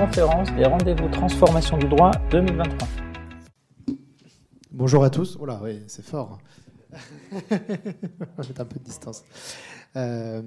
conférence 0.00 0.50
des 0.54 0.64
rendez-vous 0.64 1.08
transformation 1.10 1.76
du 1.76 1.86
droit 1.86 2.10
2023. 2.30 2.88
Bonjour 4.72 5.04
à 5.04 5.10
tous. 5.10 5.38
Là, 5.46 5.60
oui, 5.62 5.82
c'est 5.88 6.02
fort. 6.02 6.38
Mettre 7.50 8.60
un 8.60 8.64
peu 8.64 8.78
de 8.78 8.84
distance. 8.84 9.22
Euh, 9.96 10.40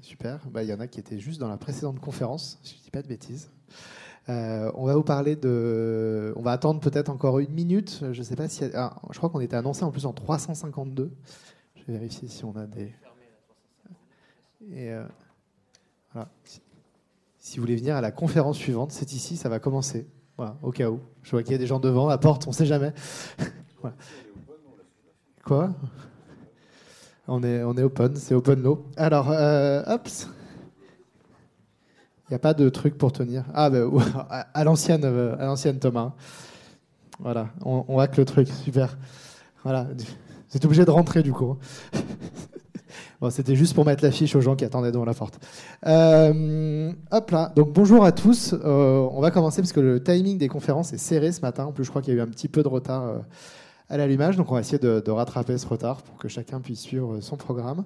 super. 0.00 0.40
Bah, 0.50 0.64
il 0.64 0.68
y 0.68 0.72
en 0.72 0.80
a 0.80 0.88
qui 0.88 0.98
étaient 0.98 1.20
juste 1.20 1.38
dans 1.38 1.46
la 1.46 1.56
précédente 1.56 2.00
conférence, 2.00 2.58
si 2.64 2.74
je 2.74 2.80
ne 2.80 2.84
dis 2.86 2.90
pas 2.90 3.02
de 3.02 3.06
bêtises. 3.06 3.48
Euh, 4.28 4.72
on 4.74 4.86
va 4.86 4.96
vous 4.96 5.04
parler 5.04 5.36
de. 5.36 6.34
On 6.34 6.42
va 6.42 6.50
attendre 6.50 6.80
peut-être 6.80 7.10
encore 7.10 7.38
une 7.38 7.52
minute. 7.52 8.02
Je 8.10 8.22
sais 8.24 8.34
pas 8.34 8.48
si. 8.48 8.64
Ah, 8.74 8.96
je 9.12 9.18
crois 9.18 9.30
qu'on 9.30 9.38
était 9.38 9.54
annoncé 9.54 9.84
en 9.84 9.92
plus 9.92 10.04
en 10.04 10.12
352. 10.12 11.12
Je 11.76 11.84
vais 11.84 11.92
vérifier 11.92 12.26
si 12.26 12.44
on 12.44 12.56
a 12.56 12.66
des. 12.66 12.92
Et 14.72 14.90
euh, 14.90 15.06
voilà. 16.12 16.28
Si 17.44 17.58
vous 17.58 17.64
voulez 17.64 17.76
venir 17.76 17.94
à 17.94 18.00
la 18.00 18.10
conférence 18.10 18.56
suivante, 18.56 18.90
c'est 18.90 19.12
ici, 19.12 19.36
ça 19.36 19.50
va 19.50 19.58
commencer. 19.58 20.08
Voilà, 20.38 20.56
au 20.62 20.70
cas 20.70 20.88
où. 20.88 21.00
Je 21.22 21.30
vois 21.32 21.42
qu'il 21.42 21.52
y 21.52 21.54
a 21.54 21.58
des 21.58 21.66
gens 21.66 21.78
devant, 21.78 22.06
à 22.06 22.12
la 22.12 22.18
porte, 22.18 22.46
on 22.46 22.50
ne 22.50 22.54
sait 22.54 22.64
jamais. 22.64 22.94
Quoi? 25.44 25.74
On 27.28 27.42
est, 27.42 27.62
on 27.62 27.74
est 27.74 27.82
open, 27.82 28.16
c'est 28.16 28.34
open 28.34 28.62
law. 28.62 28.86
Alors, 28.96 29.30
euh, 29.30 29.82
hop. 29.86 30.08
Il 32.22 32.30
n'y 32.30 32.36
a 32.36 32.38
pas 32.38 32.54
de 32.54 32.66
truc 32.70 32.96
pour 32.96 33.12
tenir. 33.12 33.44
Ah, 33.52 33.68
ben, 33.68 33.90
à 34.30 34.64
l'ancienne, 34.64 35.04
euh, 35.04 35.36
à 35.38 35.44
l'ancienne 35.44 35.78
Thomas. 35.78 36.14
Voilà, 37.20 37.50
on, 37.62 37.84
on 37.88 37.98
hack 37.98 38.16
le 38.16 38.24
truc, 38.24 38.48
super. 38.48 38.96
Voilà, 39.64 39.84
vous 40.48 40.56
êtes 40.56 40.64
obligé 40.64 40.86
de 40.86 40.90
rentrer 40.90 41.22
du 41.22 41.34
coup. 41.34 41.58
C'était 43.30 43.56
juste 43.56 43.74
pour 43.74 43.84
mettre 43.84 44.04
l'affiche 44.04 44.34
aux 44.36 44.40
gens 44.40 44.56
qui 44.56 44.64
attendaient 44.64 44.92
devant 44.92 45.04
la 45.04 45.14
porte. 45.14 45.38
Euh, 45.86 46.92
hop 47.10 47.30
là, 47.30 47.52
donc 47.56 47.72
bonjour 47.72 48.04
à 48.04 48.12
tous. 48.12 48.54
Euh, 48.54 49.08
on 49.12 49.20
va 49.20 49.30
commencer 49.30 49.62
parce 49.62 49.72
que 49.72 49.80
le 49.80 50.02
timing 50.02 50.38
des 50.38 50.48
conférences 50.48 50.92
est 50.92 50.98
serré 50.98 51.32
ce 51.32 51.40
matin. 51.40 51.66
En 51.66 51.72
plus, 51.72 51.84
je 51.84 51.90
crois 51.90 52.02
qu'il 52.02 52.14
y 52.14 52.16
a 52.16 52.20
eu 52.20 52.22
un 52.22 52.28
petit 52.28 52.48
peu 52.48 52.62
de 52.62 52.68
retard 52.68 53.04
euh, 53.04 53.18
à 53.88 53.96
l'allumage, 53.96 54.36
donc 54.36 54.50
on 54.50 54.54
va 54.54 54.60
essayer 54.60 54.78
de, 54.78 55.10
rattraper 55.10 55.58
ce 55.58 55.66
retard 55.66 56.02
pour 56.02 56.16
que 56.16 56.28
chacun 56.28 56.60
puisse 56.60 56.80
suivre 56.80 57.20
son 57.20 57.36
programme. 57.36 57.84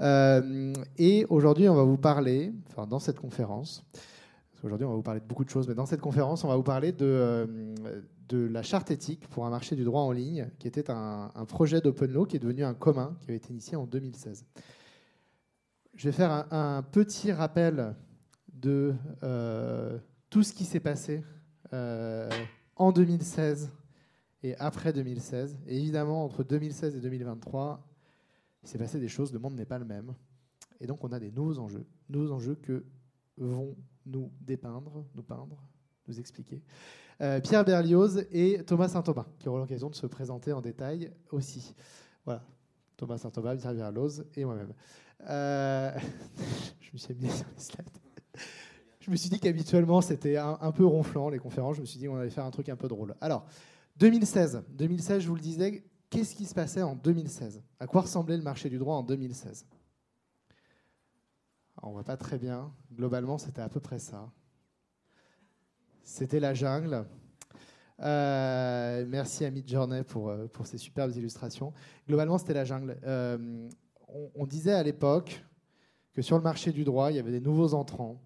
Et 0.00 1.26
aujourd'hui, 1.28 1.68
on 1.68 1.74
va 1.74 1.84
vous 1.84 1.98
parler, 1.98 2.52
enfin 2.70 2.86
dans 2.86 2.98
cette 2.98 3.20
conférence, 3.20 3.84
aujourd'hui 4.64 4.86
on 4.86 4.90
va 4.90 4.96
vous 4.96 5.02
parler 5.02 5.20
de 5.20 5.26
beaucoup 5.26 5.44
de 5.44 5.50
choses, 5.50 5.68
mais 5.68 5.74
dans 5.74 5.86
cette 5.86 6.00
conférence, 6.00 6.44
on 6.44 6.48
va 6.48 6.56
vous 6.56 6.62
parler 6.62 6.92
de, 6.92 7.46
de 8.28 8.46
la 8.46 8.62
charte 8.62 8.90
éthique 8.90 9.28
pour 9.28 9.44
un 9.44 9.50
marché 9.50 9.76
du 9.76 9.84
droit 9.84 10.00
en 10.00 10.12
ligne, 10.12 10.48
qui 10.58 10.66
était 10.66 10.90
un, 10.90 11.30
un 11.34 11.44
projet 11.44 11.80
d'Open 11.82 12.10
Law 12.10 12.24
qui 12.24 12.36
est 12.36 12.40
devenu 12.40 12.64
un 12.64 12.74
commun, 12.74 13.14
qui 13.20 13.26
avait 13.30 13.36
été 13.36 13.50
initié 13.50 13.76
en 13.76 13.84
2016. 13.84 14.44
Je 15.96 16.08
vais 16.08 16.12
faire 16.12 16.52
un, 16.52 16.82
petit 16.82 17.30
rappel 17.30 17.94
de 18.52 18.94
euh, 19.22 19.96
tout 20.28 20.42
ce 20.42 20.52
qui 20.52 20.64
s'est 20.64 20.80
passé 20.80 21.22
euh, 21.72 22.28
en 22.74 22.90
2016 22.90 23.70
et 24.42 24.56
après 24.56 24.92
2016. 24.92 25.56
Et 25.68 25.78
évidemment, 25.78 26.24
entre 26.24 26.42
2016 26.42 26.96
et 26.96 27.00
2023, 27.00 27.86
il 28.62 28.68
s'est 28.68 28.78
passé 28.78 28.98
des 28.98 29.08
choses, 29.08 29.32
le 29.32 29.38
monde 29.38 29.54
n'est 29.54 29.64
pas 29.64 29.78
le 29.78 29.84
même. 29.84 30.14
Et 30.80 30.86
donc, 30.88 31.04
on 31.04 31.12
a 31.12 31.20
des 31.20 31.30
nouveaux 31.30 31.58
enjeux, 31.60 31.86
nouveaux 32.08 32.32
enjeux 32.32 32.56
que 32.56 32.84
vont 33.36 33.76
nous 34.04 34.32
dépeindre, 34.40 35.04
nous 35.14 35.22
peindre, 35.22 35.62
nous 36.08 36.18
expliquer. 36.18 36.60
Euh, 37.20 37.40
Pierre 37.40 37.64
Berlioz 37.64 38.26
et 38.32 38.64
Thomas 38.66 38.88
Saint-Thomas, 38.88 39.26
qui 39.38 39.48
auront 39.48 39.58
l'occasion 39.58 39.90
de 39.90 39.94
se 39.94 40.08
présenter 40.08 40.52
en 40.52 40.60
détail 40.60 41.12
aussi. 41.30 41.72
Voilà, 42.24 42.42
Thomas 42.96 43.18
Saint-Thomas, 43.18 43.54
Pierre 43.54 43.74
Berlioz 43.74 44.26
et 44.34 44.44
moi-même. 44.44 44.74
Euh, 45.28 45.90
je 46.80 46.90
me 46.92 46.98
suis 46.98 47.14
mis 47.14 47.30
sur 47.30 47.46
les 47.54 47.62
slides. 47.62 47.88
Je 49.00 49.10
me 49.10 49.16
suis 49.16 49.28
dit 49.28 49.38
qu'habituellement, 49.38 50.00
c'était 50.00 50.38
un, 50.38 50.72
peu 50.72 50.86
ronflant, 50.86 51.28
les 51.28 51.38
conférences. 51.38 51.76
Je 51.76 51.82
me 51.82 51.86
suis 51.86 51.98
dit 51.98 52.06
qu'on 52.06 52.16
allait 52.16 52.30
faire 52.30 52.46
un 52.46 52.50
truc 52.50 52.70
un 52.70 52.76
peu 52.76 52.88
drôle. 52.88 53.14
Alors, 53.20 53.44
2016. 53.98 54.64
2016, 54.70 55.22
je 55.22 55.28
vous 55.28 55.34
le 55.34 55.42
disais, 55.42 55.84
qu'est-ce 56.08 56.34
qui 56.34 56.46
se 56.46 56.54
passait 56.54 56.82
en 56.82 56.94
2016 56.94 57.62
À 57.80 57.86
quoi 57.86 58.00
ressemblait 58.00 58.38
le 58.38 58.42
marché 58.42 58.70
du 58.70 58.78
droit 58.78 58.96
en 58.96 59.02
2016 59.02 59.66
Alors, 61.76 61.82
On 61.82 61.88
ne 61.88 61.92
voit 61.92 62.04
pas 62.04 62.16
très 62.16 62.38
bien. 62.38 62.72
Globalement, 62.94 63.36
c'était 63.36 63.60
à 63.60 63.68
peu 63.68 63.80
près 63.80 63.98
ça. 63.98 64.32
C'était 66.02 66.40
la 66.40 66.54
jungle. 66.54 67.04
Euh, 68.00 69.04
merci 69.06 69.44
à 69.44 69.50
Midjourney 69.50 70.02
pour, 70.02 70.30
euh, 70.30 70.46
pour 70.46 70.66
ces 70.66 70.78
superbes 70.78 71.14
illustrations. 71.14 71.74
Globalement, 72.08 72.38
c'était 72.38 72.54
la 72.54 72.64
jungle. 72.64 72.98
On, 74.34 74.46
disait 74.46 74.72
à 74.72 74.82
l'époque 74.82 75.44
que 76.14 76.22
sur 76.22 76.36
le 76.36 76.42
marché 76.42 76.72
du 76.72 76.84
droit, 76.84 77.10
il 77.10 77.16
y 77.16 77.18
avait 77.18 77.32
des 77.32 77.40
nouveaux 77.40 77.74
entrants 77.74 78.22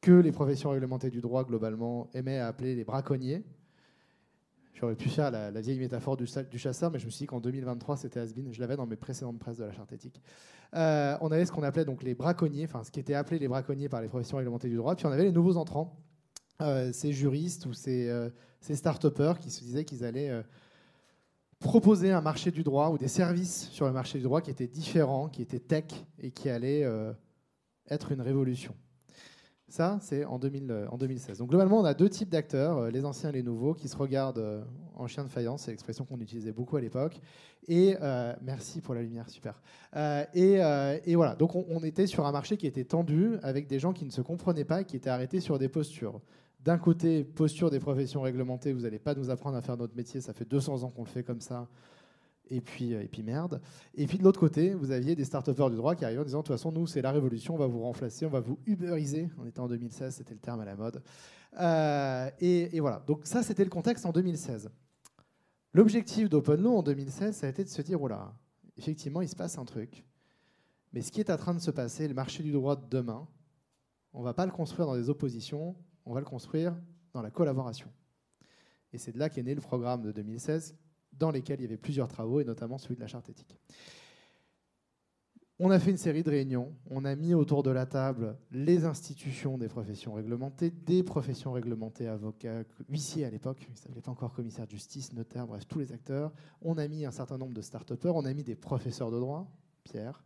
que 0.00 0.12
les 0.12 0.32
professions 0.32 0.70
réglementées 0.70 1.10
du 1.10 1.20
droit, 1.20 1.44
globalement, 1.44 2.08
aimaient 2.14 2.38
à 2.38 2.48
appeler 2.48 2.74
les 2.74 2.84
braconniers. 2.84 3.44
J'aurais 4.74 4.96
pu 4.96 5.08
faire 5.08 5.30
la, 5.30 5.50
vieille 5.60 5.78
métaphore 5.78 6.16
du, 6.16 6.26
chasseur, 6.26 6.90
mais 6.90 6.98
je 6.98 7.06
me 7.06 7.10
suis 7.10 7.20
dit 7.20 7.26
qu'en 7.26 7.40
2023, 7.40 7.96
c'était 7.96 8.18
Asbin. 8.18 8.50
Je 8.50 8.60
l'avais 8.60 8.76
dans 8.76 8.86
mes 8.86 8.96
précédentes 8.96 9.38
presses 9.38 9.58
de 9.58 9.64
la 9.64 9.72
charte 9.72 9.92
éthique. 9.92 10.20
Euh, 10.74 11.16
on 11.20 11.30
avait 11.30 11.44
ce 11.44 11.52
qu'on 11.52 11.62
appelait 11.62 11.84
donc 11.84 12.02
les 12.02 12.14
braconniers, 12.14 12.64
enfin 12.64 12.82
ce 12.82 12.90
qui 12.90 12.98
était 12.98 13.14
appelé 13.14 13.38
les 13.38 13.46
braconniers 13.46 13.88
par 13.88 14.00
les 14.00 14.08
professions 14.08 14.38
réglementées 14.38 14.68
du 14.68 14.76
droit. 14.76 14.96
Puis 14.96 15.06
on 15.06 15.12
avait 15.12 15.24
les 15.24 15.32
nouveaux 15.32 15.56
entrants, 15.56 15.96
euh, 16.62 16.90
ces 16.92 17.12
juristes 17.12 17.66
ou 17.66 17.74
ces, 17.74 18.08
euh, 18.08 18.30
ces 18.60 18.74
start-upers 18.74 19.38
qui 19.38 19.50
se 19.50 19.62
disaient 19.62 19.84
qu'ils 19.84 20.04
allaient 20.04 20.42
proposer 21.62 22.12
un 22.12 22.20
marché 22.20 22.50
du 22.50 22.62
droit 22.62 22.90
ou 22.90 22.98
des 22.98 23.08
services 23.08 23.68
sur 23.70 23.86
le 23.86 23.92
marché 23.92 24.18
du 24.18 24.24
droit 24.24 24.40
qui 24.40 24.50
étaient 24.50 24.66
différents, 24.66 25.28
qui 25.28 25.42
étaient 25.42 25.60
tech 25.60 25.84
et 26.18 26.30
qui 26.30 26.50
allaient 26.50 26.84
euh, 26.84 27.12
être 27.88 28.12
une 28.12 28.20
révolution. 28.20 28.74
Ça, 29.68 29.98
c'est 30.02 30.26
en, 30.26 30.34
en, 30.34 30.38
2016. 30.98 31.38
Donc 31.38 31.48
globalement, 31.48 31.80
on 31.80 31.84
a 31.84 31.94
deux 31.94 32.10
types 32.10 32.28
d'acteurs, 32.28 32.76
euh, 32.76 32.90
les 32.90 33.06
anciens 33.06 33.30
et 33.30 33.32
les 33.32 33.42
nouveaux, 33.42 33.72
qui 33.72 33.88
se 33.88 33.96
regardent 33.96 34.38
euh, 34.38 34.62
en 34.94 35.06
chien 35.06 35.24
de 35.24 35.28
faïence, 35.28 35.62
c'est 35.62 35.70
l'expression 35.70 36.04
qu'on 36.04 36.20
utilisait 36.20 36.52
beaucoup 36.52 36.76
à 36.76 36.80
l'époque. 36.80 37.20
Et 37.68 37.96
euh, 38.00 38.34
merci 38.42 38.80
pour 38.80 38.94
la 38.94 39.02
lumière, 39.02 39.28
super. 39.28 39.60
Euh, 39.96 40.24
et, 40.34 40.62
euh, 40.62 40.98
et, 41.04 41.14
voilà, 41.14 41.34
donc 41.34 41.54
on, 41.54 41.64
on, 41.68 41.80
était 41.84 42.06
sur 42.06 42.26
un 42.26 42.32
marché 42.32 42.56
qui 42.56 42.66
était 42.66 42.84
tendu, 42.84 43.36
avec 43.42 43.66
des 43.66 43.78
gens 43.78 43.92
qui 43.92 44.04
ne 44.04 44.10
se 44.10 44.20
comprenaient 44.20 44.64
pas, 44.64 44.84
qui 44.84 44.96
étaient 44.96 45.10
arrêtés 45.10 45.40
sur 45.40 45.58
des 45.58 45.68
postures. 45.68 46.20
D'un 46.64 46.78
côté, 46.78 47.24
posture 47.24 47.70
des 47.70 47.80
professions 47.80 48.22
réglementées, 48.22 48.72
vous 48.72 48.82
n'allez 48.82 48.98
pas 48.98 49.14
nous 49.14 49.30
apprendre 49.30 49.56
à 49.56 49.62
faire 49.62 49.76
notre 49.76 49.96
métier, 49.96 50.20
ça 50.20 50.32
fait 50.32 50.44
200 50.44 50.84
ans 50.84 50.90
qu'on 50.90 51.02
le 51.02 51.08
fait 51.08 51.24
comme 51.24 51.40
ça 51.40 51.68
et 52.52 52.60
puis, 52.60 52.92
et 52.92 53.08
puis 53.08 53.22
merde. 53.22 53.60
Et 53.94 54.06
puis 54.06 54.18
de 54.18 54.22
l'autre 54.22 54.38
côté, 54.38 54.74
vous 54.74 54.90
aviez 54.90 55.16
des 55.16 55.24
start-upers 55.24 55.70
du 55.70 55.76
droit 55.76 55.94
qui 55.94 56.04
arrivaient 56.04 56.20
en 56.20 56.24
disant 56.24 56.40
de 56.40 56.46
toute 56.46 56.54
façon, 56.54 56.70
nous, 56.70 56.86
c'est 56.86 57.02
la 57.02 57.10
révolution, 57.10 57.54
on 57.54 57.58
va 57.58 57.66
vous 57.66 57.80
remplacer, 57.80 58.26
on 58.26 58.30
va 58.30 58.40
vous 58.40 58.58
uberiser. 58.66 59.28
On 59.38 59.46
était 59.46 59.60
en 59.60 59.68
2016, 59.68 60.16
c'était 60.16 60.34
le 60.34 60.40
terme 60.40 60.60
à 60.60 60.64
la 60.64 60.76
mode. 60.76 61.02
Euh, 61.58 62.30
et, 62.40 62.78
voilà. 62.80 63.02
Donc 63.06 63.22
ça, 63.24 63.42
c'était 63.42 63.64
le 63.64 63.70
contexte 63.70 64.04
en 64.04 64.12
2016. 64.12 64.70
L'objectif 65.72 66.28
d'Open 66.28 66.60
Law 66.60 66.76
en 66.76 66.82
2016, 66.82 67.36
ça 67.36 67.46
a 67.46 67.50
été 67.50 67.64
de 67.64 67.68
se 67.68 67.80
dire, 67.80 67.98
voilà, 67.98 68.34
effectivement, 68.76 69.22
il 69.22 69.28
se 69.28 69.36
passe 69.36 69.56
un 69.56 69.64
truc. 69.64 70.04
Mais 70.92 71.00
ce 71.00 71.10
qui 71.10 71.20
est 71.20 71.30
en 71.30 71.38
train 71.38 71.54
de 71.54 71.60
se 71.60 71.70
passer, 71.70 72.06
le 72.06 72.14
marché 72.14 72.42
du 72.42 72.52
droit 72.52 72.76
de 72.76 72.86
demain, 72.90 73.26
on 74.12 74.20
ne 74.20 74.24
va 74.24 74.34
pas 74.34 74.44
le 74.44 74.52
construire 74.52 74.86
dans 74.86 74.96
des 74.96 75.08
oppositions, 75.08 75.74
on 76.04 76.14
va 76.14 76.20
le 76.20 76.26
construire 76.26 76.74
dans 77.12 77.22
la 77.22 77.30
collaboration. 77.30 77.88
Et 78.92 78.98
c'est 78.98 79.12
de 79.12 79.18
là 79.18 79.28
qu'est 79.28 79.42
né 79.42 79.54
le 79.54 79.60
programme 79.60 80.02
de 80.02 80.12
2016 80.12 80.76
dans 81.12 81.30
lesquels 81.30 81.60
il 81.60 81.64
y 81.64 81.66
avait 81.66 81.76
plusieurs 81.76 82.08
travaux, 82.08 82.40
et 82.40 82.44
notamment 82.44 82.78
celui 82.78 82.96
de 82.96 83.00
la 83.00 83.06
charte 83.06 83.28
éthique. 83.28 83.58
On 85.58 85.70
a 85.70 85.78
fait 85.78 85.90
une 85.90 85.98
série 85.98 86.22
de 86.22 86.30
réunions, 86.30 86.74
on 86.90 87.04
a 87.04 87.14
mis 87.14 87.34
autour 87.34 87.62
de 87.62 87.70
la 87.70 87.86
table 87.86 88.36
les 88.50 88.84
institutions 88.84 89.58
des 89.58 89.68
professions 89.68 90.14
réglementées, 90.14 90.70
des 90.70 91.02
professions 91.02 91.52
réglementées, 91.52 92.08
avocats, 92.08 92.64
huissiers 92.88 93.24
à 93.26 93.30
l'époque, 93.30 93.58
il 93.68 93.72
ne 93.72 93.76
s'appelait 93.76 94.00
pas 94.00 94.10
encore 94.10 94.32
commissaire 94.32 94.66
de 94.66 94.72
justice, 94.72 95.12
notaire, 95.12 95.46
bref, 95.46 95.68
tous 95.68 95.78
les 95.78 95.92
acteurs. 95.92 96.32
On 96.62 96.78
a 96.78 96.88
mis 96.88 97.04
un 97.04 97.12
certain 97.12 97.38
nombre 97.38 97.54
de 97.54 97.60
start-upers, 97.60 98.16
on 98.16 98.24
a 98.24 98.34
mis 98.34 98.42
des 98.42 98.56
professeurs 98.56 99.10
de 99.12 99.20
droit, 99.20 99.46
Pierre, 99.84 100.24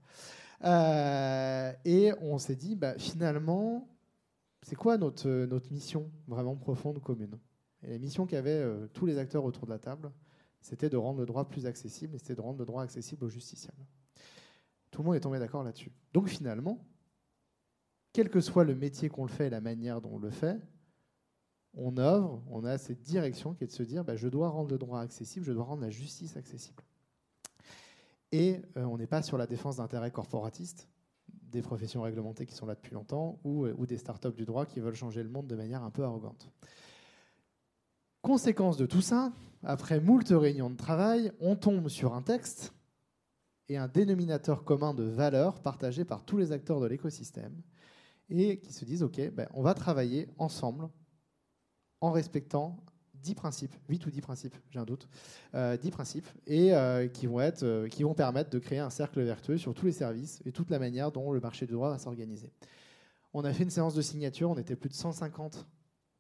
euh, 0.65 1.73
et 1.85 2.13
on 2.23 2.39
s'est 2.39 2.57
dit, 2.57 2.77
bah, 2.77 2.97
finalement, 2.97 3.89
c'est 4.63 4.77
quoi 4.77 4.99
notre, 4.99 5.29
notre 5.47 5.73
mission 5.73 6.11
vraiment 6.27 6.57
profonde 6.57 7.01
commune? 7.01 7.39
Et 7.83 7.91
la 7.91 7.99
mission 7.99 8.27
qu'avaient 8.27 8.51
euh, 8.51 8.89
tous 8.89 9.07
les 9.07 9.19
acteurs 9.19 9.45
autour 9.45 9.67
de 9.67 9.71
la 9.71 9.79
table, 9.79 10.11
c'était 10.61 10.89
de 10.89 10.97
rendre 10.97 11.21
le 11.21 11.27
droit 11.27 11.49
plus 11.49 11.67
accessible 11.67 12.17
et 12.17 12.19
c'était 12.19 12.35
de 12.35 12.41
rendre 12.41 12.59
le 12.59 12.65
droit 12.65 12.83
accessible 12.83 13.25
aux 13.25 13.29
justiciables. 13.29 13.87
Tout 14.91 15.03
le 15.03 15.07
monde 15.07 15.17
est 15.17 15.21
tombé 15.21 15.39
d'accord 15.39 15.63
là-dessus. 15.63 15.93
Donc 16.13 16.29
finalement, 16.29 16.85
quel 18.13 18.31
que 18.31 18.41
soit 18.41 18.65
le 18.65 18.75
métier 18.75 19.09
qu'on 19.09 19.25
le 19.25 19.31
fait 19.31 19.49
et 19.49 19.51
la 19.51 19.61
manière 19.61 20.01
dont 20.01 20.15
on 20.15 20.19
le 20.19 20.31
fait, 20.31 20.59
on 21.75 21.99
œuvre, 21.99 22.43
on 22.51 22.65
a 22.65 22.79
cette 22.79 23.03
direction 23.03 23.55
qui 23.55 23.65
est 23.65 23.67
de 23.67 23.73
se 23.73 23.83
dire 23.83 24.05
bah, 24.05 24.17
je 24.17 24.29
dois 24.29 24.49
rendre 24.49 24.71
le 24.71 24.79
droit 24.79 25.01
accessible, 25.01 25.45
je 25.45 25.53
dois 25.53 25.65
rendre 25.65 25.83
la 25.83 25.91
justice 25.91 26.37
accessible. 26.37 26.83
Et 28.33 28.63
euh, 28.77 28.85
on 28.85 28.97
n'est 28.97 29.07
pas 29.07 29.23
sur 29.23 29.39
la 29.39 29.47
défense 29.47 29.77
d'intérêts 29.77 30.11
corporatistes, 30.11 30.89
des 31.51 31.63
professions 31.63 32.03
réglementées 32.03 32.47
qui 32.47 32.55
sont 32.55 32.67
là 32.67 32.75
depuis 32.75 32.95
longtemps, 32.95 33.39
ou, 33.45 33.67
ou 33.67 33.87
des 33.87 33.99
startups 33.99 34.33
du 34.33 34.45
droit 34.45 34.67
qui 34.67 34.81
veulent 34.81 34.95
changer 34.95 35.23
le 35.23 35.29
monde 35.29 35.47
de 35.47 35.57
manière 35.57 35.83
un 35.83 35.91
peu 35.91 36.05
arrogante. 36.05 36.51
Conséquence 38.23 38.77
de 38.77 38.87
tout 38.87 39.01
ça, 39.01 39.33
après 39.63 40.01
moult 40.01 40.29
réunions 40.29 40.71
de 40.71 40.77
travail, 40.77 41.33
on 41.41 41.55
tombe 41.57 41.89
sur 41.89 42.15
un 42.15 42.23
texte 42.23 42.73
et 43.69 43.77
un 43.77 43.89
dénominateur 43.89 44.65
commun 44.65 44.95
de 44.95 45.05
valeurs 45.05 45.61
partagé 45.61 46.05
par 46.05 46.25
tous 46.25 46.37
les 46.37 46.53
acteurs 46.53 46.81
de 46.81 46.87
l'écosystème. 46.87 47.63
et 48.29 48.59
qui 48.59 48.73
se 48.73 48.85
disent, 48.85 49.05
OK, 49.05 49.21
ben, 49.31 49.49
on 49.55 49.63
va 49.63 49.75
travailler 49.75 50.29
ensemble 50.39 50.89
en 52.01 52.11
respectant 52.11 52.85
10 53.27 53.35
principes, 53.35 53.75
8 53.89 54.07
ou 54.07 54.11
10 54.11 54.21
principes, 54.21 54.57
j'ai 54.71 54.79
un 54.79 54.85
doute, 54.85 55.09
10 55.53 55.57
euh, 55.57 55.77
principes, 55.91 56.27
et 56.47 56.73
euh, 56.73 57.09
qui, 57.09 57.27
vont 57.27 57.41
être, 57.41 57.65
euh, 57.65 57.89
qui 57.89 58.05
vont 58.05 58.15
permettre 58.15 58.51
de 58.51 58.59
créer 58.61 58.79
un 58.79 58.91
cercle 58.91 59.21
vertueux 59.21 59.59
sur 59.59 59.75
tous 59.75 59.87
les 59.87 59.93
services 59.93 60.41
et 60.45 60.53
toute 60.53 60.71
la 60.71 60.79
manière 60.79 61.11
dont 61.11 61.33
le 61.33 61.41
marché 61.41 61.67
du 61.67 61.73
droit 61.73 61.91
va 61.91 61.99
s'organiser. 61.99 62.53
On 63.35 63.45
a 63.45 63.53
fait 63.53 63.65
une 63.65 63.71
séance 63.71 63.95
de 63.95 64.03
signature, 64.03 64.49
on 64.49 64.59
était 64.59 64.77
plus 64.77 64.89
de 64.89 64.95
150 64.95 65.67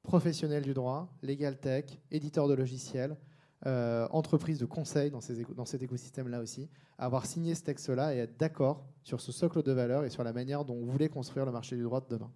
professionnels 0.02 0.64
du 0.64 0.74
droit, 0.74 1.08
legal 1.22 1.58
tech, 1.58 1.84
éditeurs 2.10 2.48
de 2.48 2.54
logiciels, 2.54 3.16
entreprises 3.64 4.58
de 4.58 4.66
conseil 4.66 5.10
dans, 5.10 5.20
ces, 5.20 5.42
dans 5.56 5.64
cet 5.64 5.82
écosystème-là 5.82 6.40
aussi, 6.40 6.68
à 6.98 7.06
avoir 7.06 7.26
signé 7.26 7.54
ce 7.54 7.62
texte-là 7.62 8.14
et 8.14 8.18
être 8.18 8.36
d'accord 8.38 8.84
sur 9.02 9.20
ce 9.20 9.32
socle 9.32 9.62
de 9.62 9.72
valeurs 9.72 10.04
et 10.04 10.10
sur 10.10 10.22
la 10.22 10.32
manière 10.32 10.64
dont 10.64 10.74
on 10.74 10.84
voulait 10.84 11.08
construire 11.08 11.46
le 11.46 11.52
marché 11.52 11.74
du 11.74 11.82
droit 11.82 12.00
de 12.00 12.06
demain. 12.08 12.30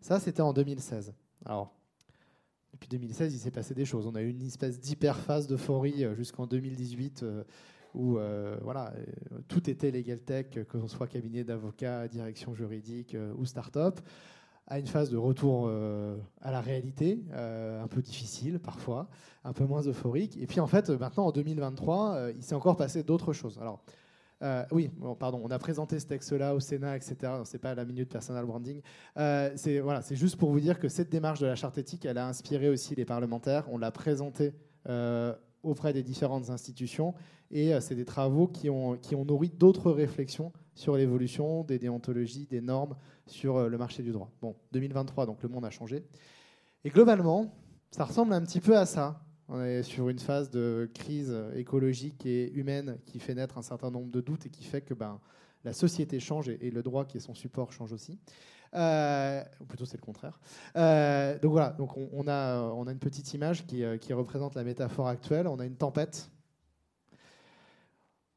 Ça, 0.00 0.20
c'était 0.20 0.42
en 0.42 0.52
2016. 0.52 1.14
Alors, 1.44 1.74
depuis 2.72 2.88
2016, 2.88 3.34
il 3.34 3.38
s'est 3.38 3.50
passé 3.50 3.74
des 3.74 3.84
choses. 3.84 4.06
On 4.06 4.14
a 4.14 4.22
eu 4.22 4.30
une 4.30 4.42
espèce 4.42 4.80
d'hyperphase 4.80 5.46
d'euphorie 5.46 6.04
euh, 6.04 6.14
jusqu'en 6.14 6.46
2018 6.46 7.22
euh, 7.22 7.44
où 7.94 8.16
euh, 8.16 8.56
voilà, 8.62 8.94
tout 9.48 9.68
était 9.68 9.90
legal 9.90 10.20
tech, 10.20 10.46
que 10.50 10.80
ce 10.80 10.86
soit 10.86 11.06
cabinet 11.06 11.44
d'avocats, 11.44 12.08
direction 12.08 12.54
juridique 12.54 13.14
ou 13.36 13.44
start-up, 13.44 14.00
à 14.66 14.78
une 14.78 14.86
phase 14.86 15.10
de 15.10 15.18
retour 15.18 15.68
à 16.40 16.50
la 16.50 16.62
réalité, 16.62 17.22
un 17.34 17.86
peu 17.88 18.00
difficile 18.00 18.60
parfois, 18.60 19.10
un 19.44 19.52
peu 19.52 19.66
moins 19.66 19.82
euphorique. 19.82 20.38
Et 20.38 20.46
puis 20.46 20.58
en 20.58 20.66
fait, 20.66 20.88
maintenant 20.88 21.26
en 21.26 21.32
2023, 21.32 22.30
il 22.34 22.42
s'est 22.42 22.54
encore 22.54 22.78
passé 22.78 23.02
d'autres 23.02 23.34
choses. 23.34 23.58
Alors, 23.58 23.84
euh, 24.42 24.64
oui, 24.72 24.90
pardon, 25.18 25.40
on 25.44 25.50
a 25.50 25.58
présenté 25.58 26.00
ce 26.00 26.06
texte-là 26.06 26.54
au 26.54 26.60
Sénat, 26.60 26.96
etc. 26.96 27.16
C'est 27.44 27.58
pas 27.58 27.74
la 27.74 27.84
minute 27.84 28.08
personal 28.08 28.44
branding. 28.44 28.80
Euh, 29.16 29.52
c'est 29.56 29.78
voilà, 29.78 30.02
c'est 30.02 30.16
juste 30.16 30.36
pour 30.36 30.50
vous 30.50 30.60
dire 30.60 30.78
que 30.78 30.88
cette 30.88 31.10
démarche 31.10 31.40
de 31.40 31.46
la 31.46 31.54
charte 31.54 31.78
éthique, 31.78 32.04
elle 32.04 32.18
a 32.18 32.26
inspiré 32.26 32.68
aussi 32.68 32.94
les 32.94 33.04
parlementaires. 33.04 33.66
On 33.70 33.78
l'a 33.78 33.92
présentée 33.92 34.52
euh, 34.88 35.34
auprès 35.62 35.92
des 35.92 36.02
différentes 36.02 36.50
institutions 36.50 37.14
et 37.50 37.78
c'est 37.80 37.94
des 37.94 38.06
travaux 38.06 38.48
qui 38.48 38.70
ont, 38.70 38.96
qui 38.96 39.14
ont 39.14 39.24
nourri 39.24 39.50
d'autres 39.50 39.92
réflexions 39.92 40.52
sur 40.74 40.96
l'évolution 40.96 41.64
des 41.64 41.78
déontologies, 41.78 42.46
des 42.46 42.62
normes 42.62 42.96
sur 43.26 43.68
le 43.68 43.78
marché 43.78 44.02
du 44.02 44.10
droit. 44.10 44.30
Bon, 44.40 44.56
2023, 44.72 45.26
donc 45.26 45.42
le 45.42 45.50
monde 45.50 45.64
a 45.66 45.70
changé. 45.70 46.02
Et 46.82 46.88
globalement, 46.88 47.54
ça 47.90 48.04
ressemble 48.04 48.32
un 48.32 48.40
petit 48.40 48.60
peu 48.60 48.76
à 48.76 48.86
ça. 48.86 49.21
On 49.48 49.62
est 49.62 49.82
sur 49.82 50.08
une 50.08 50.18
phase 50.18 50.50
de 50.50 50.90
crise 50.94 51.34
écologique 51.54 52.24
et 52.26 52.52
humaine 52.52 52.98
qui 53.06 53.18
fait 53.18 53.34
naître 53.34 53.58
un 53.58 53.62
certain 53.62 53.90
nombre 53.90 54.10
de 54.10 54.20
doutes 54.20 54.46
et 54.46 54.50
qui 54.50 54.64
fait 54.64 54.80
que 54.80 54.94
ben, 54.94 55.20
la 55.64 55.72
société 55.72 56.20
change 56.20 56.48
et, 56.48 56.70
le 56.70 56.82
droit 56.82 57.04
qui 57.04 57.18
est 57.18 57.20
son 57.20 57.34
support 57.34 57.72
change 57.72 57.92
aussi. 57.92 58.18
Euh, 58.74 59.42
ou 59.60 59.64
plutôt 59.64 59.84
c'est 59.84 59.98
le 59.98 60.02
contraire. 60.02 60.40
Euh, 60.76 61.38
donc 61.38 61.52
voilà, 61.52 61.70
donc 61.70 61.96
on, 61.96 62.26
a, 62.26 62.62
on 62.62 62.86
a 62.86 62.92
une 62.92 62.98
petite 62.98 63.34
image 63.34 63.66
qui, 63.66 63.84
euh, 63.84 63.98
qui 63.98 64.14
représente 64.14 64.54
la 64.54 64.64
métaphore 64.64 65.08
actuelle. 65.08 65.46
On 65.46 65.58
a 65.58 65.66
une 65.66 65.76
tempête 65.76 66.30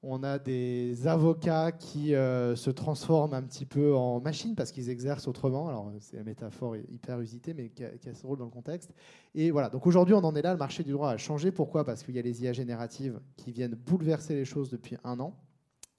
on 0.08 0.22
a 0.22 0.38
des 0.38 1.08
avocats 1.08 1.72
qui 1.72 2.14
euh, 2.14 2.56
se 2.56 2.70
transforment 2.70 3.34
un 3.34 3.42
petit 3.42 3.66
peu 3.66 3.96
en 3.96 4.22
machines 4.22 4.54
parce 4.54 4.72
qu'ils 4.72 4.92
exercent 4.92 5.28
autrement. 5.28 5.68
Alors, 5.68 5.92
c'est 6.00 6.18
la 6.18 6.24
métaphore 6.24 6.78
hyper 6.78 7.20
usitée, 7.20 7.56
mais 7.56 7.70
qui 7.70 7.84
a, 7.84 7.90
ce 8.14 8.26
rôle 8.26 8.38
dans 8.38 8.46
le 8.46 8.52
contexte. 8.52 8.92
Et 9.34 9.50
voilà. 9.50 9.70
Donc 9.70 9.88
aujourd'hui, 9.88 10.14
on 10.14 10.24
en 10.24 10.36
est 10.36 10.44
là. 10.44 10.52
Le 10.54 10.60
marché 10.60 10.84
du 10.84 10.92
droit 10.92 11.10
a 11.10 11.18
changé. 11.18 11.52
Pourquoi? 11.52 11.84
Parce 11.84 12.04
qu'il 12.04 12.16
y 12.16 12.20
a 12.20 12.22
les 12.22 12.44
IA 12.44 12.54
génératives 12.54 13.20
qui 13.36 13.52
viennent 13.52 13.74
bouleverser 13.74 14.36
les 14.36 14.46
choses 14.46 14.70
depuis 14.70 14.96
un 15.04 15.20
an 15.20 15.36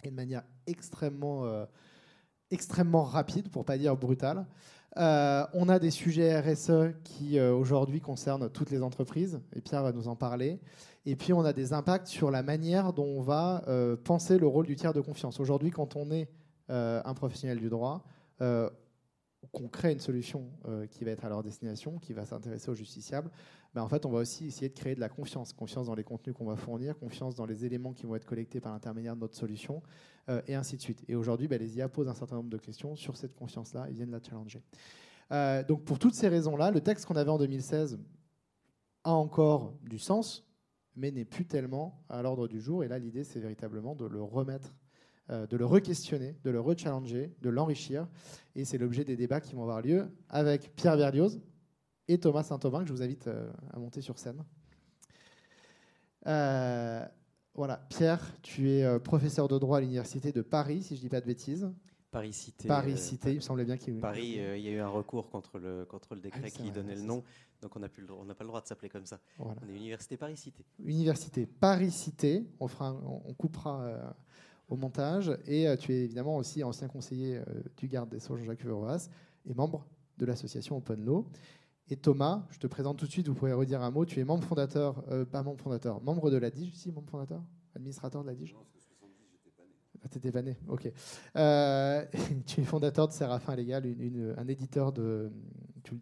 et 0.05 0.11
de 0.11 0.15
manière 0.15 0.45
extrêmement, 0.69 1.45
euh, 1.45 1.65
extrêmement 2.53 3.03
rapide, 3.03 3.51
pour 3.51 3.65
pas 3.65 3.77
dire 3.77 3.97
brutale. 3.97 4.47
Euh, 4.99 5.45
on 5.53 5.69
a 5.69 5.81
des 5.81 5.91
sujets 5.91 6.39
RSE 6.41 6.95
qui 7.03 7.41
aujourd'hui 7.41 8.01
concernent 8.01 8.49
toutes 8.51 8.71
les 8.71 8.83
entreprises, 8.83 9.41
et 9.55 9.61
Pierre 9.61 9.83
va 9.83 9.93
nous 9.93 10.07
en 10.07 10.15
parler. 10.15 10.61
Et 11.09 11.15
puis, 11.15 11.33
on 11.33 11.45
a 11.45 11.53
des 11.53 11.73
impacts 11.73 12.09
sur 12.09 12.33
la 12.33 12.43
manière 12.43 12.93
dont 12.93 13.07
on 13.07 13.23
va 13.23 13.63
euh, 13.69 13.97
penser 13.97 14.39
le 14.39 14.47
rôle 14.49 14.67
du 14.67 14.75
tiers 14.75 14.93
de 14.93 15.01
confiance. 15.01 15.39
Aujourd'hui, 15.39 15.71
quand 15.71 15.95
on 15.95 16.11
est 16.11 16.29
euh, 16.69 17.01
un 17.05 17.15
professionnel 17.15 17.61
du 17.61 17.69
droit, 17.69 18.05
euh, 18.41 18.69
qu'on 19.53 19.69
crée 19.69 19.93
une 19.93 20.01
solution 20.01 20.51
qui 20.91 21.05
va 21.05 21.13
être 21.13 21.25
à 21.25 21.29
leur 21.29 21.45
destination, 21.45 21.99
qui 21.99 22.13
va 22.13 22.27
s'intéresser 22.27 22.69
aux 22.69 22.75
justiciables, 22.75 23.31
ben 23.73 23.83
en 23.83 23.89
fait, 23.89 24.05
on 24.05 24.11
va 24.11 24.19
aussi 24.19 24.47
essayer 24.47 24.69
de 24.69 24.75
créer 24.75 24.97
de 24.97 25.01
la 25.01 25.09
confiance. 25.09 25.53
Confiance 25.53 25.87
dans 25.87 25.95
les 25.95 26.03
contenus 26.03 26.35
qu'on 26.35 26.47
va 26.47 26.57
fournir, 26.57 26.99
confiance 26.99 27.37
dans 27.37 27.47
les 27.47 27.65
éléments 27.65 27.93
qui 27.93 28.07
vont 28.07 28.17
être 28.17 28.25
collectés 28.25 28.59
par 28.59 28.73
l'intermédiaire 28.73 29.15
de 29.15 29.21
notre 29.21 29.37
solution, 29.37 29.83
et 30.49 30.57
ainsi 30.57 30.77
de 30.77 30.83
suite. 30.83 31.05
Et 31.07 31.15
aujourd'hui, 31.15 31.47
ben, 31.47 31.61
les 31.61 31.77
IA 31.77 31.89
posent 31.89 32.09
un 32.09 32.15
certain 32.15 32.35
nombre 32.35 32.51
de 32.51 32.59
questions 32.59 32.97
sur 32.97 33.17
cette 33.17 33.37
confiance-là, 33.37 33.87
ils 33.89 33.95
viennent 33.95 34.11
la 34.11 34.21
challenger. 34.21 34.63
donc, 35.69 35.85
pour 35.85 36.01
toutes 36.01 36.15
ces 36.15 36.27
raisons-là, 36.27 36.73
le 36.73 36.81
texte 36.81 37.07
qu'on 37.07 37.17
avait 37.17 37.31
en 37.31 37.39
2016 37.39 38.01
a 39.05 39.13
encore 39.13 39.75
du 39.85 40.01
sens, 40.01 40.47
mais 40.97 41.11
n'est 41.11 41.25
plus 41.25 41.47
tellement 41.47 42.03
à 42.09 42.23
l'ordre 42.23 42.49
du 42.49 42.61
jour. 42.61 42.83
Et 42.83 42.89
là, 42.89 42.99
l'idée, 42.99 43.25
c'est 43.25 43.41
véritablement 43.41 43.95
de 43.95 44.07
le 44.07 44.23
remettre, 44.23 44.75
euh, 45.31 45.47
de 45.47 45.57
le 45.57 45.67
re-questionner, 45.67 46.37
de 46.43 46.51
le 46.51 46.61
re-challenger, 46.61 47.35
de 47.41 47.51
l'enrichir. 47.51 48.09
Et 48.55 48.65
c'est 48.65 48.79
l'objet 48.79 49.05
des 49.05 49.17
débats 49.17 49.41
qui 49.41 49.55
vont 49.55 49.63
avoir 49.63 49.83
lieu 49.83 50.09
avec 50.29 50.75
Pierre 50.75 50.97
Verlioz 50.97 51.41
et 52.09 52.19
Thomas 52.19 52.43
Saint-Aubin, 52.43 52.81
que 52.83 52.89
je 52.89 52.93
vous 52.93 53.03
invite 53.03 53.29
euh, 53.29 53.51
à 53.73 53.79
monter 53.79 54.01
sur 54.01 54.19
scène. 54.19 54.43
Euh, 56.27 57.05
voilà, 57.55 57.77
Pierre, 57.89 58.21
tu 58.43 58.71
es 58.71 58.99
professeur 59.01 59.49
de 59.49 59.59
droit 59.59 59.79
à 59.79 59.81
l'Université 59.81 60.33
de 60.33 60.43
Paris, 60.43 60.83
si 60.83 60.97
je 60.97 61.01
ne 61.01 61.03
dis 61.03 61.09
pas 61.09 61.21
de 61.21 61.27
bêtises. 61.27 61.71
Paris 62.17 62.33
Cité. 62.33 62.67
Paris 62.67 62.97
Cité, 62.97 63.31
il 63.33 63.37
me 63.37 63.41
semblait 63.41 63.67
bien 63.67 63.77
qu'il 63.77 64.01
Paris, 64.01 64.39
il 64.39 64.61
y 64.63 64.69
a 64.69 64.71
eu 64.71 64.79
un 64.79 64.89
recours 64.89 65.29
contre 65.29 65.59
le, 65.59 65.85
contre 65.85 66.15
le 66.15 66.21
décret 66.23 66.41
ah 66.45 66.51
qui 66.51 66.71
donnait 66.71 66.95
le 66.95 67.03
nom. 67.03 67.23
Donc 67.61 67.77
on 67.77 67.81
n'a 67.81 67.89
pas 67.89 68.45
le 68.45 68.47
droit 68.47 68.63
de 68.63 68.67
s'appeler 68.67 68.89
comme 68.89 69.05
ça. 69.05 69.21
On 69.39 69.53
est 69.69 69.77
Université 69.77 70.17
Paris-Cité. 70.17 70.65
Université 70.79 71.47
Paris-Cité, 71.47 72.47
on, 72.59 72.69
on 72.81 73.35
coupera 73.35 73.83
euh, 73.83 74.11
au 74.69 74.77
montage. 74.77 75.37
Et 75.45 75.69
euh, 75.69 75.77
tu 75.77 75.93
es 75.93 76.05
évidemment 76.05 76.37
aussi 76.39 76.65
ancien 76.65 76.89
conseiller 76.89 77.37
euh, 77.37 77.45
du 77.77 77.87
garde 77.87 78.09
des 78.09 78.19
Sceaux 78.19 78.37
Jean-Jacques 78.37 78.65
Verroas 78.65 79.11
et 79.45 79.53
membre 79.53 79.87
de 80.17 80.25
l'association 80.25 80.79
Open 80.79 81.05
Law. 81.05 81.27
Et 81.91 81.97
Thomas, 81.97 82.47
je 82.51 82.59
te 82.59 82.67
présente 82.67 82.97
tout 82.97 83.07
de 83.07 83.13
suite, 83.13 83.29
vous 83.29 83.35
pourrez 83.35 83.53
redire 83.53 83.83
un 83.83 83.91
mot. 83.91 84.07
Tu 84.07 84.21
es 84.21 84.25
membre 84.25 84.45
fondateur, 84.45 85.05
pas 85.31 85.43
membre 85.43 85.63
fondateur, 85.63 86.03
membre 86.03 86.31
de 86.31 86.39
la 86.39 86.51
DIGE, 86.51 86.75
si, 86.75 86.91
membre 86.91 87.11
fondateur 87.11 87.43
Administrateur 87.75 88.23
de 88.23 88.29
la 88.29 88.35
DIGE 88.35 88.57
ah, 90.15 90.51
ok. 90.69 90.83
tu 92.47 92.61
es 92.61 92.65
fondateur 92.65 93.09
de 93.09 93.13
Séraphin 93.13 93.57
Légal, 93.57 93.85
un 94.37 94.49
éditeur 94.49 94.93
de, 94.93 95.31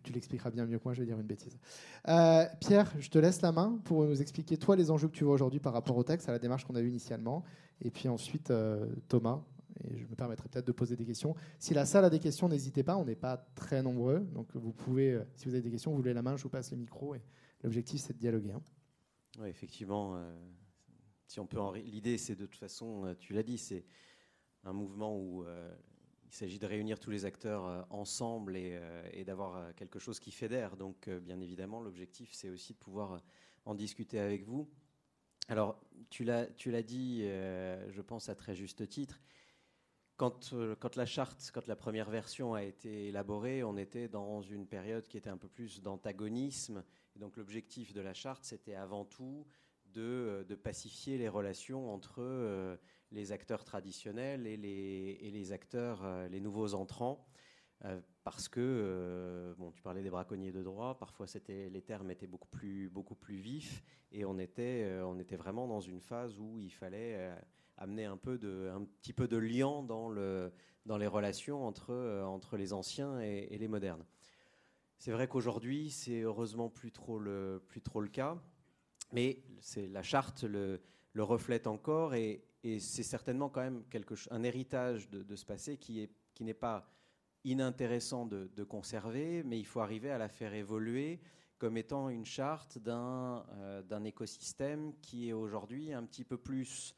tu, 0.02 0.12
l'expliqueras 0.12 0.50
bien 0.50 0.66
mieux 0.66 0.78
que 0.78 0.84
moi, 0.84 0.94
je 0.94 1.00
vais 1.00 1.06
dire 1.06 1.18
une 1.18 1.26
bêtise. 1.26 1.58
Euh, 2.08 2.44
Pierre, 2.60 2.92
je 2.98 3.08
te 3.08 3.18
laisse 3.18 3.42
la 3.42 3.52
main 3.52 3.78
pour 3.84 4.04
nous 4.04 4.20
expliquer, 4.20 4.56
toi, 4.56 4.76
les 4.76 4.90
enjeux 4.90 5.08
que 5.08 5.14
tu 5.14 5.24
vois 5.24 5.34
aujourd'hui 5.34 5.60
par 5.60 5.72
rapport 5.72 5.96
au 5.96 6.02
texte, 6.02 6.28
à 6.28 6.32
la 6.32 6.38
démarche 6.38 6.64
qu'on 6.64 6.74
a 6.74 6.80
eue 6.80 6.88
initialement. 6.88 7.44
Et 7.80 7.90
puis 7.90 8.08
ensuite, 8.08 8.50
euh, 8.50 8.86
Thomas, 9.08 9.42
et 9.82 9.98
je 9.98 10.06
me 10.06 10.14
permettrai 10.14 10.48
peut-être 10.48 10.66
de 10.66 10.72
poser 10.72 10.96
des 10.96 11.04
questions. 11.04 11.34
Si 11.58 11.74
la 11.74 11.84
salle 11.84 12.04
a 12.04 12.10
des 12.10 12.20
questions, 12.20 12.48
n'hésitez 12.48 12.82
pas, 12.82 12.96
on 12.96 13.04
n'est 13.04 13.16
pas 13.16 13.36
très 13.54 13.82
nombreux. 13.82 14.20
Donc 14.32 14.48
vous 14.54 14.72
pouvez, 14.72 15.12
euh, 15.12 15.24
si 15.34 15.46
vous 15.46 15.54
avez 15.54 15.62
des 15.62 15.70
questions, 15.70 15.90
vous 15.90 15.96
voulez 15.96 16.14
la 16.14 16.22
main, 16.22 16.36
je 16.36 16.42
vous 16.42 16.48
passe 16.48 16.70
le 16.70 16.76
micro. 16.76 17.14
Et 17.14 17.22
l'objectif, 17.62 18.00
c'est 18.00 18.12
de 18.12 18.18
dialoguer. 18.18 18.52
Hein. 18.52 18.62
Oui, 19.40 19.48
effectivement. 19.48 20.16
Si 21.26 21.40
on 21.40 21.46
peut 21.46 21.58
L'idée, 21.76 22.18
c'est 22.18 22.36
de 22.36 22.46
toute 22.46 22.58
façon, 22.58 23.14
tu 23.18 23.32
l'as 23.32 23.42
dit, 23.42 23.58
c'est 23.58 23.84
un 24.64 24.72
mouvement 24.72 25.18
où 25.18 25.44
il 26.34 26.36
s'agit 26.36 26.58
de 26.58 26.66
réunir 26.66 26.98
tous 26.98 27.10
les 27.10 27.26
acteurs 27.26 27.64
euh, 27.64 27.82
ensemble 27.90 28.56
et, 28.56 28.72
euh, 28.74 29.24
d'avoir 29.24 29.56
euh, 29.56 29.72
quelque 29.76 30.00
chose 30.00 30.18
qui 30.18 30.32
fédère. 30.32 30.76
Donc, 30.76 31.08
bien 31.08 31.40
évidemment, 31.40 31.80
l'objectif, 31.80 32.30
c'est 32.32 32.50
aussi 32.50 32.72
de 32.72 32.78
pouvoir 32.78 33.22
en 33.64 33.76
discuter 33.76 34.18
avec 34.18 34.44
vous. 34.44 34.68
Alors, 35.46 35.80
tu 36.10 36.24
l'as 36.24 36.82
dit, 36.82 37.20
je 37.22 38.00
pense 38.00 38.28
à 38.30 38.34
très 38.34 38.54
juste 38.54 38.88
titre. 38.88 39.20
Quand, 40.16 40.96
la 40.96 41.06
charte, 41.06 41.50
quand 41.52 41.66
la 41.66 41.76
première 41.76 42.08
version 42.08 42.54
a 42.54 42.62
été 42.62 43.08
élaborée, 43.08 43.62
on 43.62 43.76
était 43.76 44.08
dans 44.08 44.42
une 44.42 44.66
période 44.66 45.06
qui 45.06 45.18
était 45.18 45.30
un 45.30 45.36
peu 45.36 45.48
plus 45.48 45.82
d'antagonisme. 45.82 46.82
donc 47.16 47.36
l'objectif 47.36 47.92
de 47.92 48.00
la 48.00 48.14
charte, 48.14 48.44
c'était 48.44 48.74
avant 48.74 49.04
tout 49.04 49.46
de, 49.94 50.44
de, 50.48 50.54
pacifier 50.54 51.16
les 51.18 51.28
relations 51.28 51.92
entre 51.92 52.78
les 53.14 53.32
acteurs 53.32 53.64
traditionnels 53.64 54.46
et 54.46 54.56
les, 54.56 55.18
et 55.20 55.30
les 55.30 55.52
acteurs, 55.52 56.04
euh, 56.04 56.28
les 56.28 56.40
nouveaux 56.40 56.74
entrants. 56.74 57.26
Euh, 57.84 58.00
parce 58.24 58.48
que, 58.48 58.60
euh, 58.60 59.54
bon, 59.56 59.70
tu 59.70 59.82
parlais 59.82 60.02
des 60.02 60.10
braconniers 60.10 60.52
de 60.52 60.62
droit, 60.62 60.98
parfois 60.98 61.26
les 61.48 61.82
termes 61.82 62.10
étaient 62.10 62.26
beaucoup 62.26 62.48
plus, 62.48 62.88
beaucoup 62.88 63.14
plus 63.14 63.36
vifs 63.36 63.84
et 64.12 64.24
on 64.24 64.38
était, 64.38 65.00
on 65.04 65.18
était 65.18 65.36
vraiment 65.36 65.66
dans 65.66 65.80
une 65.80 66.00
phase 66.00 66.38
où 66.38 66.58
il 66.58 66.70
fallait 66.70 67.34
amener 67.76 68.06
un, 68.06 68.16
peu 68.16 68.38
de, 68.38 68.70
un 68.74 68.84
petit 68.84 69.12
peu 69.12 69.28
de 69.28 69.36
lien 69.36 69.82
dans, 69.82 70.08
le, 70.08 70.52
dans 70.86 70.96
les 70.96 71.06
relations 71.06 71.66
entre, 71.66 72.22
entre 72.24 72.56
les 72.56 72.72
anciens 72.72 73.20
et, 73.20 73.48
et 73.50 73.58
les 73.58 73.68
modernes. 73.68 74.06
C'est 74.96 75.12
vrai 75.12 75.28
qu'aujourd'hui, 75.28 75.90
c'est 75.90 76.22
heureusement 76.22 76.70
plus 76.70 76.92
trop 76.92 77.18
le, 77.18 77.62
plus 77.68 77.82
trop 77.82 78.00
le 78.00 78.08
cas, 78.08 78.40
mais 79.14 79.38
la 79.76 80.02
charte 80.02 80.42
le, 80.42 80.80
reflète 81.16 81.66
encore 81.66 82.14
et, 82.14 82.44
c'est 82.78 83.02
certainement 83.02 83.50
quand 83.50 83.60
même 83.60 83.84
quelque, 83.90 84.14
un 84.30 84.42
héritage 84.42 85.10
de, 85.10 85.36
ce 85.36 85.44
passé 85.44 85.76
qui 85.76 86.08
n'est 86.40 86.54
pas 86.54 86.88
inintéressant 87.44 88.24
de, 88.24 88.50
de, 88.56 88.64
conserver, 88.64 89.42
mais 89.44 89.58
il 89.58 89.66
faut 89.66 89.80
arriver 89.80 90.10
à 90.10 90.16
la 90.16 90.28
faire 90.28 90.54
évoluer 90.54 91.20
comme 91.58 91.76
étant 91.76 92.08
une 92.08 92.24
charte 92.24 92.78
d'un 92.78 93.44
d'un 93.88 94.02
écosystème 94.04 94.94
qui 95.00 95.28
est 95.28 95.34
aujourd'hui 95.34 95.92
un 95.92 96.04
petit 96.04 96.24
peu 96.24 96.38
plus 96.38 96.96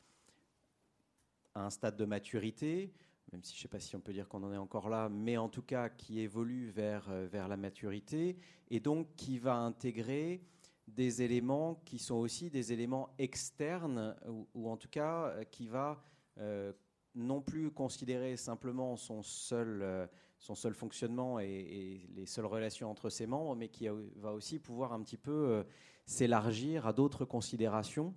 à 1.55 1.67
un 1.67 1.71
stade 1.71 1.97
de 1.97 2.05
maturité, 2.05 2.93
même 3.33 3.43
si 3.43 3.55
je 3.55 3.59
ne 3.59 3.63
sais 3.63 3.69
pas 3.69 3.81
si 3.81 3.97
on 3.97 4.01
peut 4.01 4.13
dire 4.13 4.29
qu'on 4.29 4.43
en 4.45 4.53
est 4.53 4.57
encore 4.57 4.89
là, 4.89 5.09
mais 5.09 5.37
en 5.37 5.49
tout 5.49 5.63
cas 5.63 5.89
qui 5.89 6.21
évolue 6.21 6.69
vers, 6.71 7.11
vers 7.27 7.49
la 7.49 7.57
maturité, 7.57 8.37
et 8.71 8.79
donc 8.79 9.09
qui 9.17 9.39
va 9.39 9.57
intégrer 9.57 10.43
des 10.87 11.23
éléments 11.23 11.81
qui 11.85 11.99
sont 11.99 12.15
aussi 12.15 12.51
des 12.51 12.73
éléments 12.73 13.11
externes, 13.19 14.17
ou, 14.55 14.69
en 14.69 14.77
tout 14.77 14.89
cas 14.89 15.29
euh, 15.29 15.45
qui 15.45 15.67
va 15.67 16.03
euh, 16.39 16.73
non 17.15 17.41
plus 17.41 17.71
considérer 17.71 18.37
simplement 18.37 18.97
son 18.97 19.23
seul, 19.23 19.81
euh, 19.83 20.07
son 20.39 20.55
seul 20.55 20.75
fonctionnement 20.75 21.41
et, 21.41 22.09
les 22.15 22.27
seules 22.27 22.47
relations 22.47 22.91
entre 22.91 23.11
ses 23.11 23.27
membres, 23.27 23.57
mais 23.57 23.69
qui 23.69 23.89
va 24.17 24.33
aussi 24.33 24.59
pouvoir 24.59 24.93
un 24.93 25.03
petit 25.03 25.17
peu 25.17 25.65
s'élargir 26.05 26.87
à 26.87 26.93
d'autres 26.93 27.25
considérations 27.25 28.15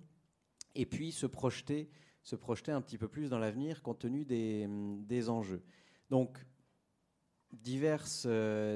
et 0.74 0.86
puis 0.86 1.12
se 1.12 1.26
projeter, 1.26 1.90
se 2.22 2.36
projeter 2.36 2.72
un 2.72 2.80
petit 2.80 2.98
peu 2.98 3.08
plus 3.08 3.30
dans 3.30 3.38
l'avenir 3.38 3.82
compte 3.82 4.00
tenu 4.00 4.24
des, 4.24 4.68
des 4.68 5.28
enjeux. 5.28 5.62
Donc, 6.10 6.38
diverses, 7.52 8.26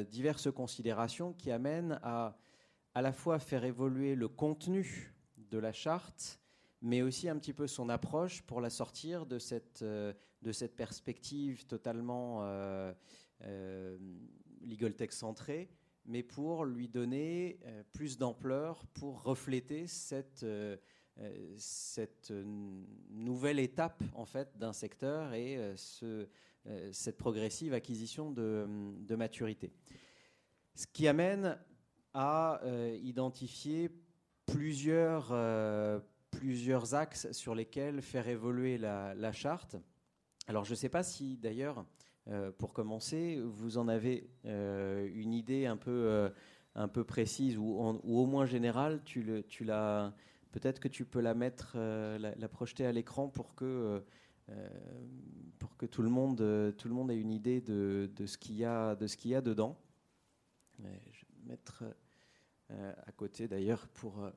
diverses 0.08 0.50
considérations 0.50 1.32
qui 1.34 1.50
amènent 1.50 2.00
à 2.02 2.36
à 2.94 3.02
la 3.02 3.12
fois 3.12 3.38
faire 3.38 3.64
évoluer 3.64 4.14
le 4.14 4.28
contenu 4.28 5.12
de 5.50 5.58
la 5.58 5.72
charte, 5.72 6.40
mais 6.80 7.02
aussi 7.02 7.28
un 7.28 7.38
petit 7.38 7.52
peu 7.52 7.66
son 7.66 7.88
approche 7.88 8.42
pour 8.42 8.60
la 8.60 8.70
sortir 8.70 9.26
de 9.26 9.38
cette, 9.38 9.82
euh, 9.82 10.12
de 10.42 10.52
cette 10.52 10.76
perspective 10.76 11.66
totalement 11.66 12.40
euh, 12.42 12.92
euh, 13.42 13.98
legal 14.62 14.94
tech 14.94 15.10
centrée, 15.10 15.68
mais 16.06 16.22
pour 16.22 16.64
lui 16.64 16.88
donner 16.88 17.58
plus 17.92 18.18
d'ampleur, 18.18 18.86
pour 18.88 19.22
refléter 19.22 19.86
cette, 19.86 20.44
cette 21.56 22.30
nouvelle 23.08 23.58
étape 23.58 24.02
en 24.14 24.26
fait 24.26 24.56
d'un 24.58 24.74
secteur 24.74 25.32
et 25.32 25.72
ce, 25.76 26.28
cette 26.92 27.16
progressive 27.16 27.72
acquisition 27.72 28.30
de, 28.30 28.66
de 28.98 29.16
maturité. 29.16 29.72
Ce 30.74 30.86
qui 30.86 31.08
amène 31.08 31.58
à 32.14 32.60
euh, 32.62 32.96
identifier 33.02 33.90
plusieurs, 34.46 35.28
euh, 35.32 35.98
plusieurs 36.30 36.94
axes 36.94 37.30
sur 37.32 37.54
lesquels 37.54 38.00
faire 38.00 38.28
évoluer 38.28 38.78
la, 38.78 39.32
charte. 39.32 39.76
Alors 40.46 40.64
je 40.64 40.70
ne 40.70 40.76
sais 40.76 40.88
pas 40.88 41.02
si 41.02 41.36
d'ailleurs, 41.36 41.84
euh, 42.28 42.52
pour 42.52 42.72
commencer, 42.72 43.40
vous 43.44 43.78
en 43.78 43.88
avez 43.88 44.30
une 44.44 45.34
idée 45.34 45.66
un 45.66 45.76
peu, 45.76 46.30
un 46.76 46.88
peu 46.88 47.04
précise 47.04 47.58
ou, 47.58 47.76
au 47.76 48.26
moins 48.26 48.46
générale. 48.46 49.02
Tu, 49.04 49.22
le, 49.22 49.42
tu 49.42 49.64
peut-être 49.64 50.78
que 50.78 50.88
tu 50.88 51.04
peux 51.04 51.20
la 51.20 51.34
mettre, 51.34 51.76
la, 51.76 52.48
projeter 52.48 52.86
à 52.86 52.92
l'écran 52.92 53.28
pour 53.28 53.54
que, 53.54 54.02
pour 55.58 55.76
que 55.76 55.86
tout, 55.86 56.02
le 56.02 56.10
monde, 56.10 56.74
tout 56.78 56.88
le 56.88 56.94
monde 56.94 57.10
ait 57.10 57.20
une 57.20 57.32
idée 57.32 57.60
de, 57.60 58.10
de 58.14 58.26
ce 58.26 58.38
qu'il 58.38 58.56
y 58.56 58.64
a, 58.64 58.96
y 59.24 59.34
a 59.34 59.40
dedans. 59.40 59.76
Mettre 61.46 61.84
euh, 62.70 62.92
à 63.06 63.12
côté 63.12 63.46
d'ailleurs 63.46 63.86
pour, 63.88 64.22
euh, 64.22 64.30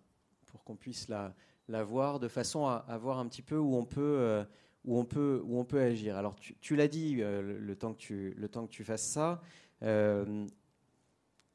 pour 0.48 0.62
qu'on 0.66 0.76
puisse 0.76 1.08
la, 1.08 1.34
la, 1.70 1.86
voir 1.86 2.20
de 2.20 2.28
façon 2.28 2.66
à, 2.66 2.98
voir 2.98 3.20
un 3.20 3.28
petit 3.28 3.42
peu 3.42 3.58
où 3.58 3.76
on 3.78 3.86
peut, 3.86 4.02
euh, 4.02 4.44
où 4.84 5.00
on 5.00 5.06
peut, 5.06 5.42
où 5.46 5.58
on 5.58 5.64
peut 5.64 5.80
agir. 5.80 6.18
Alors 6.18 6.36
tu, 6.36 6.76
l'as 6.76 6.90
dit 6.90 7.16
le, 7.16 7.76
temps 7.76 7.94
que 7.94 8.00
tu, 8.00 8.34
le 8.36 8.50
temps 8.50 8.68
que 8.68 8.72
tu 8.72 8.84
fasses 8.84 9.08
ça, 9.08 9.42
il 9.82 10.48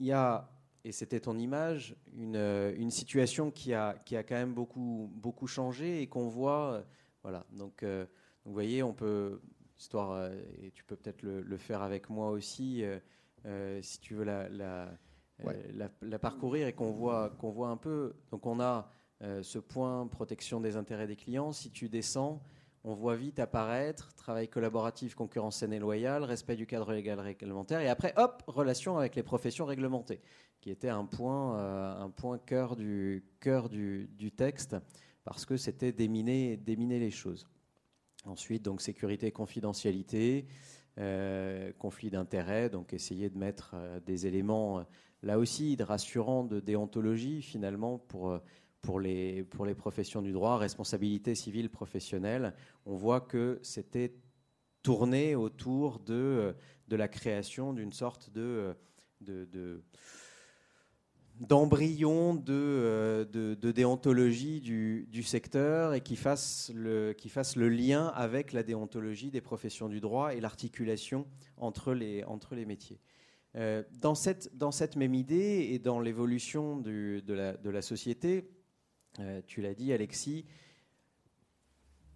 y 0.00 0.12
a 0.12 0.48
et 0.84 0.90
c'était 0.90 1.20
ton 1.20 1.38
image, 1.38 1.94
une, 2.16 2.36
une, 2.76 2.90
situation 2.90 3.52
qui 3.52 3.72
a, 3.72 3.94
qui 4.04 4.16
a 4.16 4.24
quand 4.24 4.34
même 4.34 4.54
beaucoup, 4.54 5.12
beaucoup 5.14 5.46
changé 5.46 6.02
et 6.02 6.08
qu'on 6.08 6.28
voit. 6.28 6.84
voilà, 7.22 7.46
donc, 7.52 7.84
vous 7.84 8.52
voyez, 8.52 8.82
on 8.82 8.92
peut, 8.92 9.40
histoire, 9.78 10.32
et 10.60 10.72
tu 10.72 10.82
peux 10.84 10.96
peut-être 10.96 11.22
le, 11.22 11.56
faire 11.56 11.82
avec 11.82 12.10
moi 12.10 12.30
aussi, 12.30 12.82
si 13.82 14.00
tu 14.00 14.14
veux 14.14 14.24
la, 14.24 14.48
euh, 15.46 15.88
la, 16.02 16.18
parcourir 16.18 16.66
et 16.66 16.72
qu'on 16.72 16.92
voit, 16.92 17.32
voit 17.40 17.68
un 17.68 17.76
peu. 17.76 18.14
Donc 18.30 18.46
on 18.46 18.60
a 18.60 18.88
euh, 19.22 19.42
ce 19.42 19.58
point 19.58 20.06
protection 20.06 20.60
des 20.60 20.76
intérêts 20.76 21.06
des 21.06 21.16
clients. 21.16 21.52
Si 21.52 21.70
tu 21.70 21.88
descends, 21.88 22.42
on 22.84 22.94
voit 22.94 23.16
vite 23.16 23.38
apparaître 23.38 24.14
travail 24.14 24.48
collaboratif, 24.48 25.14
concurrence 25.14 25.56
saine 25.58 25.72
et 25.72 25.78
loyale, 25.78 26.24
respect 26.24 26.56
du 26.56 26.66
cadre 26.66 26.92
légal 26.92 27.20
réglementaire, 27.20 27.80
et 27.80 27.88
après, 27.88 28.12
hop, 28.16 28.42
relation 28.46 28.98
avec 28.98 29.14
les 29.14 29.22
professions 29.22 29.64
réglementées, 29.64 30.20
qui 30.60 30.70
était 30.70 30.88
un 30.88 31.04
point, 31.04 31.58
euh, 31.58 32.00
un 32.00 32.10
point 32.10 32.38
cœur, 32.38 32.76
du, 32.76 33.24
cœur 33.40 33.68
du, 33.68 34.32
texte, 34.36 34.76
parce 35.24 35.44
que 35.44 35.56
c'était 35.56 35.92
déminer, 35.92 36.56
déminer 36.56 36.98
les 36.98 37.10
choses. 37.10 37.48
Ensuite, 38.24 38.62
donc 38.62 38.80
sécurité 38.80 39.28
et 39.28 39.32
confidentialité, 39.32 40.46
conflit 41.78 42.10
d'intérêts, 42.10 42.68
donc 42.68 42.92
essayer 42.92 43.30
de 43.30 43.38
mettre 43.38 43.74
des 44.04 44.26
éléments 44.26 44.84
là 45.22 45.38
aussi 45.38 45.76
de 45.76 45.84
rassurant 45.84 46.44
de 46.44 46.60
déontologie 46.60 47.42
finalement 47.42 47.98
pour, 47.98 48.30
euh, 48.30 48.38
pour, 48.80 49.00
les, 49.00 49.44
professions 49.76 50.22
du 50.22 50.32
droit, 50.32 50.58
responsabilité 50.58 51.34
civile 51.34 51.70
professionnelle. 51.70 52.54
On 52.86 52.96
voit 52.96 53.20
que 53.20 53.60
c'était 53.62 54.14
tourné 54.82 55.36
autour 55.36 56.00
de, 56.00 56.14
euh, 56.14 56.52
la 56.90 57.08
création 57.08 57.72
d'une 57.72 57.92
sorte 57.92 58.30
de, 58.30 58.74
euh, 59.22 59.46
de, 59.46 59.82
d'embryon 61.40 62.34
de, 62.34 62.92
déontologie 63.74 64.60
du, 64.60 65.22
secteur 65.22 65.94
et 65.94 66.00
qui 66.00 66.16
fasse, 66.16 66.70
le, 66.74 67.14
lien 67.68 68.08
avec 68.08 68.52
la 68.52 68.62
déontologie 68.62 69.30
des 69.30 69.40
professions 69.40 69.88
du 69.88 70.00
droit 70.00 70.34
et 70.34 70.40
l'articulation 70.40 71.26
entre 71.56 71.96
entre 72.26 72.54
les 72.54 72.66
métiers. 72.66 73.00
Euh, 73.54 73.82
dans, 74.00 74.14
cette, 74.14 74.96
même 74.96 75.14
idée 75.14 75.68
et 75.72 75.78
dans 75.78 76.00
l'évolution 76.00 76.78
de 76.78 77.22
la, 77.70 77.82
société, 77.82 78.48
euh, 79.18 79.42
tu 79.46 79.60
l'as 79.60 79.74
dit 79.74 79.92
Alexis, 79.92 80.46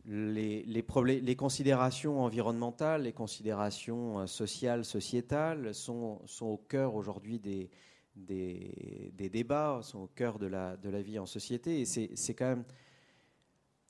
les, 0.07 1.37
considérations 1.37 2.23
environnementales, 2.23 3.02
les 3.02 3.12
considérations 3.12 4.21
euh, 4.21 4.26
sociales, 4.26 4.85
sociétales 4.85 5.75
sont, 5.75 6.23
au 6.40 6.57
cœur 6.57 6.95
aujourd'hui 6.95 7.38
des, 7.38 7.71
débats, 8.14 9.81
sont 9.83 10.00
au 10.00 10.07
cœur 10.07 10.38
de 10.38 10.47
la, 10.47 10.76
de 10.78 10.88
la 10.88 11.02
vie 11.02 11.19
en 11.19 11.26
société. 11.26 11.81
Et 11.81 11.85
c'est 11.85 12.35
quand 12.35 12.49
même... 12.49 12.64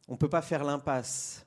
On 0.09 0.13
ne 0.13 0.19
peut 0.19 0.29
pas 0.29 0.43
faire 0.43 0.65
l'impasse 0.65 1.46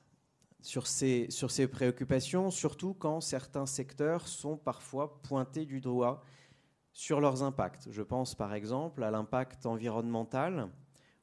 sur 0.62 0.86
ces, 0.86 1.26
sur 1.30 1.50
ces 1.50 1.66
préoccupations, 1.66 2.50
surtout 2.50 2.94
quand 2.94 3.20
certains 3.20 3.66
secteurs 3.66 4.28
sont 4.28 4.56
parfois 4.56 5.20
pointés 5.22 5.64
du 5.64 5.80
doigt 5.80 6.22
sur 6.92 7.20
leurs 7.20 7.42
impacts. 7.42 7.88
Je 7.90 8.02
pense 8.02 8.34
par 8.34 8.54
exemple 8.54 9.02
à 9.02 9.10
l'impact 9.10 9.66
environnemental. 9.66 10.68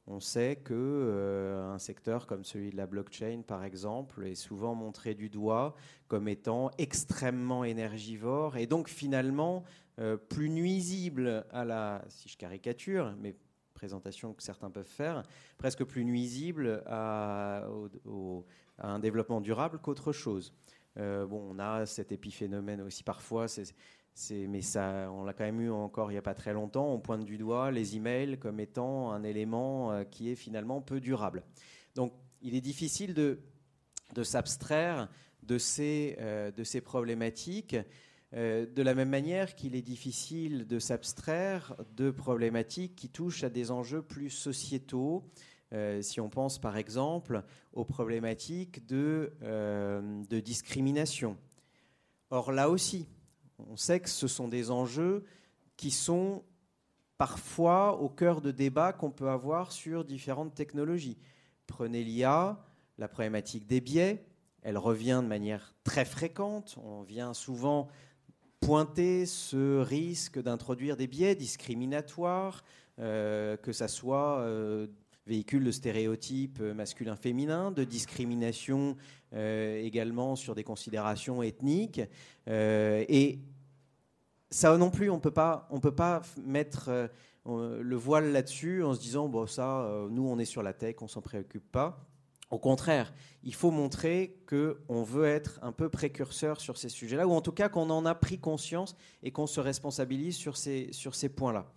On 0.06 0.20
sait 0.20 0.56
que 0.56 0.72
euh, 0.74 1.70
un 1.70 1.78
secteur 1.78 2.26
comme 2.26 2.42
celui 2.42 2.70
de 2.70 2.76
la 2.76 2.86
blockchain, 2.86 3.42
par 3.46 3.62
exemple, 3.62 4.26
est 4.26 4.34
souvent 4.34 4.74
montré 4.74 5.14
du 5.14 5.28
doigt 5.28 5.74
comme 6.08 6.28
étant 6.28 6.70
extrêmement 6.78 7.62
énergivore 7.62 8.56
et 8.56 8.66
donc 8.66 8.88
finalement 8.88 9.64
euh, 9.98 10.16
plus 10.16 10.48
nuisible 10.48 11.44
à 11.50 11.64
la, 11.66 12.04
si 12.08 12.30
je 12.30 12.38
caricature, 12.38 13.14
mais 13.20 13.36
présentation 13.74 14.34
que 14.34 14.42
certains 14.42 14.70
peuvent 14.70 14.84
faire, 14.84 15.22
presque 15.56 15.84
plus 15.84 16.04
nuisible 16.04 16.82
à, 16.86 17.68
au, 18.04 18.44
à 18.78 18.88
un 18.88 18.98
développement 18.98 19.40
durable 19.40 19.78
qu'autre 19.78 20.12
chose. 20.12 20.52
Euh, 20.98 21.26
bon, 21.26 21.42
on 21.50 21.58
a 21.58 21.86
cet 21.86 22.12
épiphénomène 22.12 22.80
aussi 22.80 23.02
parfois, 23.02 23.46
mais 24.30 24.62
ça, 24.62 25.10
on 25.12 25.24
l'a 25.24 25.32
quand 25.32 25.44
même 25.44 25.60
eu 25.60 25.70
encore 25.70 26.10
il 26.10 26.14
n'y 26.14 26.18
a 26.18 26.22
pas 26.22 26.34
très 26.34 26.52
longtemps. 26.52 26.92
On 26.92 26.98
pointe 26.98 27.24
du 27.24 27.38
doigt 27.38 27.70
les 27.70 27.96
emails 27.96 28.38
comme 28.38 28.58
étant 28.60 29.12
un 29.12 29.22
élément 29.22 29.92
euh, 29.92 30.04
qui 30.04 30.30
est 30.30 30.34
finalement 30.34 30.80
peu 30.80 31.00
durable. 31.00 31.44
Donc, 31.94 32.12
il 32.42 32.54
est 32.54 32.60
difficile 32.60 33.14
de, 33.14 33.38
s'abstraire 34.22 35.08
de 35.42 35.58
ces, 35.58 36.16
euh, 36.20 36.50
de 36.50 36.64
ces 36.64 36.80
problématiques. 36.80 37.76
de 38.32 38.82
la 38.82 38.94
même 38.94 39.08
manière 39.08 39.54
qu'il 39.54 39.74
est 39.74 39.82
difficile 39.82 40.66
de 40.66 40.78
s'abstraire 40.78 41.74
de 41.96 42.10
problématiques 42.10 42.94
qui 42.94 43.08
touchent 43.08 43.42
à 43.42 43.48
des 43.48 43.70
enjeux 43.70 44.02
plus 44.02 44.30
sociétaux, 44.30 45.24
euh, 45.74 46.00
si 46.00 46.18
on 46.18 46.30
pense 46.30 46.58
par 46.58 46.78
exemple 46.78 47.42
aux 47.74 47.84
problématiques 47.84 48.86
de, 48.86 49.34
euh, 49.42 50.22
de, 50.24 50.40
discrimination. 50.40 51.36
Or 52.30 52.52
là 52.52 52.70
aussi, 52.70 53.06
on 53.58 53.76
sait 53.76 54.00
que 54.00 54.08
ce 54.08 54.28
sont 54.28 54.48
des 54.48 54.70
enjeux 54.70 55.24
qui 55.76 55.90
sont 55.90 56.42
parfois 57.18 58.00
au 58.00 58.08
cœur 58.08 58.40
de 58.40 58.50
débats 58.50 58.94
qu'on 58.94 59.10
peut 59.10 59.28
avoir 59.28 59.72
sur 59.72 60.04
différentes 60.04 60.54
technologies. 60.54 61.18
Prenez 61.66 62.02
l'IA, 62.02 62.64
la 62.96 63.08
problématique 63.08 63.66
des 63.66 63.82
biais, 63.82 64.24
elle 64.62 64.78
revient 64.78 65.20
de 65.22 65.28
manière 65.28 65.74
très 65.84 66.06
fréquente. 66.06 66.78
On 66.82 67.02
vient 67.02 67.34
souvent 67.34 67.88
pointer 68.60 69.26
ce 69.26 69.80
risque 69.80 70.40
d'introduire 70.40 70.96
des 70.96 71.06
biais 71.06 71.34
discriminatoires, 71.34 72.64
que 72.96 73.72
ça 73.72 73.86
soit 73.86 74.44
véhicule 75.28 75.64
de 75.64 75.70
stéréotypes 75.70 76.60
masculin-féminin, 76.60 77.70
de 77.70 77.84
discrimination 77.84 78.96
également 79.32 80.34
sur 80.34 80.54
des 80.54 80.64
considérations 80.64 81.42
ethniques. 81.42 82.00
et 82.46 83.38
ça 84.50 84.76
non 84.78 84.90
plus, 84.90 85.10
on 85.10 85.16
ne 85.16 85.20
peut 85.20 85.30
pas 85.30 86.22
mettre 86.44 87.10
le 87.48 87.96
voile 87.96 88.32
là-dessus 88.32 88.84
en 88.84 88.94
se 88.94 89.00
disant 89.00 89.28
bon 89.28 89.46
ça, 89.46 89.82
euh, 89.82 90.08
nous 90.10 90.26
on 90.26 90.38
est 90.38 90.44
sur 90.44 90.62
la 90.62 90.72
tech, 90.72 90.96
on 91.00 91.08
s'en 91.08 91.22
préoccupe 91.22 91.70
pas. 91.70 92.04
Au 92.50 92.58
contraire, 92.58 93.12
il 93.42 93.54
faut 93.54 93.70
montrer 93.70 94.38
qu'on 94.48 95.02
veut 95.02 95.26
être 95.26 95.58
un 95.60 95.72
peu 95.72 95.90
précurseur 95.90 96.62
sur 96.62 96.78
ces 96.78 96.88
sujets-là, 96.88 97.26
ou 97.26 97.32
en 97.32 97.42
tout 97.42 97.52
cas 97.52 97.68
qu'on 97.68 97.90
en 97.90 98.06
a 98.06 98.14
pris 98.14 98.38
conscience 98.38 98.96
et 99.22 99.30
qu'on 99.30 99.46
se 99.46 99.60
responsabilise 99.60 100.36
sur 100.36 100.56
ces, 100.56 100.88
sur 100.92 101.14
ces 101.14 101.28
points-là. 101.28 101.70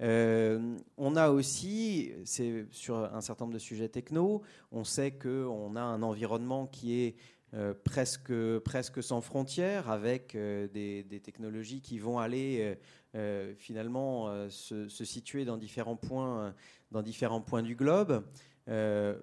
Euh, 0.00 0.76
on 0.96 1.16
a 1.16 1.30
aussi, 1.30 2.12
c'est 2.24 2.66
sur 2.70 2.96
un 2.96 3.20
certain 3.20 3.44
nombre 3.44 3.54
de 3.54 3.58
sujets 3.58 3.88
techno, 3.88 4.42
on 4.70 4.84
sait 4.84 5.10
qu'on 5.12 5.74
a 5.76 5.80
un 5.80 6.02
environnement 6.02 6.66
qui 6.66 7.00
est 7.00 7.16
euh, 7.54 7.74
presque, 7.84 8.32
presque 8.60 9.02
sans 9.02 9.20
frontières, 9.20 9.90
avec 9.90 10.36
des, 10.36 11.02
des, 11.02 11.20
technologies 11.20 11.80
qui 11.80 11.98
vont 11.98 12.18
aller 12.18 12.76
euh, 13.14 13.54
finalement 13.56 14.28
euh, 14.28 14.50
se, 14.50 14.86
situer 14.88 15.46
dans 15.46 15.56
différents 15.56 15.96
points, 15.96 16.54
dans 16.90 17.00
différents 17.00 17.40
points 17.40 17.62
du 17.62 17.74
globe. 17.74 18.22
Euh, 18.68 19.18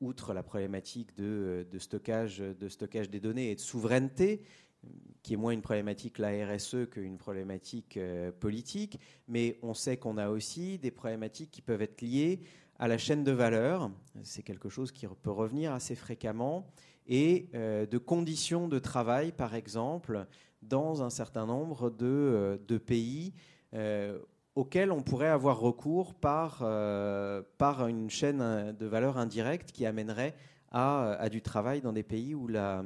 outre 0.00 0.34
la 0.34 0.42
problématique 0.42 1.16
de, 1.16 1.66
stockage, 1.78 2.38
de 2.38 2.68
stockage 2.68 3.10
des 3.10 3.20
données 3.20 3.50
et 3.50 3.54
de 3.56 3.60
souveraineté, 3.60 4.42
qui 5.22 5.34
est 5.34 5.36
moins 5.36 5.52
une 5.52 5.62
problématique 5.62 6.18
la 6.18 6.30
RSE 6.46 6.88
qu'une 6.90 7.18
problématique 7.18 7.98
politique, 8.40 8.98
mais 9.26 9.58
on 9.62 9.74
sait 9.74 9.96
qu'on 9.96 10.16
a 10.16 10.30
aussi 10.30 10.78
des 10.78 10.90
problématiques 10.90 11.50
qui 11.50 11.62
peuvent 11.62 11.82
être 11.82 12.00
liées 12.00 12.40
à 12.78 12.86
la 12.88 12.96
chaîne 12.96 13.24
de 13.24 13.32
valeur, 13.32 13.90
c'est 14.22 14.42
quelque 14.42 14.68
chose 14.68 14.92
qui 14.92 15.06
peut 15.22 15.30
revenir 15.30 15.72
assez 15.72 15.96
fréquemment, 15.96 16.70
et 17.08 17.48
de 17.52 17.98
conditions 17.98 18.68
de 18.68 18.78
travail, 18.78 19.32
par 19.32 19.54
exemple, 19.56 20.26
dans 20.62 21.02
un 21.02 21.10
certain 21.10 21.46
nombre 21.46 21.90
de, 21.90 22.06
euh, 22.70 22.78
pays 22.78 23.32
euh, 23.74 24.18
auxquels 24.54 24.92
on 24.92 25.02
pourrait 25.02 25.28
avoir 25.28 25.60
recours 25.60 26.14
par, 26.14 26.60
euh, 26.62 27.42
par 27.58 27.86
une 27.86 28.10
chaîne 28.10 28.72
de 28.72 28.86
valeur 28.86 29.18
indirecte 29.18 29.72
qui 29.72 29.86
amènerait 29.86 30.34
à, 30.70 31.28
du 31.30 31.40
travail 31.40 31.80
dans 31.80 31.92
des 31.92 32.02
pays 32.02 32.34
où 32.34 32.46
la, 32.46 32.82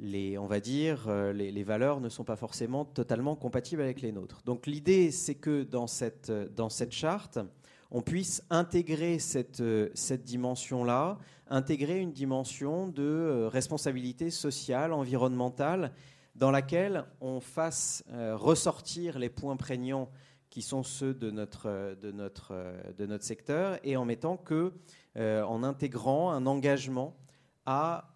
les, 0.00 0.38
on 0.38 0.46
va 0.46 0.60
dire, 0.60 1.10
les, 1.32 1.52
les, 1.52 1.62
valeurs 1.62 2.00
ne 2.00 2.08
sont 2.08 2.24
pas 2.24 2.36
forcément 2.36 2.84
totalement 2.84 3.36
compatibles 3.36 3.82
avec 3.82 4.00
les 4.00 4.12
nôtres. 4.12 4.42
Donc 4.44 4.66
l'idée, 4.66 5.10
c'est 5.10 5.34
que 5.34 5.62
dans 5.62 5.86
cette, 5.86 6.30
dans 6.30 6.68
cette 6.68 6.92
charte, 6.92 7.38
on 7.90 8.02
puisse 8.02 8.42
intégrer 8.50 9.18
cette, 9.18 9.62
cette 9.94 10.24
dimension-là, 10.24 11.18
intégrer 11.48 11.98
une 11.98 12.12
dimension 12.12 12.86
de 12.86 13.02
euh, 13.02 13.48
responsabilité 13.48 14.30
sociale, 14.30 14.92
environnementale, 14.92 15.92
dans 16.36 16.52
laquelle 16.52 17.04
on 17.20 17.40
fasse 17.40 18.04
euh, 18.12 18.36
ressortir 18.36 19.18
les 19.18 19.28
points 19.28 19.56
prégnants 19.56 20.08
qui 20.48 20.62
sont 20.62 20.84
ceux 20.84 21.12
de 21.12 21.30
notre, 21.30 21.66
euh, 21.66 21.94
de 21.96 22.12
notre, 22.12 22.54
de 22.96 23.06
notre 23.06 23.24
secteur, 23.24 23.78
et 23.82 23.96
en 23.96 24.04
mettant 24.04 24.36
que, 24.36 24.72
en 25.16 25.64
intégrant 25.64 26.30
un 26.30 26.46
engagement 26.46 27.16
à 27.66 28.14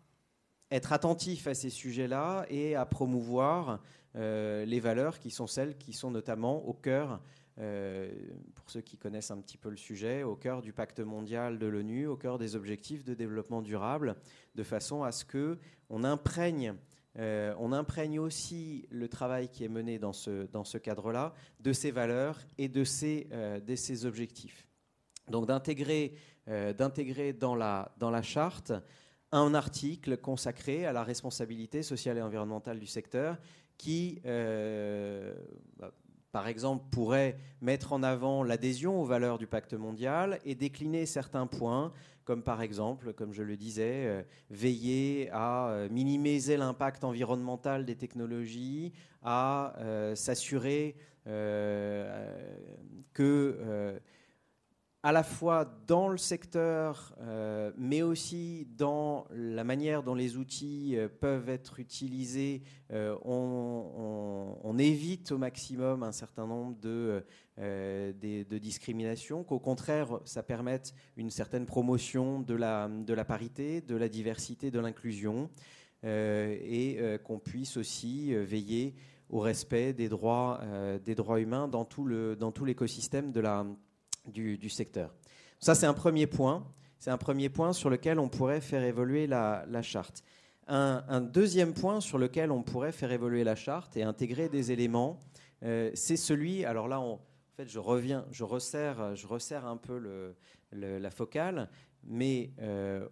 être 0.74 0.92
attentif 0.92 1.46
à 1.46 1.54
ces 1.54 1.70
sujets-là 1.70 2.46
et 2.48 2.74
à 2.74 2.84
promouvoir 2.84 3.80
les 4.14 4.80
valeurs 4.80 5.18
qui 5.18 5.30
sont 5.30 5.48
celles 5.48 5.76
qui 5.76 5.92
sont 5.92 6.10
notamment 6.12 6.64
au 6.68 6.72
cœur 6.72 7.20
euh, 7.60 8.10
pour 8.56 8.68
ceux 8.68 8.80
qui 8.80 8.96
connaissent 8.96 9.30
un 9.30 9.38
petit 9.38 9.56
peu 9.56 9.70
le 9.70 9.76
sujet, 9.76 10.24
au 10.24 10.34
cœur 10.34 10.60
du 10.60 10.72
pacte 10.72 10.98
mondial 10.98 11.56
de 11.58 11.66
l'ONU, 11.66 12.08
au 12.08 12.16
cœur 12.16 12.36
des 12.36 12.56
objectifs 12.56 13.04
de 13.04 13.14
développement 13.14 13.62
durable, 13.62 14.16
de 14.56 14.62
façon 14.64 15.04
à 15.04 15.12
ce 15.12 15.24
que 15.24 15.58
on 15.88 16.02
imprègne, 16.02 16.74
euh, 17.18 17.54
imprègne 17.56 18.18
aussi 18.18 18.86
le 18.90 19.08
travail 19.08 19.48
qui 19.48 19.62
est 19.62 19.68
mené 19.68 20.00
dans 20.00 20.12
ce, 20.12 20.46
dans 20.48 20.64
ce 20.64 20.78
cadre-là 20.78 21.32
de 21.60 21.72
ces 21.72 21.92
valeurs 21.92 22.40
et 22.58 22.68
de 22.68 22.82
ces, 22.82 23.28
euh, 23.30 23.60
ces 23.76 24.04
objectifs. 24.04 24.66
Donc 25.28 25.46
d'intégrer, 25.46 26.14
d'intégrer 26.46 27.32
dans, 27.32 27.54
la, 27.54 27.94
dans 27.96 28.10
la 28.10 28.20
charte 28.20 28.74
un 29.36 29.54
article 29.54 30.16
consacré 30.16 30.86
à 30.86 30.92
la 30.92 31.04
responsabilité 31.04 31.82
sociale 31.82 32.18
et 32.18 32.22
environnementale 32.22 32.78
du 32.78 32.86
secteur 32.86 33.36
qui 33.76 34.20
bah, 34.24 35.92
par 36.34 36.48
exemple, 36.48 36.84
pourrait 36.90 37.38
mettre 37.60 37.92
en 37.92 38.02
avant 38.02 38.42
l'adhésion 38.42 39.00
aux 39.00 39.04
valeurs 39.04 39.38
du 39.38 39.46
pacte 39.46 39.72
mondial 39.72 40.40
et 40.44 40.56
décliner 40.56 41.06
certains 41.06 41.46
points, 41.46 41.92
comme 42.24 42.42
par 42.42 42.60
exemple, 42.60 43.12
comme 43.12 43.32
je 43.32 43.44
le 43.44 43.56
disais, 43.56 44.06
euh, 44.06 44.22
veiller 44.50 45.30
à 45.30 45.68
euh, 45.68 45.88
minimiser 45.88 46.56
l'impact 46.56 47.04
environnemental 47.04 47.84
des 47.84 47.94
technologies, 47.94 48.92
à 49.22 49.74
euh, 49.78 50.16
s'assurer 50.16 50.96
que 53.14 54.00
à 55.04 55.12
la 55.12 55.22
fois 55.22 55.70
dans 55.86 56.08
le 56.08 56.16
secteur, 56.16 57.14
euh, 57.20 57.70
mais 57.76 58.00
aussi 58.00 58.66
dans 58.78 59.26
la 59.34 59.62
manière 59.62 60.02
dont 60.02 60.14
les 60.14 60.38
outils 60.38 60.96
euh, 60.96 61.08
peuvent 61.08 61.50
être 61.50 61.78
utilisés, 61.78 62.62
euh, 62.90 63.14
on, 63.22 64.78
évite 64.78 65.30
au 65.30 65.38
maximum 65.38 66.02
un 66.02 66.10
certain 66.10 66.46
nombre 66.46 66.76
de, 66.80 67.22
discriminations, 68.58 69.44
qu'au 69.44 69.60
contraire, 69.60 70.18
ça 70.24 70.42
permette 70.42 70.94
une 71.16 71.30
certaine 71.30 71.64
promotion 71.64 72.40
de 72.40 72.54
la, 72.54 72.88
de 72.88 73.14
la 73.14 73.24
parité, 73.24 73.82
de 73.82 73.94
la 73.94 74.08
diversité, 74.08 74.72
de 74.72 74.80
l'inclusion, 74.80 75.48
et 76.02 76.98
qu'on 77.22 77.38
puisse 77.38 77.76
aussi 77.76 78.34
veiller 78.34 78.96
au 79.30 79.38
respect 79.38 79.92
des 79.92 80.08
droits, 80.08 80.60
des 81.04 81.14
droits 81.14 81.40
humains 81.40 81.68
dans 81.68 81.84
tout 81.84 82.04
l'écosystème 82.64 83.30
de 83.30 83.40
la 83.40 83.64
du, 84.26 84.68
secteur. 84.68 85.14
Ça, 85.60 85.74
c'est 85.74 85.86
un 85.86 85.94
premier 85.94 86.26
point. 86.26 86.66
C'est 86.98 87.10
un 87.10 87.18
premier 87.18 87.48
point 87.48 87.72
sur 87.72 87.90
lequel 87.90 88.18
on 88.18 88.28
pourrait 88.28 88.60
faire 88.60 88.82
évoluer 88.82 89.26
la, 89.26 89.82
charte. 89.82 90.24
Un, 90.66 91.20
deuxième 91.20 91.74
point 91.74 92.00
sur 92.00 92.18
lequel 92.18 92.50
on 92.50 92.62
pourrait 92.62 92.92
faire 92.92 93.12
évoluer 93.12 93.44
la 93.44 93.56
charte 93.56 93.96
et 93.96 94.02
intégrer 94.02 94.48
des 94.48 94.72
éléments, 94.72 95.20
euh, 95.62 95.90
c'est 95.94 96.16
celui. 96.16 96.64
Alors 96.64 96.88
là, 96.88 97.00
en 97.00 97.20
fait, 97.56 97.68
je 97.68 97.78
reviens, 97.78 98.24
je 98.30 98.44
resserre, 98.44 99.14
je 99.14 99.26
resserre 99.26 99.66
un 99.66 99.76
peu 99.76 100.00
la 100.72 101.10
focale, 101.10 101.68
mais 102.02 102.52
euh, 102.60 103.06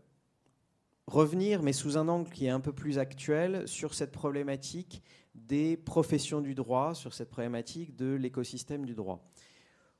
revenir, 1.07 1.62
mais 1.62 1.72
sous 1.72 1.98
un 1.98 2.09
angle 2.09 2.31
qui 2.31 2.46
est 2.46 2.51
un 2.51 2.61
peu 2.61 2.72
plus 2.72 2.98
actuel, 2.98 3.66
sur 3.68 3.94
cette 3.94 4.12
problématique 4.12 5.03
des 5.35 5.77
professions 5.77 6.40
du 6.40 6.55
droit, 6.55 6.94
sur 6.94 7.14
cette 7.14 7.31
problématique 7.31 7.96
de 7.96 8.14
l'écosystème 8.14 8.85
du 8.85 8.94
droit. 8.94 9.25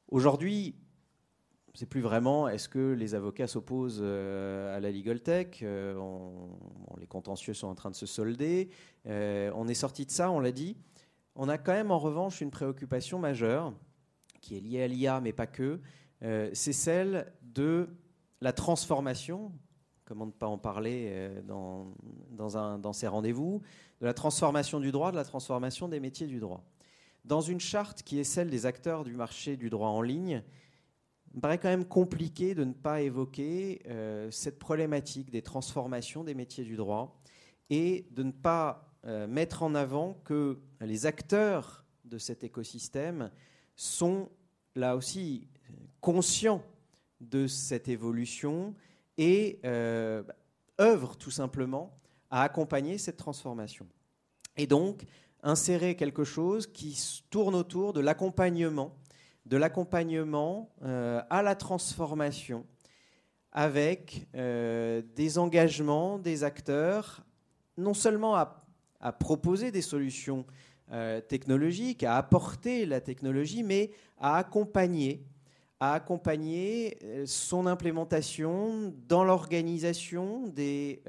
Aujourd'hui, 0.09 0.75
c'est 1.75 1.87
plus 1.87 2.01
vraiment 2.01 2.49
est-ce 2.49 2.69
que 2.69 2.93
les 2.93 3.15
avocats 3.15 3.47
s'opposent 3.47 4.01
euh, 4.03 4.77
à 4.77 4.81
la 4.81 4.91
legal 4.91 5.21
tech 5.21 5.61
euh, 5.63 5.99
Les 7.01 7.07
contentieux 7.07 7.55
sont 7.55 7.69
en 7.69 7.75
train 7.75 7.91
de 7.91 7.95
se 7.95 8.05
solder. 8.05 8.69
Euh, 9.07 9.51
on 9.55 9.67
est 9.69 9.75
sorti 9.75 10.05
de 10.05 10.11
ça, 10.11 10.31
on 10.31 10.41
l'a 10.41 10.53
dit. 10.53 10.77
On 11.35 11.49
a 11.49 11.57
quand 11.57 11.73
même 11.73 11.91
en 11.91 11.99
revanche 11.99 12.43
une 12.43 12.51
préoccupation 12.51 13.19
majeure 13.19 13.73
qui 14.43 14.57
est 14.57 14.61
liée 14.61 14.83
à 14.83 14.87
l'IA, 14.87 15.21
mais 15.21 15.33
pas 15.33 15.47
que. 15.47 15.81
c'est 16.21 16.73
celle 16.73 17.33
de 17.43 17.89
la 18.41 18.53
transformation, 18.53 19.53
comment 20.05 20.27
ne 20.27 20.33
pas 20.33 20.49
en 20.49 20.59
parler 20.59 21.31
dans, 21.47 22.93
ces 22.93 23.07
rendez-vous, 23.07 23.63
de 24.01 24.07
la 24.07 24.13
transformation 24.13 24.79
du 24.79 24.93
droit, 24.93 25.11
de 25.11 25.17
la 25.17 25.25
transformation 25.25 25.89
des 25.89 26.01
métiers 26.01 26.27
du 26.27 26.39
droit. 26.39 26.65
Dans 27.25 27.41
une 27.41 27.61
charte 27.61 28.03
qui 28.03 28.19
est 28.19 28.25
celle 28.25 28.51
des 28.51 28.67
acteurs 28.67 29.05
du 29.05 29.15
marché 29.15 29.57
du 29.57 29.71
droit 29.71 29.89
en 29.89 30.03
ligne, 30.03 30.43
me 31.35 31.41
paraît 31.41 31.59
quand 31.59 31.69
même 31.69 31.85
compliqué 31.85 32.55
de 32.55 32.65
ne 32.65 32.73
pas 32.73 33.03
évoquer 33.03 33.83
euh, 33.87 34.31
cette 34.31 34.59
problématique 34.59 35.31
des 35.31 35.43
transformations 35.43 36.25
des 36.25 36.35
métiers 36.35 36.65
du 36.65 36.77
droit 36.77 37.21
et 37.71 38.07
de 38.11 38.23
ne 38.23 38.33
pas 38.33 38.93
euh, 39.07 39.27
mettre 39.27 39.63
en 39.63 39.75
avant 39.75 40.15
que 40.25 40.59
les 40.81 41.07
acteurs 41.07 41.85
de 42.05 42.19
cet 42.19 42.45
écosystème 42.45 43.31
sont 43.77 44.29
là 44.75 44.97
aussi 44.97 45.49
conscients 46.01 46.63
de 47.21 47.47
cette 47.47 47.89
évolution 47.89 48.75
et 49.17 49.61
euh, 49.65 50.23
œuvrent 50.81 51.17
tout 51.17 51.31
simplement 51.31 51.99
à 52.31 52.43
accompagner 52.43 52.99
cette 52.99 53.17
transformation. 53.17 53.87
Et 54.57 54.67
donc, 54.67 55.05
insérer 55.43 55.97
quelque 55.97 56.25
chose 56.25 56.67
qui 56.67 57.23
tourne 57.31 57.55
autour 57.55 57.93
de 57.93 58.01
l'accompagnement 58.01 58.95
de 59.47 59.57
l'accompagnement 59.57 60.71
euh, 60.83 61.21
à 61.31 61.43
la 61.43 61.55
transformation 61.55 62.65
avec 63.53 64.27
euh, 64.35 65.03
des 65.15 65.39
engagements 65.39 66.19
des 66.19 66.45
acteurs, 66.45 67.25
non 67.77 67.95
seulement 67.95 68.35
à, 68.35 68.59
proposer 69.19 69.73
des 69.73 69.83
solutions 69.83 70.47
technologiques, 71.27 72.05
à 72.05 72.17
apporter 72.17 72.87
la 72.87 73.01
technologie, 73.01 73.65
mais 73.65 73.91
à 74.19 74.37
accompagner 74.37 75.25
à 75.81 75.95
accompagner 75.95 76.97
son 77.27 77.67
implémentation 77.67 78.95
dans 79.09 79.25
l'organisation 79.25 80.47
des, 80.47 81.03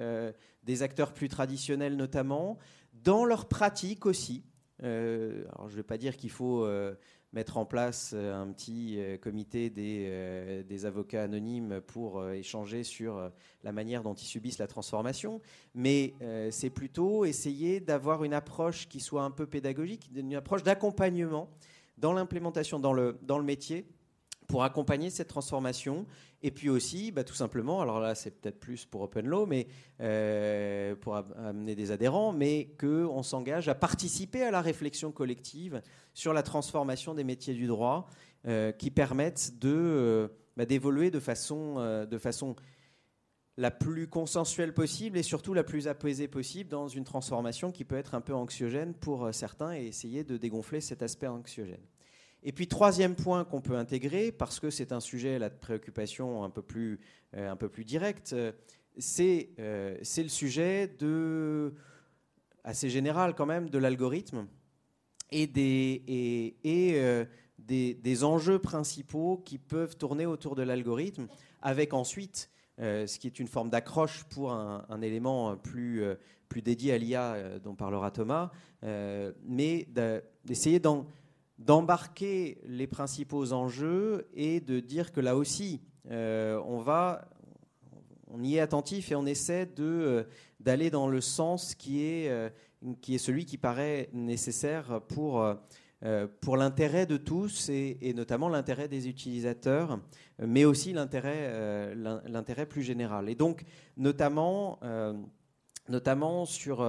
acteurs 0.82 1.13
plus 1.13 1.30
traditionnels 1.30 1.96
notamment, 1.96 2.58
dans 3.04 3.26
leur 3.26 3.48
pratique 3.48 4.06
aussi. 4.06 4.43
Euh, 4.84 5.43
alors 5.54 5.67
je 5.67 5.74
ne 5.74 5.78
vais 5.78 5.84
pas 5.84 5.98
dire 5.98 6.17
qu'il 6.17 6.32
faut 6.32 6.65
euh, 6.65 6.96
mettre 7.34 7.58
en 7.58 7.65
place 7.65 8.12
euh, 8.13 8.34
un 8.34 8.52
petit 8.52 9.00
comité 9.22 9.69
des, 9.69 10.63
des, 10.67 10.86
avocats 10.86 11.24
anonymes 11.24 11.82
pour 11.82 12.28
échanger 12.30 12.84
sur 12.84 13.32
la 13.63 13.72
manière 13.72 14.04
dont 14.04 14.13
ils 14.13 14.26
subissent 14.26 14.60
la 14.60 14.67
transformation, 14.67 15.41
mais 15.74 16.13
c'est 16.52 16.69
plutôt 16.69 17.26
essayer 17.26 17.80
d'avoir 17.80 18.24
une 18.24 18.34
approche 18.34 18.88
qui 18.88 19.00
soit 19.00 19.24
un 19.24 19.32
peu 19.32 19.46
pédagogique, 19.46 20.10
une 20.15 20.36
approche 20.36 20.63
d'accompagnement 20.63 21.50
dans 21.98 22.13
l'implémentation, 22.13 22.80
dans 22.80 22.93
le, 22.93 23.17
dans 23.24 23.38
le 23.38 23.46
métier, 23.46 23.86
pour 24.47 24.63
accompagner 24.63 25.10
cette 25.10 25.27
transformation. 25.27 26.06
Et 26.41 26.51
puis 26.51 26.69
aussi, 26.69 27.12
bah, 27.12 27.23
tout 27.23 27.34
simplement, 27.34 27.82
alors 27.82 27.99
là 27.99 28.15
c'est 28.15 28.32
peut-être 28.32 28.60
plus 28.60 28.86
pour 28.86 29.01
Open 29.01 29.25
Law, 29.25 29.45
mais 29.45 29.67
euh, 30.01 30.95
pour 30.95 31.15
amener 31.15 31.75
des 31.75 31.91
adhérents, 31.91 32.34
mais 32.34 32.75
qu'on 32.79 33.23
s'engage 33.23 33.69
à 33.69 33.75
participer 33.75 34.43
à 34.43 34.51
la 34.51 34.62
réflexion 34.62 35.12
collective 35.12 35.82
sur 36.13 36.34
la 36.34 36.43
transformation 36.43 37.13
des 37.13 37.23
métiers 37.23 37.53
du 37.53 37.67
droit 37.67 38.08
euh, 38.45 38.73
qui 38.73 38.91
permettent 38.91 39.58
de, 39.60 39.73
euh, 39.73 40.27
bah, 40.58 40.65
d'évoluer 40.65 41.12
de 41.12 41.19
façon, 41.19 42.06
de 42.06 42.17
façon 42.17 42.56
la 43.56 43.71
plus 43.71 44.08
consensuelle 44.08 44.73
possible 44.73 45.17
et 45.17 45.23
surtout 45.23 45.53
la 45.53 45.63
plus 45.63 45.88
apaisée 45.88 46.27
possible 46.27 46.69
dans 46.69 46.88
une 46.88 47.03
transformation 47.03 47.71
qui 47.71 47.86
peut 47.86 47.97
être 47.97 48.15
un 48.15 48.21
peu 48.21 48.34
anxiogène 48.34 48.95
pour 48.95 49.34
certains 49.34 49.73
et 49.75 49.86
essayer 49.86 50.23
de 50.23 50.38
dégonfler 50.38 50.82
cet 50.82 51.03
aspect 51.03 51.27
anxiogène. 51.27 51.86
Et 52.45 52.51
puis 52.51 52.67
troisième 52.67 53.15
point 53.15 53.45
qu'on 53.45 53.62
peut 53.62 53.77
intégrer, 53.77 54.32
parce 54.32 54.60
que 54.60 54.69
c'est 54.69 54.91
un 54.91 54.99
sujet 54.99 55.39
de 55.39 55.47
préoccupation 55.47 56.43
un 56.43 56.49
peu 56.49 56.62
plus, 56.62 56.99
euh, 57.36 57.49
un 57.49 57.56
peu 57.56 57.69
plus 57.69 57.86
directe, 57.86 58.34
euh, 58.34 58.51
c'est 58.97 59.49
euh, 59.60 59.97
le 60.17 60.27
sujet 60.27 60.93
de, 60.99 61.73
assez 62.65 62.89
général 62.89 63.34
quand 63.34 63.45
même 63.45 63.69
de 63.69 63.77
l'algorithme 63.77 64.47
et, 65.32 65.47
des, 65.47 66.03
et, 66.06 66.56
et 66.65 67.25
des, 67.58 67.93
des, 67.93 68.23
enjeux 68.23 68.60
principaux 68.60 69.41
qui 69.45 69.58
peuvent 69.58 69.95
tourner 69.95 70.25
autour 70.25 70.56
de 70.56 70.63
l'algorithme, 70.63 71.27
avec 71.62 71.93
ensuite 71.93 72.51
ce 72.77 73.17
qui 73.17 73.27
est 73.27 73.39
une 73.39 73.47
forme 73.47 73.69
d'accroche 73.69 74.25
pour 74.25 74.51
un, 74.51 74.86
un, 74.89 75.01
élément 75.01 75.56
plus, 75.58 76.03
plus 76.49 76.62
dédié 76.62 76.93
à 76.93 76.97
l'IA 76.99 77.60
dont 77.63 77.73
parlera 77.73 78.12
Thomas, 78.12 78.51
mais 78.84 79.88
d'essayer 80.45 80.79
d'en 80.79 81.08
d'embarquer 81.65 82.58
les 82.65 82.88
principaux 82.88 83.54
enjeux 83.54 84.28
et 84.34 84.60
de 84.60 84.80
dire 84.80 85.12
que 85.12 85.21
là 85.21 85.36
aussi, 85.36 85.82
euh, 86.12 86.62
on 86.65 86.80
va, 86.80 87.30
on 88.28 88.43
y 88.43 88.56
est 88.56 88.60
attentif 88.60 89.12
et 89.12 89.15
on 89.15 89.26
essaie 89.26 89.65
de 89.65 89.84
euh, 89.84 90.23
d'aller 90.60 90.89
dans 90.89 91.08
le 91.08 91.21
sens 91.21 91.76
qui 91.76 92.04
est 92.04 92.30
euh, 92.30 92.49
qui 93.02 93.15
est 93.15 93.19
celui 93.19 93.45
qui 93.45 93.58
paraît 93.58 94.10
nécessaire 94.13 95.02
pour 95.08 95.45
pour 96.41 96.58
l'intérêt 96.58 97.06
de 97.06 97.15
tous 97.15 97.69
et, 97.69 98.13
notamment 98.13 98.49
l'intérêt 98.49 98.89
des 98.89 99.08
utilisateurs, 99.08 100.02
mais 100.38 100.65
aussi 100.65 100.91
l'intérêt 100.91 101.95
l'intérêt 101.95 102.65
plus 102.65 102.82
général. 102.82 103.30
Et 103.30 103.36
donc 103.36 103.63
notamment 103.95 104.82
notamment 105.88 106.45
sur 106.45 106.80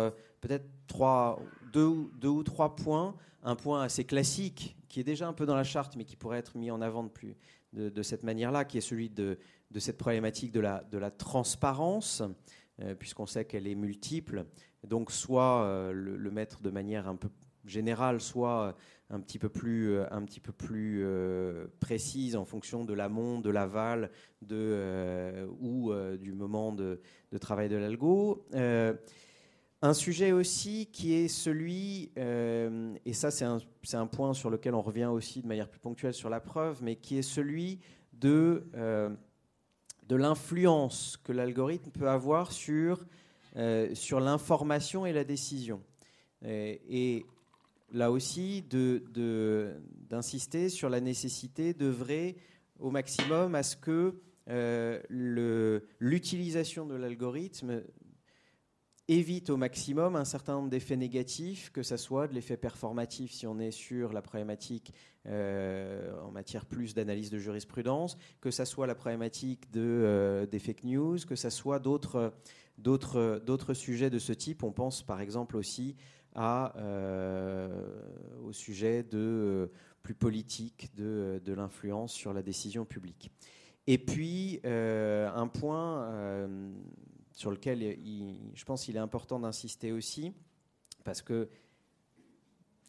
peut-être 0.41 0.67
trois 0.89 1.41
deux, 1.73 2.11
deux 2.19 2.29
ou 2.29 2.43
trois 2.43 2.75
points 2.75 3.15
un 3.45 3.57
point 3.57 3.83
assez 3.83 4.05
classique, 4.05 4.77
qui 4.89 5.01
est 5.01 5.05
déjà 5.05 5.29
un 5.29 5.33
peu 5.33 5.47
dans 5.47 5.55
la 5.55 5.65
charte, 5.65 5.97
mais 5.97 6.05
qui 6.05 6.17
pourrait 6.17 6.39
être 6.39 6.57
mis 6.57 6.71
en 6.71 6.81
avant 6.81 7.05
de, 7.05 7.11
plus, 7.11 7.37
de, 7.75 8.03
cette 8.03 8.23
manière-là, 8.23 8.65
qui 8.65 8.79
est 8.79 8.83
celui 8.83 9.11
de, 9.11 9.39
cette 9.79 9.99
problématique 9.99 10.51
de 10.51 10.61
la, 10.61 11.11
transparence, 11.11 12.23
euh, 12.81 12.95
puisqu'on 12.95 13.27
sait 13.27 13.45
qu'elle 13.45 13.67
est 13.67 13.75
multiple. 13.75 14.47
Donc 14.83 15.13
soit 15.13 15.63
euh, 15.63 15.93
le, 15.93 16.31
mettre 16.31 16.61
de 16.61 16.71
manière 16.71 17.07
un 17.07 17.17
peu 17.17 17.29
générale, 17.67 18.21
soit 18.21 18.77
un 19.11 19.21
petit 19.21 19.39
peu 19.39 19.49
plus, 19.49 19.93
euh, 19.93 20.07
un 20.11 20.23
petit 20.23 20.41
peu 20.41 20.53
plus 20.53 21.07
précise 21.81 22.37
en 22.37 22.47
fonction 22.47 22.85
de 22.85 22.95
l'amont, 22.95 23.41
de 23.41 23.51
l'aval, 23.51 24.11
de, 24.41 25.47
ou 25.61 25.93
du 26.19 26.33
moment 26.33 26.73
de 26.73 26.99
travail 27.39 27.69
de 27.69 27.77
l'algo. 27.77 28.47
Un 29.85 29.93
sujet 29.93 30.33
aussi 30.33 30.89
qui 30.91 31.13
est 31.13 31.29
celui, 31.29 32.11
euh, 32.17 32.95
et 33.05 33.13
ça 33.13 33.31
c'est 33.31 33.45
un, 33.45 34.07
point 34.07 34.33
sur 34.33 34.49
lequel 34.49 34.75
on 34.75 34.81
revient 34.81 35.11
aussi 35.13 35.43
de 35.43 35.47
manière 35.47 35.69
plus 35.69 35.79
ponctuelle 35.79 36.15
sur 36.15 36.31
la 36.31 36.41
preuve, 36.41 36.83
mais 36.83 36.97
qui 36.97 37.19
est 37.19 37.23
celui 37.23 37.81
de, 38.15 38.65
euh, 38.77 39.11
de 40.09 40.17
l'influence 40.17 41.19
que 41.23 41.33
l'algorithme 41.33 41.91
peut 41.91 42.09
avoir 42.09 42.51
sur, 42.51 43.05
euh, 43.57 43.95
sur 43.95 44.21
l'information 44.21 45.05
et 45.05 45.13
la 45.13 45.25
décision. 45.25 45.83
Et, 46.43 47.27
là 47.93 48.11
aussi, 48.11 48.63
d'insister 50.09 50.65
de, 50.65 50.69
sur 50.71 50.89
la 50.89 51.03
nécessité 51.03 51.75
d'œuvrer 51.75 52.37
au 52.79 52.91
maximum 52.91 53.55
à 53.55 53.63
ce 53.63 53.77
que 53.77 54.15
l'utilisation 56.01 56.87
de 56.87 56.95
l'algorithme 56.95 57.83
évite 59.09 59.51
au 59.51 59.57
maximum 59.57 60.17
un 60.17 60.25
certain 60.25 60.55
nombre 60.55 60.71
d'effets 60.71 60.97
négatifs, 60.97 61.71
que 61.71 61.83
ce 61.83 61.97
soit 61.97 62.27
de 62.27 62.35
l'effet 62.35 62.57
performatif 62.57 63.33
si 63.33 63.47
on 63.47 63.59
est 63.59 63.71
sur 63.71 64.13
la 64.13 64.23
problématique 64.23 64.95
euh, 65.27 66.19
en 66.23 66.31
matière 66.31 66.65
plus 66.65 66.95
d'analyse 66.95 67.31
de 67.31 67.39
jurisprudence, 67.39 68.17
que 68.41 68.51
ce 68.51 68.65
soit 68.65 68.87
la 68.87 68.95
problématique 68.95 69.71
de, 69.71 69.81
euh, 69.83 70.47
des 70.47 70.59
fake 70.59 70.85
news, 70.85 71.19
que 71.27 71.37
ce 71.37 71.51
soit 71.51 71.81
d'autres, 71.81 72.33
sujets 73.75 74.11
de 74.11 74.19
ce 74.19 74.33
type. 74.33 74.63
On 74.63 74.73
pense 74.73 75.03
par 75.03 75.21
exemple 75.21 75.57
aussi 75.57 75.97
euh, 76.37 77.69
au 78.43 78.53
sujet 78.53 79.03
de, 79.03 79.71
plus 80.03 80.15
politique 80.15 80.95
de, 80.97 81.43
de 81.45 81.53
l'influence 81.53 82.13
sur 82.13 82.33
la 82.33 82.43
décision 82.43 82.87
publique. 82.87 83.31
Et 83.87 83.99
puis, 83.99 84.61
un 84.65 85.47
point 85.47 86.49
sur 87.35 87.51
lequel 87.51 87.81
je 88.55 88.65
pense 88.65 88.85
qu'il 88.85 88.97
est 88.97 89.01
important 89.01 89.41
d'insister 89.41 89.93
aussi, 89.93 90.33
parce 91.05 91.21
que 91.21 91.49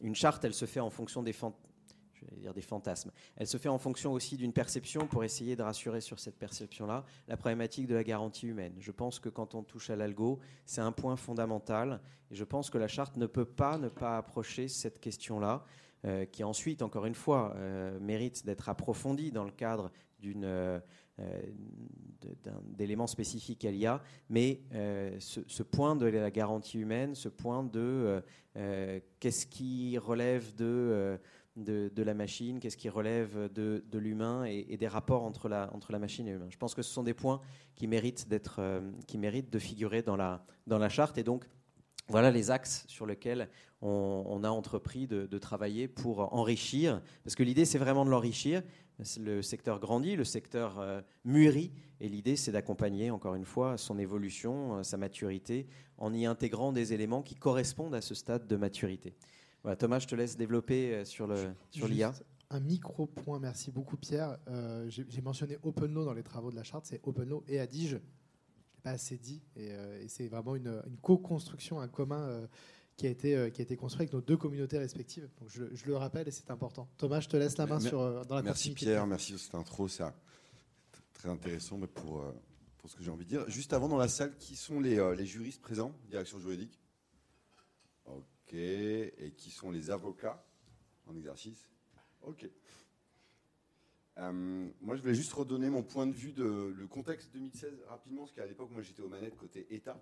une 0.02 0.16
charte, 0.16 0.44
elle 0.46 0.54
se 0.54 0.66
fait 0.66 0.80
en 0.80 0.90
fonction 0.90 1.24
des, 1.24 1.34
fantasmes. 1.34 3.12
Elle 3.38 3.48
se 3.48 3.58
fait 3.58 3.70
en 3.70 3.78
fonction 3.78 4.12
aussi 4.12 4.38
d'une 4.38 4.54
perception 4.54 5.08
pour 5.08 5.24
essayer 5.24 5.56
de 5.56 5.64
rassurer 5.64 6.02
sur 6.02 6.20
cette 6.20 6.38
perception-là 6.38 7.06
la 7.28 7.38
problématique 7.38 7.88
de 7.88 7.96
la 7.96 8.04
garantie 8.04 8.48
humaine. 8.48 8.76
Je 8.80 8.92
pense 8.92 9.20
que 9.20 9.30
quand 9.30 9.56
on 9.56 9.64
touche 9.64 9.90
à 9.90 9.96
l'algo, 9.96 10.40
c'est 10.66 10.82
un 10.82 10.92
point 10.92 11.16
fondamental. 11.16 12.02
Et 12.30 12.36
je 12.36 12.44
pense 12.44 12.70
que 12.70 12.78
la 12.78 12.88
charte 12.88 13.18
ne 13.18 13.26
peut 13.26 13.46
pas 13.46 13.78
ne 13.78 13.90
pas 13.90 14.18
approcher 14.18 14.68
cette 14.68 15.00
question-là, 15.00 15.66
euh, 16.06 16.26
qui 16.26 16.44
ensuite, 16.44 16.82
encore 16.82 17.06
une 17.06 17.16
fois, 17.16 17.54
euh, 17.56 18.00
mérite 18.00 18.46
d'être 18.46 18.70
approfondie 18.70 19.32
dans 19.32 19.44
le 19.44 19.52
cadre 19.52 19.92
d'une 20.20 20.46
euh, 20.46 20.80
d'éléments 22.78 23.08
spécifiques 23.08 23.66
à 23.66 23.72
l'IA, 23.72 24.02
mais 24.30 24.62
euh, 24.74 25.16
ce, 25.20 25.64
point 25.64 25.96
de 25.96 26.06
la 26.06 26.32
garantie 26.32 26.80
humaine, 26.80 27.16
ce 27.16 27.30
point 27.30 27.64
de 27.64 28.22
euh, 28.58 29.00
qu'est-ce 29.20 29.46
qui 29.46 29.98
relève 29.98 30.56
de, 30.56 31.20
de, 31.56 32.04
la 32.04 32.14
machine, 32.14 32.60
qu'est-ce 32.60 32.78
qui 32.78 32.90
relève 32.90 33.52
de, 33.54 33.84
de 33.90 34.00
l'humain 34.00 34.46
et, 34.46 34.78
des 34.78 34.88
rapports 34.88 35.24
entre 35.24 35.48
la, 35.48 35.74
entre 35.74 35.92
la 35.92 36.00
machine 36.00 36.28
et 36.28 36.32
l'humain. 36.32 36.48
Je 36.50 36.58
pense 36.58 36.76
que 36.76 36.82
ce 36.82 36.92
sont 36.92 37.04
des 37.04 37.14
points 37.14 37.40
qui 37.76 37.88
méritent, 37.88 38.28
qui 39.08 39.18
méritent 39.18 39.52
de 39.52 39.60
figurer 39.60 40.02
dans 40.02 40.16
la, 40.16 40.46
dans 40.68 40.80
la 40.80 40.90
charte 40.90 41.18
et 41.18 41.24
donc 41.24 41.46
voilà 42.08 42.30
les 42.30 42.52
axes 42.52 42.86
sur 42.88 43.06
lesquels 43.06 43.50
on, 43.82 44.44
a 44.44 44.50
entrepris 44.50 45.08
de, 45.08 45.38
travailler 45.38 45.88
pour 45.88 46.34
enrichir, 46.34 47.02
parce 47.24 47.36
que 47.36 47.44
l'idée 47.44 47.66
c'est 47.66 47.78
vraiment 47.78 48.06
de 48.06 48.10
l'enrichir, 48.10 48.64
le 49.20 49.42
secteur 49.42 49.80
grandit, 49.80 50.16
le 50.16 50.24
secteur 50.24 50.80
euh, 50.80 51.02
mûrit, 51.24 51.72
et 52.00 52.10
l'idée 52.10 52.36
c'est 52.36 52.52
d'accompagner 52.52 53.12
encore 53.12 53.36
une 53.36 53.46
fois 53.46 53.78
son 53.78 53.98
évolution, 53.98 54.78
euh, 54.78 54.84
sa 54.84 54.98
maturité, 54.98 55.68
en 55.98 56.14
y 56.14 56.26
intégrant 56.26 56.72
des 56.72 56.94
éléments 56.94 57.22
qui 57.22 57.36
correspondent 57.36 57.96
à 57.96 58.02
ce 58.02 58.16
stade 58.16 58.48
de 58.48 58.56
maturité. 58.56 59.16
Voilà, 59.64 59.76
Thomas, 59.76 60.00
je 60.00 60.08
te 60.08 60.16
laisse 60.16 60.38
développer 60.38 60.94
euh, 60.94 61.06
sur 61.06 61.28
l'IA. 61.88 62.14
Un 62.52 62.60
micro 62.60 63.08
point, 63.08 63.40
merci 63.40 63.72
beaucoup 63.72 63.98
Pierre. 63.98 64.38
J'ai 64.88 65.22
mentionné 65.22 65.58
OpenLaw 65.64 66.06
dans 66.06 66.14
les 66.14 66.24
travaux 66.24 66.52
de 66.52 66.56
la 66.56 66.64
charte, 66.64 66.86
c'est 66.86 67.02
OpenLaw 67.04 67.44
et 67.48 67.60
Adige. 67.60 67.90
Je 67.90 67.96
l'ai 67.96 68.82
pas 68.84 68.92
assez 68.92 69.18
dit, 69.18 69.42
et, 69.56 69.72
c'est 70.08 70.28
vraiment 70.28 70.56
une, 70.56 70.80
une 70.88 70.98
co-construction, 70.98 71.80
un 71.80 71.88
commun 71.88 72.48
qui 72.98 73.08
a 73.08 73.10
été, 73.10 73.36
euh, 73.36 73.50
qui 73.50 73.62
a 73.62 73.64
été 73.64 73.76
construit 73.76 74.04
avec 74.04 74.14
nos 74.14 74.22
deux 74.22 74.38
communautés 74.38 74.78
respectives. 74.78 75.30
Donc 75.40 75.50
je, 75.50 75.86
le 75.86 75.98
rappelle 75.98 76.28
et 76.28 76.32
c'est 76.32 76.50
important. 76.52 76.88
Thomas, 76.98 77.20
je 77.20 77.30
te 77.30 77.38
laisse 77.38 77.58
la 77.58 77.66
main 77.66 77.80
sur, 77.80 78.00
euh, 78.00 78.24
dans 78.24 78.36
la 78.36 78.42
Merci 78.42 78.74
Pierre, 78.74 79.06
merci 79.06 79.34
de 79.34 79.38
cette 79.38 79.56
intro, 79.56 79.88
c'est 79.88 80.04
très 81.14 81.30
intéressant 81.30 81.78
mais 81.78 81.88
pour, 81.88 82.22
euh, 82.22 82.32
pour 82.78 82.90
ce 82.90 82.96
que 82.96 83.04
j'ai 83.04 83.12
envie 83.12 83.26
de 83.26 83.30
dire. 83.30 83.50
Juste 83.50 83.74
avant, 83.74 83.88
dans 83.88 83.98
la 83.98 84.08
salle, 84.08 84.38
qui 84.38 84.56
sont 84.56 84.80
les, 84.80 84.96
les 85.16 85.26
juristes 85.26 85.62
présents, 85.62 85.94
direction 86.10 86.40
juridique? 86.40 86.80
Ok. 88.06 88.54
Et 88.54 89.34
qui 89.36 89.50
sont 89.50 89.72
les 89.72 89.90
avocats 89.90 90.46
en 91.08 91.16
exercice? 91.16 91.70
Ok. 92.22 92.48
Euh, 94.18 94.70
moi, 94.82 94.96
je 94.96 95.02
voulais 95.02 95.16
juste 95.16 95.34
redonner 95.34 95.70
mon 95.70 95.84
point 95.84 96.08
de 96.08 96.14
vue 96.14 96.32
de 96.32 96.74
le 96.78 96.88
contexte 96.88 97.34
2016 97.34 97.84
rapidement, 97.88 98.22
parce 98.22 98.32
qu'à 98.32 98.46
l'époque, 98.46 98.72
moi, 98.72 98.82
j'étais 98.82 99.02
aux 99.02 99.10
manettes 99.10 99.36
côté 99.36 99.68
État, 99.70 100.02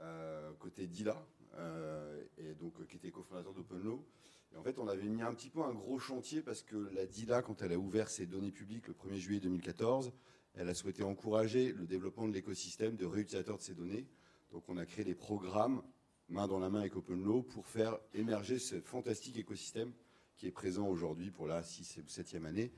euh, 0.00 0.52
côté 0.58 0.86
DILA, 0.86 1.16
euh, 1.56 2.22
et 2.38 2.54
donc 2.54 2.86
qui 2.86 2.96
était 2.96 3.10
cofondateur 3.10 3.52
d'OpenLaw. 3.52 4.04
Et 4.52 4.56
en 4.56 4.62
fait, 4.62 4.78
on 4.78 4.88
avait 4.88 5.08
mis 5.08 5.22
un 5.22 5.34
petit 5.34 5.50
peu 5.50 5.62
un 5.62 5.74
gros 5.74 5.98
chantier 5.98 6.40
parce 6.40 6.62
que 6.62 6.76
la 6.94 7.06
DILA, 7.06 7.42
quand 7.42 7.62
elle 7.62 7.72
a 7.72 7.78
ouvert 7.78 8.08
ses 8.08 8.26
données 8.26 8.52
publiques 8.52 8.88
le 8.88 8.94
1er 8.94 9.16
juillet 9.16 9.40
2014, 9.40 10.12
elle 10.54 10.68
a 10.68 10.74
souhaité 10.74 11.02
encourager 11.02 11.72
le 11.72 11.86
développement 11.86 12.26
de 12.26 12.32
l'écosystème 12.32 12.96
de 12.96 13.04
réutilisateurs 13.04 13.58
de 13.58 13.62
ces 13.62 13.74
données. 13.74 14.06
Donc, 14.52 14.64
on 14.68 14.76
a 14.78 14.86
créé 14.86 15.04
des 15.04 15.14
programmes 15.14 15.82
main 16.28 16.46
dans 16.46 16.58
la 16.58 16.68
main 16.68 16.80
avec 16.80 16.96
OpenLaw 16.96 17.42
pour 17.42 17.66
faire 17.66 17.98
émerger 18.14 18.58
ce 18.58 18.80
fantastique 18.80 19.36
écosystème 19.36 19.92
qui 20.36 20.46
est 20.46 20.52
présent 20.52 20.86
aujourd'hui 20.86 21.30
pour 21.30 21.46
la 21.46 21.62
6 21.62 21.98
ou 21.98 22.08
7e 22.08 22.44
année. 22.44 22.72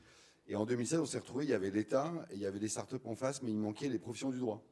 Et 0.46 0.56
en 0.56 0.66
2016, 0.66 1.00
on 1.00 1.06
s'est 1.06 1.18
retrouvé, 1.18 1.44
il 1.44 1.50
y 1.50 1.54
avait 1.54 1.70
l'État 1.70 2.12
il 2.33 2.38
y 2.38 2.46
avait 2.46 2.59
des 2.59 2.68
startups 2.68 2.96
en 3.04 3.14
face, 3.14 3.42
mais 3.42 3.50
il 3.50 3.59
manquait 3.59 3.88
les 3.88 3.98
professions 3.98 4.30
du 4.30 4.38
droit. 4.38 4.64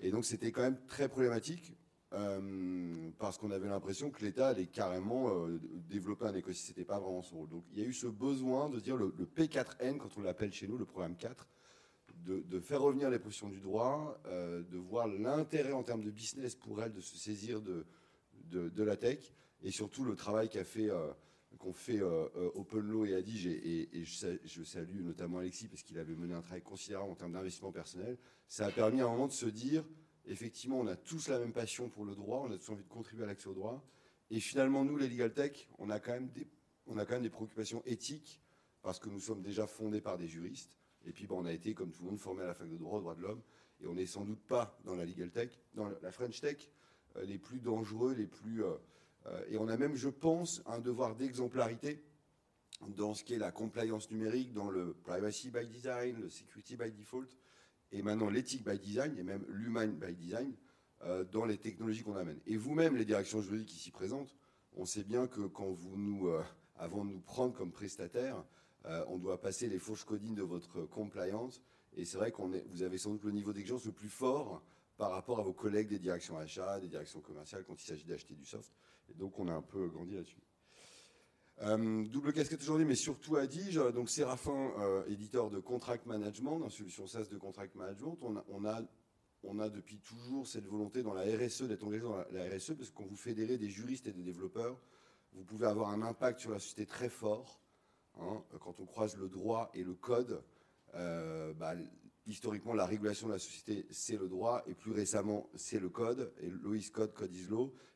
Et 0.00 0.10
donc 0.10 0.24
c'était 0.24 0.50
quand 0.50 0.62
même 0.62 0.80
très 0.86 1.08
problématique 1.08 1.74
euh, 2.12 3.10
parce 3.18 3.38
qu'on 3.38 3.50
avait 3.50 3.68
l'impression 3.68 4.10
que 4.10 4.24
l'État 4.24 4.48
allait 4.48 4.66
carrément 4.66 5.28
euh, 5.28 5.60
développer 5.88 6.26
un 6.26 6.34
écosystème. 6.34 6.74
C'était 6.74 6.84
pas 6.84 6.98
vraiment 6.98 7.22
son 7.22 7.38
rôle. 7.38 7.48
Donc 7.48 7.64
il 7.72 7.78
y 7.78 7.82
a 7.82 7.86
eu 7.86 7.92
ce 7.92 8.06
besoin 8.06 8.68
de 8.68 8.80
dire 8.80 8.96
le, 8.96 9.10
P4N, 9.10 9.98
quand 9.98 10.10
on 10.16 10.22
l'appelle 10.22 10.52
chez 10.52 10.66
nous, 10.66 10.76
le 10.76 10.84
programme 10.84 11.16
4, 11.16 11.48
de, 12.26 12.60
faire 12.60 12.82
revenir 12.82 13.08
les 13.08 13.18
professions 13.18 13.48
du 13.48 13.60
droit, 13.60 14.20
euh, 14.26 14.62
de 14.62 14.76
voir 14.76 15.08
l'intérêt 15.08 15.72
en 15.72 15.82
termes 15.82 16.02
de 16.02 16.10
business 16.10 16.54
pour 16.54 16.82
elles 16.82 16.92
de 16.92 17.00
se 17.00 17.16
saisir 17.16 17.62
de, 17.62 17.86
de, 18.50 18.82
la 18.82 18.96
tech 18.96 19.32
et 19.62 19.70
surtout 19.70 20.04
le 20.04 20.16
travail 20.16 20.50
qu'a 20.50 20.64
fait 20.64 20.90
qu'on 21.58 21.72
fait 21.72 22.00
euh, 22.00 22.28
Open 22.54 22.80
Law 22.80 23.04
et 23.04 23.14
Adige, 23.14 23.46
et, 23.46 23.88
je, 24.04 24.62
salue 24.64 25.02
notamment 25.02 25.38
Alexis 25.38 25.68
parce 25.68 25.82
qu'il 25.82 25.98
avait 25.98 26.14
mené 26.14 26.34
un 26.34 26.40
travail 26.40 26.62
considérable 26.62 27.10
en 27.10 27.14
termes 27.14 27.32
d'investissement 27.32 27.72
personnel, 27.72 28.16
ça 28.48 28.66
a 28.66 28.70
permis 28.70 29.00
à 29.00 29.06
un 29.06 29.10
moment 29.10 29.26
de 29.26 29.32
se 29.32 29.46
dire, 29.46 29.84
effectivement, 30.30 30.78
on 30.78 30.86
a 30.86 30.96
tous 30.96 31.28
la 31.28 31.38
même 31.38 31.52
passion 31.52 31.88
pour 31.88 32.04
le 32.04 32.14
droit, 32.14 32.42
on 32.46 32.50
a 32.50 32.58
tous 32.58 32.70
envie 32.70 32.84
de 32.84 32.88
contribuer 32.88 33.24
à 33.24 33.26
l'accès 33.26 33.48
au 33.48 33.54
droit, 33.54 33.84
et 34.30 34.40
finalement, 34.40 34.84
nous, 34.84 34.96
les 34.96 35.08
Legal 35.08 35.32
Tech, 35.32 35.68
on 35.78 35.90
a 35.90 35.98
quand 35.98 36.12
même 36.12 36.28
des, 36.28 36.46
on 36.86 36.98
a 36.98 37.04
quand 37.04 37.14
même 37.14 37.22
des 37.22 37.30
préoccupations 37.30 37.82
éthiques, 37.84 38.40
parce 38.82 38.98
que 38.98 39.08
nous 39.08 39.20
sommes 39.20 39.42
déjà 39.42 39.66
fondés 39.66 40.00
par 40.00 40.16
des 40.16 40.28
juristes, 40.28 40.76
et 41.04 41.12
puis 41.12 41.26
bon, 41.26 41.42
on 41.42 41.46
a 41.46 41.52
été, 41.52 41.74
comme 41.74 41.90
tout 41.90 42.02
le 42.04 42.10
monde, 42.10 42.20
formés 42.20 42.42
à 42.42 42.46
la 42.46 42.54
fac 42.54 42.68
de 42.68 42.76
droit, 42.76 42.98
au 42.98 43.00
droit 43.00 43.14
de 43.14 43.22
l'homme, 43.22 43.42
et 43.82 43.86
on 43.86 43.94
n'est 43.94 44.06
sans 44.06 44.24
doute 44.24 44.42
pas 44.46 44.78
dans 44.84 44.94
la 44.94 45.04
Legal 45.04 45.30
Tech, 45.30 45.50
dans 45.74 45.88
la 46.02 46.12
French 46.12 46.40
Tech, 46.40 46.70
euh, 47.16 47.24
les 47.24 47.38
plus 47.38 47.60
dangereux, 47.60 48.14
les 48.14 48.26
plus... 48.26 48.64
Euh, 48.64 48.76
et 49.48 49.58
on 49.58 49.68
a 49.68 49.76
même, 49.76 49.96
je 49.96 50.08
pense, 50.08 50.62
un 50.64 50.78
devoir 50.78 51.14
d'exemplarité 51.14 52.02
dans 52.88 53.12
ce 53.12 53.22
qui 53.22 53.34
est 53.34 53.38
la 53.38 53.52
compliance 53.52 54.10
numérique, 54.10 54.54
dans 54.54 54.70
le 54.70 54.94
privacy 54.94 55.50
by 55.50 55.66
design, 55.66 56.18
le 56.20 56.30
security 56.30 56.76
by 56.76 56.90
default, 56.90 57.36
et 57.92 58.02
maintenant 58.02 58.28
l'éthique 58.28 58.64
by 58.64 58.78
design, 58.78 59.16
et 59.18 59.22
même 59.22 59.44
l'human 59.48 59.92
by 59.92 60.14
design, 60.14 60.52
euh, 61.02 61.24
dans 61.24 61.44
les 61.44 61.58
technologies 61.58 62.02
qu'on 62.02 62.16
amène. 62.16 62.38
Et 62.46 62.56
vous-même, 62.56 62.96
les 62.96 63.04
directions 63.04 63.40
juridiques 63.40 63.74
ici 63.74 63.90
présentes, 63.90 64.34
on 64.76 64.84
sait 64.84 65.02
bien 65.02 65.26
que 65.26 65.42
quand 65.42 65.70
vous 65.70 65.96
nous, 65.96 66.28
euh, 66.28 66.42
avant 66.76 67.04
de 67.04 67.10
nous 67.10 67.20
prendre 67.20 67.54
comme 67.54 67.72
prestataire, 67.72 68.44
on 69.08 69.18
doit 69.18 69.38
passer 69.38 69.68
les 69.68 69.78
fauches 69.78 70.04
codines 70.04 70.34
de 70.34 70.42
votre 70.42 70.86
compliance. 70.86 71.60
Et 71.98 72.06
c'est 72.06 72.16
vrai 72.16 72.32
qu'on 72.32 72.48
vous 72.48 72.82
avez 72.82 72.96
sans 72.96 73.10
doute 73.10 73.24
le 73.24 73.32
niveau 73.32 73.52
d'exigence 73.52 73.84
le 73.84 73.92
plus 73.92 74.08
fort 74.08 74.62
par 74.96 75.10
rapport 75.10 75.38
à 75.38 75.42
vos 75.42 75.52
collègues 75.52 75.88
des 75.88 75.98
directions 75.98 76.38
achats, 76.38 76.80
des 76.80 76.88
directions 76.88 77.20
commerciales 77.20 77.64
quand 77.64 77.78
il 77.78 77.86
s'agit 77.86 78.06
d'acheter 78.06 78.34
du 78.34 78.46
soft. 78.46 78.72
Et 79.10 79.14
donc 79.14 79.38
on 79.38 79.48
a 79.48 79.52
un 79.52 79.62
peu 79.62 79.88
grandi 79.88 80.14
là-dessus. 80.14 80.40
Euh, 81.62 82.06
double 82.06 82.32
casquette 82.32 82.62
aujourd'hui, 82.62 82.86
mais 82.86 82.94
surtout 82.94 83.36
à 83.36 83.46
Dige. 83.46 83.80
Donc 83.94 84.08
Séraphin, 84.08 84.72
euh, 84.78 85.04
éditeur 85.08 85.50
de 85.50 85.58
contract 85.58 86.06
management, 86.06 86.58
dans 86.58 86.70
solution 86.70 87.06
SaaS 87.06 87.28
de 87.30 87.36
contract 87.36 87.74
management. 87.74 88.18
On 89.42 89.58
a, 89.58 89.68
depuis 89.68 89.98
toujours 89.98 90.46
cette 90.46 90.66
volonté 90.66 91.02
dans 91.02 91.12
la 91.12 91.22
RSE 91.22 91.62
d'être 91.62 91.84
engagé 91.84 92.02
dans 92.02 92.16
la, 92.16 92.44
RSE, 92.48 92.74
parce 92.74 92.90
quand 92.90 93.04
vous 93.04 93.16
fédérez 93.16 93.58
des 93.58 93.68
juristes 93.68 94.06
et 94.06 94.12
des 94.12 94.22
développeurs, 94.22 94.78
vous 95.32 95.44
pouvez 95.44 95.66
avoir 95.66 95.90
un 95.90 96.02
impact 96.02 96.40
sur 96.40 96.50
la 96.50 96.58
société 96.58 96.86
très 96.86 97.10
fort. 97.10 97.60
Hein. 98.18 98.42
Quand 98.60 98.80
on 98.80 98.86
croise 98.86 99.16
le 99.16 99.28
droit 99.28 99.70
et 99.74 99.84
le 99.84 99.94
code, 99.94 100.42
euh, 100.94 101.52
bah, 101.54 101.74
historiquement, 102.30 102.74
la 102.74 102.86
régulation 102.86 103.26
de 103.26 103.32
la 103.32 103.38
société, 103.38 103.86
c'est 103.90 104.16
le 104.16 104.28
droit, 104.28 104.62
et 104.66 104.74
plus 104.74 104.92
récemment, 104.92 105.48
c'est 105.54 105.78
le 105.78 105.88
code, 105.88 106.32
et 106.40 106.48
Loïs 106.48 106.90
Code, 106.90 107.12
Code 107.12 107.34
is. 107.34 107.48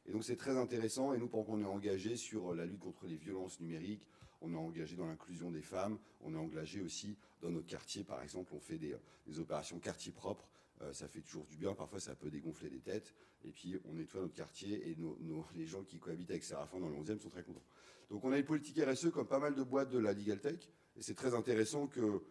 Et 0.06 0.12
donc 0.12 0.24
c'est 0.24 0.36
très 0.36 0.56
intéressant, 0.56 1.14
et 1.14 1.18
nous, 1.18 1.28
pendant 1.28 1.44
qu'on 1.44 1.60
est 1.60 1.66
engagé 1.66 2.16
sur 2.16 2.54
la 2.54 2.66
lutte 2.66 2.80
contre 2.80 3.06
les 3.06 3.16
violences 3.16 3.60
numériques, 3.60 4.06
on 4.40 4.52
est 4.52 4.58
engagé 4.58 4.96
dans 4.96 5.06
l'inclusion 5.06 5.50
des 5.50 5.62
femmes, 5.62 5.98
on 6.20 6.34
est 6.34 6.38
engagé 6.38 6.82
aussi 6.82 7.16
dans 7.40 7.50
notre 7.50 7.66
quartier, 7.66 8.04
par 8.04 8.22
exemple, 8.22 8.52
on 8.54 8.60
fait 8.60 8.78
des, 8.78 8.96
opérations 9.38 9.78
quartier 9.78 10.12
propre, 10.12 10.48
euh, 10.82 10.92
ça 10.92 11.08
fait 11.08 11.20
toujours 11.20 11.46
du 11.46 11.56
bien, 11.56 11.74
parfois 11.74 12.00
ça 12.00 12.14
peut 12.14 12.30
dégonfler 12.30 12.68
des 12.68 12.80
têtes, 12.80 13.14
et 13.44 13.50
puis 13.50 13.78
on 13.86 13.94
nettoie 13.94 14.20
notre 14.20 14.34
quartier, 14.34 14.90
et 14.90 14.96
les 15.54 15.66
gens 15.66 15.82
qui 15.82 15.98
cohabitent 15.98 16.30
avec 16.30 16.44
Séraphin 16.44 16.78
dans 16.80 16.88
le 16.88 16.96
11e 16.96 17.18
sont 17.18 17.30
très 17.30 17.42
contents. 17.42 17.64
Donc 18.10 18.24
on 18.24 18.32
a 18.32 18.38
une 18.38 18.44
politique 18.44 18.78
RSE 18.78 19.10
comme 19.10 19.26
pas 19.26 19.38
mal 19.38 19.54
de 19.54 19.62
boîtes 19.62 19.90
de 19.90 19.98
la 19.98 20.12
Legal 20.12 20.40
Tech, 20.40 20.68
et 20.96 21.02
c'est 21.02 21.14
très 21.14 21.34
intéressant 21.34 21.86
que 21.86 22.22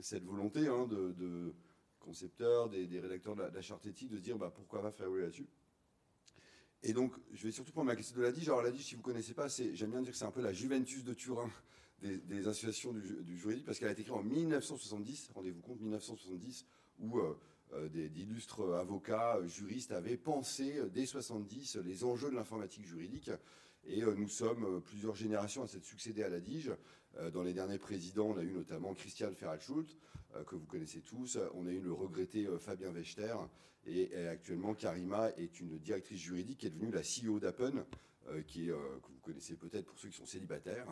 cette 0.00 0.24
volonté 0.24 0.66
hein, 0.68 0.86
de, 0.86 1.54
concepteurs, 2.00 2.68
des, 2.68 3.00
rédacteurs 3.00 3.36
de 3.36 3.42
la, 3.42 3.62
charte 3.62 3.86
éthique, 3.86 4.10
de 4.10 4.16
se 4.16 4.22
dire 4.22 4.38
bah, 4.38 4.52
pourquoi 4.54 4.82
pas 4.82 4.90
faire 4.90 5.06
évoluer 5.06 5.24
là-dessus. 5.24 5.46
Et 6.84 6.92
donc, 6.92 7.14
je 7.32 7.44
vais 7.44 7.52
surtout 7.52 7.72
prendre 7.72 7.86
ma 7.86 7.96
question 7.96 8.16
de 8.16 8.22
l'ADIGE. 8.22 8.48
Alors, 8.48 8.62
l'ADIGE, 8.62 8.84
si 8.84 8.94
vous 8.94 9.02
ne 9.02 9.04
connaissez 9.04 9.34
pas, 9.34 9.46
j'aime 9.48 9.90
bien 9.90 10.02
dire 10.02 10.10
que 10.10 10.16
c'est 10.16 10.24
un 10.24 10.32
peu 10.32 10.42
la 10.42 10.52
Juventus 10.52 11.04
de 11.04 11.14
Turin 11.14 11.48
des, 12.02 12.48
associations 12.48 12.92
du, 12.92 13.38
juridique, 13.38 13.64
parce 13.64 13.78
qu'elle 13.78 13.88
a 13.88 13.92
été 13.92 14.02
créée 14.02 14.16
en 14.16 14.24
1970, 14.24 15.30
rendez-vous 15.34 15.60
compte, 15.60 15.80
1970, 15.80 16.66
où 16.98 17.18
euh, 17.18 17.38
euh, 17.74 17.88
d'illustres 17.88 18.74
avocats, 18.74 19.38
juristes 19.46 19.92
avaient 19.92 20.16
pensé 20.16 20.78
euh, 20.78 20.88
dès 20.88 21.06
70 21.06 21.76
les 21.84 22.02
enjeux 22.02 22.30
de 22.30 22.34
l'informatique 22.34 22.84
juridique. 22.84 23.30
Et 23.84 24.02
nous 24.02 24.28
sommes 24.28 24.80
plusieurs 24.80 25.16
générations 25.16 25.64
à 25.64 25.66
s'être 25.66 25.84
succédé 25.84 26.22
à 26.22 26.28
la 26.28 26.38
Dige. 26.38 26.70
Dans 27.32 27.42
les 27.42 27.52
derniers 27.52 27.78
présidents, 27.78 28.28
on 28.30 28.38
a 28.38 28.42
eu 28.42 28.52
notamment 28.52 28.94
Christian 28.94 29.32
Ferrachult, 29.34 29.86
que 30.46 30.56
vous 30.56 30.64
connaissez 30.66 31.00
tous. 31.00 31.38
On 31.54 31.66
a 31.66 31.70
eu 31.70 31.80
le 31.80 31.92
regretté 31.92 32.48
Fabien 32.58 32.90
Wechter. 32.90 33.36
Et, 33.86 34.14
actuellement, 34.28 34.74
Karima 34.74 35.30
est 35.36 35.60
une 35.60 35.78
directrice 35.78 36.20
juridique 36.20 36.58
qui 36.58 36.66
est 36.66 36.70
devenue 36.70 36.90
la 36.90 37.02
CEO 37.02 37.38
d'Appen, 37.38 37.84
qui 38.46 38.66
que 38.66 38.72
vous 38.72 39.20
connaissez 39.22 39.56
peut-être 39.56 39.86
pour 39.86 39.98
ceux 39.98 40.08
qui 40.08 40.16
sont 40.16 40.26
célibataires, 40.26 40.86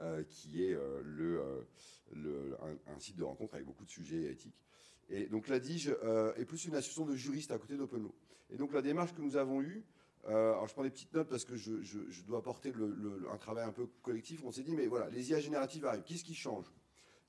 qui 0.28 0.64
est 0.64 0.76
le, 1.04 1.66
un, 2.14 2.98
site 2.98 3.16
de 3.16 3.24
rencontre 3.24 3.54
avec 3.54 3.66
beaucoup 3.66 3.84
de 3.84 3.90
sujets 3.90 4.32
éthiques. 4.32 4.64
Et 5.10 5.26
donc 5.26 5.48
la 5.48 5.58
DIGE 5.58 5.94
est 6.36 6.44
plus 6.46 6.64
une 6.64 6.74
association 6.74 7.04
de 7.04 7.14
juristes 7.14 7.50
à 7.50 7.58
côté 7.58 7.76
d'OpenLaw. 7.76 8.14
Et 8.50 8.56
donc 8.56 8.72
la 8.72 8.82
démarche 8.82 9.14
que 9.14 9.22
nous 9.22 9.36
avons 9.36 9.60
eue, 9.60 9.84
euh, 10.28 10.52
alors 10.52 10.68
je 10.68 10.72
prends 10.72 10.84
des 10.84 10.90
petites 10.90 11.12
notes 11.14 11.28
parce 11.28 11.44
que 11.44 11.56
je, 11.56 12.22
dois 12.26 12.38
apporter 12.38 12.72
un 13.30 13.36
travail 13.38 13.64
un 13.64 13.72
peu 13.72 13.86
collectif. 14.02 14.42
On 14.44 14.52
s'est 14.52 14.62
dit, 14.62 14.76
mais 14.76 14.86
voilà, 14.86 15.08
les 15.10 15.30
IA 15.30 15.40
génératives 15.40 15.84
arrivent. 15.84 16.04
Qu'est-ce 16.04 16.24
qui 16.24 16.34
change? 16.34 16.66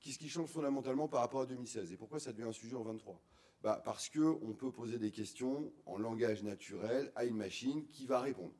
Qu'est-ce 0.00 0.18
qui 0.18 0.28
change 0.28 0.48
fondamentalement 0.48 1.08
par 1.08 1.20
rapport 1.20 1.40
à 1.40 1.46
2016 1.46 1.92
Et 1.92 1.96
pourquoi 1.96 2.20
ça 2.20 2.32
devient 2.32 2.48
un 2.48 2.52
sujet 2.52 2.76
en 2.76 2.82
23 2.82 3.20
bah, 3.62 3.80
Parce 3.84 4.10
qu'on 4.10 4.54
peut 4.56 4.70
poser 4.70 4.98
des 4.98 5.10
questions 5.10 5.72
en 5.86 5.98
langage 5.98 6.42
naturel 6.42 7.10
à 7.16 7.24
une 7.24 7.36
machine 7.36 7.86
qui 7.88 8.06
va 8.06 8.20
répondre. 8.20 8.54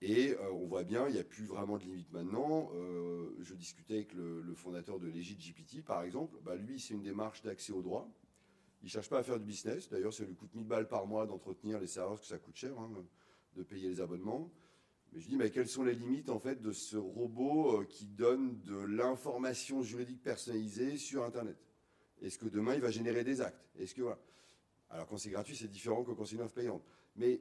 Et 0.00 0.32
euh, 0.32 0.52
on 0.52 0.66
voit 0.66 0.82
bien, 0.82 1.06
il 1.08 1.14
n'y 1.14 1.20
a 1.20 1.24
plus 1.24 1.44
vraiment 1.44 1.78
de 1.78 1.84
limite 1.84 2.12
maintenant. 2.12 2.70
Euh, 2.74 3.34
je 3.40 3.54
discutais 3.54 3.94
avec 3.94 4.14
le, 4.14 4.54
fondateur 4.54 4.98
de 4.98 5.06
Legit 5.06 5.36
GPT, 5.36 5.84
par 5.84 6.02
exemple. 6.02 6.36
Bah, 6.42 6.56
lui, 6.56 6.80
c'est 6.80 6.94
une 6.94 7.02
démarche 7.02 7.42
d'accès 7.42 7.72
au 7.72 7.82
droit. 7.82 8.10
Il 8.82 8.86
ne 8.86 8.90
cherche 8.90 9.08
pas 9.08 9.18
à 9.18 9.22
faire 9.22 9.38
du 9.38 9.46
business. 9.46 9.88
D'ailleurs, 9.88 10.12
ça 10.12 10.24
lui 10.24 10.34
coûte 10.34 10.54
1000 10.54 10.66
balles 10.66 10.88
par 10.88 11.06
mois 11.06 11.26
d'entretenir 11.26 11.80
les 11.80 11.86
serveurs, 11.86 12.16
parce 12.16 12.28
que 12.28 12.34
ça 12.34 12.38
coûte 12.38 12.56
cher. 12.56 12.78
Hein 12.78 12.90
de 13.54 13.62
payer 13.62 13.88
les 13.88 14.00
abonnements. 14.00 14.50
Mais 15.12 15.20
je 15.20 15.28
dis, 15.28 15.36
mais 15.36 15.50
quelles 15.50 15.68
sont 15.68 15.84
les 15.84 15.94
limites 15.94 16.28
en 16.28 16.38
fait 16.38 16.60
de 16.60 16.72
ce 16.72 16.96
robot 16.96 17.80
euh, 17.80 17.84
qui 17.84 18.06
donne 18.06 18.60
de 18.62 18.76
l'information 18.76 19.82
juridique 19.82 20.22
personnalisée 20.22 20.96
sur 20.96 21.24
Internet? 21.24 21.56
Est-ce 22.20 22.38
que 22.38 22.46
demain 22.46 22.74
il 22.74 22.80
va 22.80 22.90
générer 22.90 23.22
des 23.22 23.40
actes? 23.40 23.68
Est-ce 23.78 23.94
que 23.94 24.02
voilà 24.02 24.18
Alors 24.90 25.06
quand 25.06 25.16
c'est 25.16 25.30
gratuit, 25.30 25.56
c'est 25.56 25.68
différent 25.68 26.02
que 26.02 26.12
quand 26.12 26.24
c'est 26.24 26.36
une 26.36 26.42
offre 26.42 26.54
payante. 26.54 26.82
Mais 27.16 27.40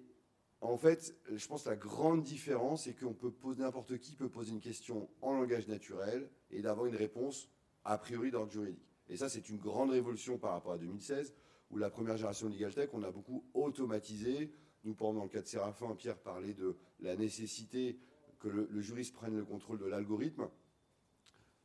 en 0.61 0.77
fait, 0.77 1.15
je 1.33 1.47
pense 1.47 1.63
que 1.63 1.69
la 1.69 1.75
grande 1.75 2.23
différence, 2.23 2.83
c'est 2.83 2.93
qu'on 2.93 3.13
peut 3.13 3.31
poser 3.31 3.63
n'importe 3.63 3.97
qui 3.97 4.15
peut 4.15 4.29
poser 4.29 4.51
une 4.51 4.61
question 4.61 5.09
en 5.21 5.33
langage 5.33 5.67
naturel 5.67 6.29
et 6.51 6.61
d'avoir 6.61 6.85
une 6.85 6.95
réponse 6.95 7.49
a 7.83 7.97
priori 7.97 8.31
d'ordre 8.31 8.51
juridique. 8.51 8.87
Et 9.09 9.17
ça, 9.17 9.29
c'est 9.29 9.49
une 9.49 9.57
grande 9.57 9.91
révolution 9.91 10.37
par 10.37 10.51
rapport 10.51 10.71
à 10.71 10.77
2016, 10.77 11.33
où 11.69 11.77
la 11.77 11.89
première 11.89 12.15
génération 12.15 12.47
de 12.47 12.53
Legal 12.53 12.73
Tech, 12.73 12.89
on 12.93 13.03
a 13.03 13.11
beaucoup 13.11 13.43
automatisé, 13.53 14.51
nous, 14.83 14.93
pendant 14.93 15.23
le 15.23 15.29
cas 15.29 15.41
de 15.41 15.47
Séraphin, 15.47 15.95
Pierre 15.95 16.17
parlait 16.17 16.53
de 16.53 16.75
la 16.99 17.15
nécessité 17.15 17.97
que 18.39 18.49
le, 18.49 18.81
juriste 18.81 19.13
prenne 19.13 19.37
le 19.37 19.45
contrôle 19.45 19.79
de 19.79 19.85
l'algorithme. 19.85 20.49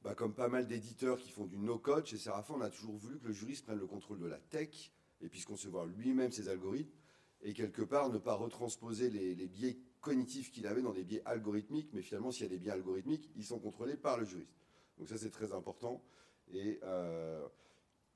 Bah, 0.03 0.15
comme 0.15 0.35
pas 0.35 0.49
mal 0.49 0.69
d'éditeurs 0.69 1.19
qui 1.19 1.31
font 1.31 1.47
du 1.47 1.59
no-code, 1.59 2.07
chez 2.07 2.19
Séraphin, 2.19 2.55
on 2.57 2.61
a 2.61 2.71
toujours 2.71 2.97
voulu 2.97 3.19
que 3.19 3.27
le 3.27 3.33
juriste 3.33 3.65
prenne 3.65 3.79
le 3.79 3.87
contrôle 3.87 4.21
de 4.21 4.27
la 4.27 4.39
tech 4.39 4.93
et 5.21 5.29
puisse 5.29 5.45
concevoir 5.45 5.87
lui-même 5.87 6.31
ses 6.31 6.49
algorithmes 6.49 6.93
et 7.43 7.53
quelque 7.53 7.83
part 7.83 8.11
ne 8.11 8.19
pas 8.19 8.35
retransposer 8.35 9.11
les, 9.11 9.35
biais 9.47 9.79
cognitifs 10.01 10.51
qu'il 10.53 10.67
avait 10.67 10.83
dans 10.83 10.93
des 10.93 11.05
biais 11.05 11.23
algorithmiques, 11.25 11.91
mais 11.93 12.03
finalement, 12.03 12.31
s'il 12.31 12.45
y 12.45 12.47
a 12.47 12.51
des 12.51 12.59
biais 12.59 12.73
algorithmiques, 12.73 13.31
ils 13.37 13.45
sont 13.45 13.59
contrôlés 13.59 13.97
par 13.97 14.19
le 14.19 14.25
juriste. 14.25 14.55
Donc 14.99 15.09
ça, 15.09 15.19
c'est 15.19 15.31
très 15.31 15.53
important. 15.53 16.03
Euh, 16.55 17.47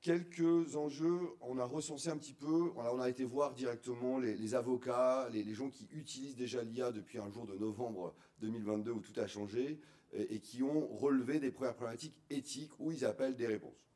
quelques 0.03 0.77
enjeux, 0.77 1.21
on 1.41 1.59
a 1.59 1.65
recensé 1.65 2.11
un 2.11 2.17
petit 2.17 2.35
peu, 2.35 2.73
on 2.77 3.01
a 3.01 3.09
été 3.09 3.25
voir 3.25 3.55
directement 3.55 4.19
les, 4.19 4.55
avocats, 4.55 5.29
les, 5.33 5.55
gens 5.55 5.71
qui 5.71 5.89
utilisent 5.93 6.37
déjà 6.37 6.63
l'IA 6.63 6.91
depuis 6.91 7.19
un 7.19 7.31
jour 7.31 7.47
de 7.47 7.57
novembre 7.57 8.13
2022 8.41 8.91
où 8.91 9.01
tout 9.01 9.19
a 9.19 9.27
changé, 9.27 9.79
et, 10.13 10.41
qui 10.41 10.63
ont 10.63 10.89
relevé 10.89 11.39
des 11.39 11.51
premières 11.51 11.75
problématiques 11.75 12.17
éthiques 12.29 12.73
où 12.81 12.91
ils 12.93 13.05
appellent 13.05 13.37
des 13.37 13.47
réponses. 13.47 13.87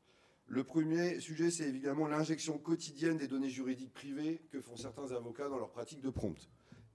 Le 0.47 0.63
premier 0.63 1.19
sujet, 1.19 1.51
c'est 1.51 1.67
évidemment 1.67 2.07
l'injection 2.07 2.57
quotidienne 2.57 3.17
des 3.17 3.27
données 3.27 3.49
juridiques 3.49 3.93
privées 3.93 4.41
que 4.49 4.61
font 4.61 4.77
certains 4.77 5.11
avocats 5.11 5.49
dans 5.49 5.57
leur 5.57 5.71
pratique 5.71 5.99
de 5.99 6.09
prompt. 6.09 6.49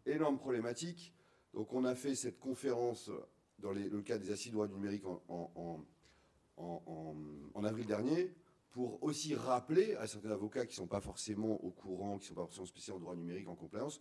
Énorme 0.07 0.39
problématique. 0.39 1.15
Donc 1.53 1.75
on 1.75 1.85
a 1.85 1.95
fait 1.95 2.15
cette 2.15 2.41
conférence 2.41 3.11
dans 3.59 3.73
le 3.73 4.01
cas 4.01 4.17
des 4.17 4.33
assises 4.33 4.53
droits 4.53 4.69
numériques 4.69 5.05
en, 5.07 5.85
en, 6.57 7.65
avril 7.65 7.87
dernier 7.87 8.33
pour 8.73 9.03
aussi 9.03 9.35
rappeler 9.35 9.95
à 9.97 10.07
certains 10.07 10.31
avocats 10.31 10.65
qui 10.65 10.73
ne 10.73 10.77
sont 10.77 10.87
pas 10.87 11.01
forcément 11.01 11.63
au 11.63 11.71
courant, 11.71 12.19
qui 12.19 12.25
ne 12.25 12.29
sont 12.29 12.35
pas 12.35 12.47
forcément 12.47 12.67
spécialisés 12.67 12.97
en 12.97 13.01
droit 13.01 13.15
numérique, 13.15 13.49
en 13.49 13.55
compliance, 13.55 14.01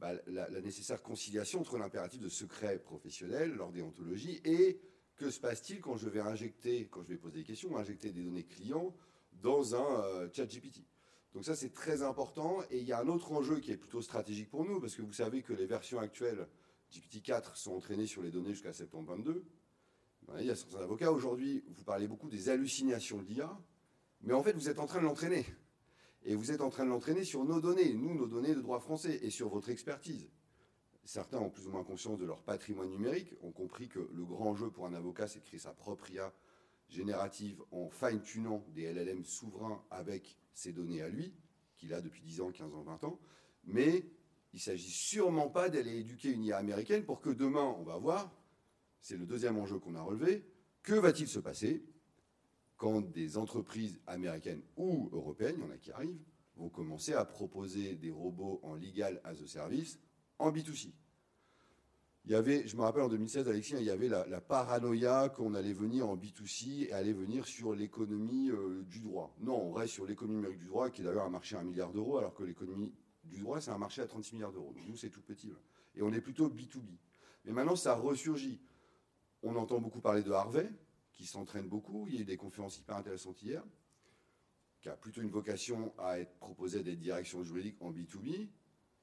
bah, 0.00 0.12
la, 0.26 0.48
nécessaire 0.60 1.02
conciliation 1.02 1.60
entre 1.60 1.78
l'impératif 1.78 2.20
de 2.20 2.28
secret 2.28 2.78
professionnel, 2.78 3.54
leur 3.54 3.72
déontologie, 3.72 4.40
et 4.44 4.80
que 5.16 5.30
se 5.30 5.40
passe-t-il 5.40 5.80
quand 5.80 5.96
je 5.96 6.08
vais 6.08 6.20
injecter, 6.20 6.86
quand 6.86 7.02
je 7.02 7.08
vais 7.08 7.16
poser 7.16 7.38
des 7.38 7.44
questions, 7.44 7.76
injecter 7.76 8.12
des 8.12 8.22
données 8.22 8.44
clients 8.44 8.94
dans 9.32 9.74
un 9.74 10.02
euh, 10.02 10.28
chat 10.32 10.46
GPT 10.46 10.84
Donc 11.32 11.44
ça, 11.44 11.56
c'est 11.56 11.72
très 11.72 12.02
important. 12.02 12.62
Et 12.70 12.78
il 12.78 12.84
y 12.84 12.92
a 12.92 13.00
un 13.00 13.08
autre 13.08 13.32
enjeu 13.32 13.60
qui 13.60 13.72
est 13.72 13.76
plutôt 13.76 14.02
stratégique 14.02 14.50
pour 14.50 14.64
nous, 14.64 14.80
parce 14.80 14.94
que 14.94 15.02
vous 15.02 15.12
savez 15.12 15.42
que 15.42 15.52
les 15.52 15.66
versions 15.66 15.98
actuelles 16.00 16.46
GPT-4 16.92 17.56
sont 17.56 17.72
entraînées 17.72 18.06
sur 18.06 18.22
les 18.22 18.30
données 18.30 18.52
jusqu'à 18.52 18.72
septembre 18.72 19.14
22. 19.14 19.44
Il 20.40 20.46
y 20.46 20.50
a 20.50 20.56
certains 20.56 20.80
avocats 20.80 21.10
aujourd'hui, 21.10 21.64
vous 21.68 21.84
parlez 21.84 22.06
beaucoup 22.06 22.28
des 22.28 22.50
hallucinations 22.50 23.22
de 23.22 23.24
l'IA, 23.24 23.58
mais 24.22 24.34
en 24.34 24.42
fait, 24.42 24.52
vous 24.52 24.68
êtes 24.68 24.78
en 24.78 24.86
train 24.86 25.00
de 25.00 25.04
l'entraîner. 25.04 25.46
Et 26.24 26.34
vous 26.34 26.50
êtes 26.50 26.60
en 26.60 26.70
train 26.70 26.84
de 26.84 26.90
l'entraîner 26.90 27.24
sur 27.24 27.44
nos 27.44 27.60
données, 27.60 27.94
nous, 27.94 28.14
nos 28.14 28.26
données 28.26 28.54
de 28.54 28.60
droit 28.60 28.80
français, 28.80 29.18
et 29.22 29.30
sur 29.30 29.48
votre 29.48 29.70
expertise 29.70 30.28
certains 31.08 31.38
ont 31.38 31.48
plus 31.48 31.66
ou 31.66 31.70
moins 31.70 31.84
conscience 31.84 32.18
de 32.18 32.26
leur 32.26 32.42
patrimoine 32.42 32.90
numérique, 32.90 33.34
ont 33.42 33.50
compris 33.50 33.88
que 33.88 34.10
le 34.12 34.24
grand 34.26 34.54
jeu 34.54 34.70
pour 34.70 34.84
un 34.84 34.92
avocat, 34.92 35.26
c'est 35.26 35.40
de 35.40 35.44
créer 35.44 35.58
sa 35.58 35.72
propre 35.72 36.10
IA 36.10 36.34
générative 36.90 37.62
en 37.70 37.88
fine-tunant 37.88 38.62
des 38.74 38.92
LLM 38.92 39.24
souverains 39.24 39.82
avec 39.90 40.36
ses 40.52 40.72
données 40.72 41.00
à 41.00 41.08
lui, 41.08 41.34
qu'il 41.78 41.94
a 41.94 42.02
depuis 42.02 42.20
10 42.20 42.42
ans, 42.42 42.52
15 42.52 42.74
ans, 42.74 42.82
20 42.82 43.04
ans. 43.04 43.18
Mais 43.64 44.04
il 44.52 44.56
ne 44.56 44.60
s'agit 44.60 44.90
sûrement 44.90 45.48
pas 45.48 45.70
d'aller 45.70 45.98
éduquer 45.98 46.30
une 46.30 46.44
IA 46.44 46.58
américaine 46.58 47.04
pour 47.04 47.22
que 47.22 47.30
demain, 47.30 47.74
on 47.78 47.84
va 47.84 47.96
voir, 47.96 48.30
c'est 49.00 49.16
le 49.16 49.24
deuxième 49.24 49.56
enjeu 49.56 49.78
qu'on 49.78 49.94
a 49.94 50.02
relevé, 50.02 50.44
que 50.82 50.94
va-t-il 50.94 51.28
se 51.28 51.38
passer? 51.38 51.86
Quand 52.78 53.02
des 53.02 53.36
entreprises 53.36 54.00
américaines 54.06 54.62
ou 54.76 55.10
européennes, 55.12 55.56
il 55.58 55.64
y 55.64 55.66
en 55.66 55.70
a 55.70 55.76
qui 55.76 55.92
arrivent, 55.92 56.22
vont 56.56 56.68
commencer 56.70 57.12
à 57.12 57.24
proposer 57.24 57.96
des 57.96 58.10
robots 58.10 58.60
en 58.62 58.74
legal 58.74 59.20
as 59.24 59.42
a 59.42 59.46
service 59.46 59.98
en 60.38 60.50
B2C. 60.50 60.92
Il 62.24 62.32
y 62.32 62.34
avait, 62.34 62.66
je 62.66 62.76
me 62.76 62.82
rappelle 62.82 63.02
en 63.02 63.08
2016, 63.08 63.48
Alexis, 63.48 63.74
il 63.78 63.84
y 63.84 63.90
avait 63.90 64.08
la, 64.08 64.40
paranoïa 64.40 65.30
qu'on 65.30 65.54
allait 65.54 65.72
venir 65.72 66.08
en 66.08 66.16
B2C 66.16 66.88
et 66.88 66.92
allait 66.92 67.12
venir 67.12 67.46
sur 67.46 67.74
l'économie 67.74 68.50
euh, 68.50 68.82
du 68.82 69.00
droit. 69.00 69.34
Non, 69.40 69.56
on 69.56 69.72
reste 69.72 69.94
sur 69.94 70.04
l'économie 70.04 70.36
numérique 70.36 70.58
du 70.58 70.66
droit, 70.66 70.90
qui 70.90 71.00
est 71.00 71.04
d'ailleurs 71.04 71.24
un 71.24 71.30
marché 71.30 71.56
à 71.56 71.60
un 71.60 71.64
milliard 71.64 71.92
d'euros, 71.92 72.18
alors 72.18 72.34
que 72.34 72.44
l'économie 72.44 72.92
du 73.24 73.40
droit, 73.40 73.60
c'est 73.60 73.70
un 73.70 73.78
marché 73.78 74.02
à 74.02 74.06
36 74.06 74.34
milliards 74.34 74.52
d'euros. 74.52 74.74
Nous, 74.86 74.96
c'est 74.96 75.10
tout 75.10 75.22
petit. 75.22 75.52
Et 75.94 76.02
on 76.02 76.12
est 76.12 76.20
plutôt 76.20 76.48
B2B. 76.48 76.98
Mais 77.44 77.52
maintenant, 77.52 77.76
ça 77.76 77.94
ressurgit. 77.94 78.60
On 79.42 79.56
entend 79.56 79.80
beaucoup 79.80 80.00
parler 80.00 80.22
de 80.22 80.30
Harvey, 80.30 80.70
qui 81.18 81.26
s'entraîne 81.26 81.68
beaucoup. 81.68 82.06
Il 82.08 82.14
y 82.14 82.18
a 82.18 82.20
eu 82.20 82.24
des 82.24 82.36
conférences 82.36 82.78
hyper 82.78 82.96
intéressantes 82.96 83.42
hier, 83.42 83.62
qui 84.80 84.88
a 84.88 84.96
plutôt 84.96 85.20
une 85.20 85.30
vocation 85.30 85.92
à 85.98 86.20
être 86.20 86.32
proposée 86.38 86.78
à 86.78 86.82
des 86.82 86.96
directions 86.96 87.42
juridiques 87.42 87.82
en 87.82 87.92
B2B. 87.92 88.48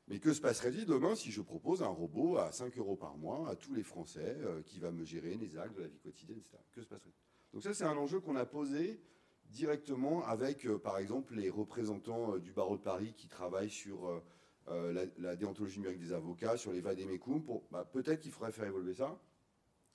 Mais 0.07 0.19
que 0.19 0.33
se 0.33 0.39
passerait-il 0.39 0.85
demain 0.85 1.15
si 1.15 1.31
je 1.31 1.41
propose 1.41 1.83
un 1.83 1.89
robot 1.89 2.37
à 2.37 2.51
5 2.51 2.77
euros 2.77 2.95
par 2.95 3.17
mois 3.17 3.49
à 3.49 3.55
tous 3.55 3.73
les 3.73 3.83
Français 3.83 4.37
euh, 4.39 4.61
qui 4.61 4.79
va 4.79 4.91
me 4.91 5.03
gérer 5.03 5.35
les 5.35 5.57
actes 5.57 5.75
de 5.75 5.81
la 5.81 5.87
vie 5.87 5.99
quotidienne, 5.99 6.37
etc. 6.37 6.57
Que 6.71 6.81
se 6.81 6.87
passerait-il? 6.87 7.13
Donc 7.51 7.63
ça, 7.63 7.73
c'est 7.73 7.83
un 7.83 7.97
enjeu 7.97 8.21
qu'on 8.21 8.35
a 8.35 8.45
posé 8.45 9.01
directement 9.49 10.23
avec, 10.25 10.65
euh, 10.67 10.77
par 10.77 10.99
exemple, 10.99 11.35
les 11.35 11.49
représentants 11.49 12.35
euh, 12.35 12.39
du 12.39 12.53
barreau 12.53 12.77
de 12.77 12.83
Paris 12.83 13.13
qui 13.17 13.27
travaillent 13.27 13.69
sur 13.69 14.23
la, 14.67 15.35
déontologie 15.35 15.79
numérique 15.79 15.99
des 15.99 16.13
avocats, 16.13 16.55
sur 16.55 16.71
les 16.71 16.81
vademecum. 16.81 17.43
Pour, 17.43 17.63
bah, 17.71 17.83
peut-être 17.83 18.21
qu'il 18.21 18.31
faudrait 18.31 18.51
faire 18.51 18.65
évoluer 18.65 18.93
ça. 18.93 19.19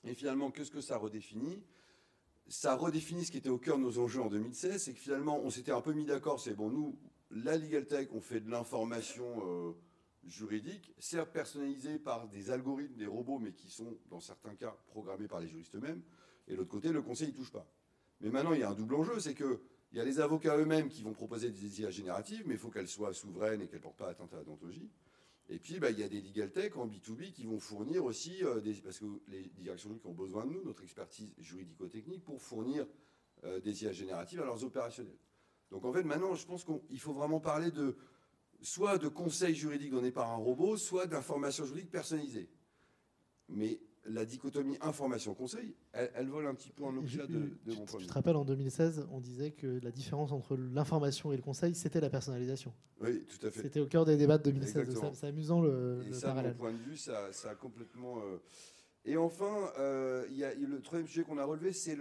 Et 0.05 0.15
finalement, 0.15 0.51
qu'est-ce 0.51 0.71
que 0.71 0.81
ça 0.81 0.97
redéfinit? 0.97 1.63
Ça 2.49 2.75
redéfinit 2.75 3.25
ce 3.25 3.31
qui 3.31 3.39
était 3.39 3.49
au 3.49 3.59
cœur 3.59 3.79
de 3.79 3.83
nos 3.83 3.99
enjeux 3.99 4.21
en 4.21 4.29
2016, 4.29 4.83
c'est 4.83 4.93
que 4.93 4.99
finalement, 4.99 5.39
on 5.39 5.51
s'était 5.51 5.73
un 5.73 5.81
peu 5.81 5.93
mis 5.93 6.05
d'accord, 6.05 6.41
c'est 6.41 6.55
bon, 6.55 6.71
nous, 6.71 6.99
la 7.31 7.57
Legal 7.57 7.87
Tech, 7.87 8.09
on 8.13 8.21
fait 8.21 8.41
de 8.41 8.51
l'information 8.51 9.75
juridique, 10.25 10.93
certes 10.99 11.31
personnalisé 11.31 11.99
par 11.99 12.29
des 12.29 12.51
algorithmes, 12.51 12.97
des 12.97 13.07
robots, 13.07 13.39
mais 13.39 13.53
qui 13.53 13.71
sont, 13.71 13.97
dans 14.11 14.21
certains 14.21 14.55
cas, 14.55 14.77
programmés 14.89 15.29
par 15.29 15.41
les 15.41 15.47
juristes 15.47 15.75
eux-mêmes. 15.77 16.03
Et 16.49 16.53
de 16.53 16.57
l'autre 16.57 16.71
côté, 16.71 16.91
le 16.91 17.03
conseil 17.03 17.29
ne 17.29 17.33
touche 17.33 17.53
pas. 17.53 17.67
Mais 18.21 18.31
maintenant, 18.31 18.53
il 18.53 18.61
y 18.61 18.65
a 18.65 18.71
un 18.71 18.75
double 18.75 18.97
enjeu, 18.97 19.21
c'est 19.21 19.35
que 19.35 19.61
il 19.93 19.99
y 19.99 20.01
a 20.01 20.05
les 20.05 20.21
avocats 20.21 20.57
eux-mêmes 20.57 20.89
qui 20.89 21.03
vont 21.03 21.13
proposer 21.13 21.51
des 21.51 21.81
IA 21.81 21.91
génératives, 21.91 22.45
mais 22.47 22.55
il 22.55 22.61
faut 22.61 22.71
qu'elles 22.71 22.89
soient 22.89 23.13
souveraines 23.13 23.61
et 23.61 23.67
qu'elles 23.67 23.81
ne 23.81 23.83
portent 23.83 23.97
pas 23.97 24.09
atteinte 24.09 24.33
à 24.33 24.37
la 24.37 24.45
déontologie. 24.45 24.89
Et 25.53 25.59
puis, 25.59 25.81
bah, 25.81 25.91
il 25.91 25.99
y 25.99 26.05
a 26.05 26.09
des 26.09 26.21
legal 26.21 26.53
tech 26.53 26.77
en 26.77 26.87
B2B 26.87 27.33
qui 27.33 27.45
vont 27.45 27.59
fournir 27.59 28.05
aussi, 28.05 28.45
euh, 28.45 28.61
des, 28.61 28.75
parce 28.75 29.01
que 29.01 29.07
les 29.27 29.43
directions 29.59 29.89
juridiques 29.89 30.07
ont 30.07 30.15
besoin 30.15 30.47
de 30.47 30.53
nous, 30.53 30.63
notre 30.63 30.85
expertise 30.85 31.29
juridico-technique, 31.39 32.25
pour 32.25 32.41
fournir 32.41 32.87
euh, 33.43 33.59
des 33.61 33.83
IA 33.83 33.93
génératives 33.93 34.41
à 34.41 34.45
leurs 34.45 34.65
opérationnels. 34.65 35.19
Donc 35.73 35.85
en 35.85 35.93
fait, 35.93 36.05
maintenant, 36.05 36.35
je 36.35 36.47
pense 36.47 36.65
qu'il 36.65 37.01
faut 37.01 37.13
vraiment 37.13 37.41
parler 37.41 37.73
de 37.73 37.97
soit 38.63 38.99
de 38.99 39.09
conseils 39.09 39.57
juridiques 39.57 39.91
donnés 39.91 40.13
par 40.13 40.31
un 40.31 40.37
robot, 40.37 40.77
soit 40.77 41.07
d'informations 41.07 41.65
juridiques 41.65 41.91
personnalisées. 41.91 42.49
Mais 43.49 43.81
la 44.07 44.25
dichotomie 44.25 44.77
information-conseil, 44.81 45.75
elle, 45.93 46.29
vole 46.29 46.47
un 46.47 46.55
petit 46.55 46.71
peu 46.71 46.85
en 46.85 46.97
objet 46.97 47.27
de, 47.27 47.51
de 47.67 47.75
mon 47.75 47.85
Tu 47.85 48.07
te 48.07 48.13
rappelles, 48.13 48.37
en 48.37 48.45
2016, 48.45 49.07
on 49.11 49.21
disait 49.21 49.51
que 49.51 49.81
la 49.83 49.91
différence 49.91 50.33
entre 50.33 50.57
l'information 50.57 51.33
et 51.33 51.37
le 51.37 51.43
conseil, 51.43 51.75
c'était 51.75 52.01
la 52.01 52.11
personnalisation. 52.11 52.73
Oui, 53.01 53.25
tout 53.27 53.47
à 53.47 53.51
fait. 53.51 53.63
C'était 53.63 53.81
au 53.81 53.87
cœur 53.87 54.05
des 54.05 54.17
débats 54.17 54.39
de 54.39 54.45
2016. 54.45 54.99
C'est 55.13 55.27
amusant 55.27 55.61
le, 55.61 56.01
et 56.09 56.13
ça, 56.13 56.29
parallèle. 56.29 56.53
Mon 56.53 56.59
point 56.59 56.73
de 56.73 56.79
vue, 56.79 56.97
ça, 56.97 57.29
a 57.45 57.55
complètement... 57.55 58.19
Euh, 58.19 58.39
et 59.05 59.17
enfin, 59.17 59.71
euh, 59.79 60.27
y 60.31 60.45
a 60.45 60.55
le 60.55 60.81
troisième 60.83 61.09
sujet 61.09 61.23
qu'on 61.23 61.39
a 61.39 61.45
relevé, 61.45 61.73
c'est 61.73 61.97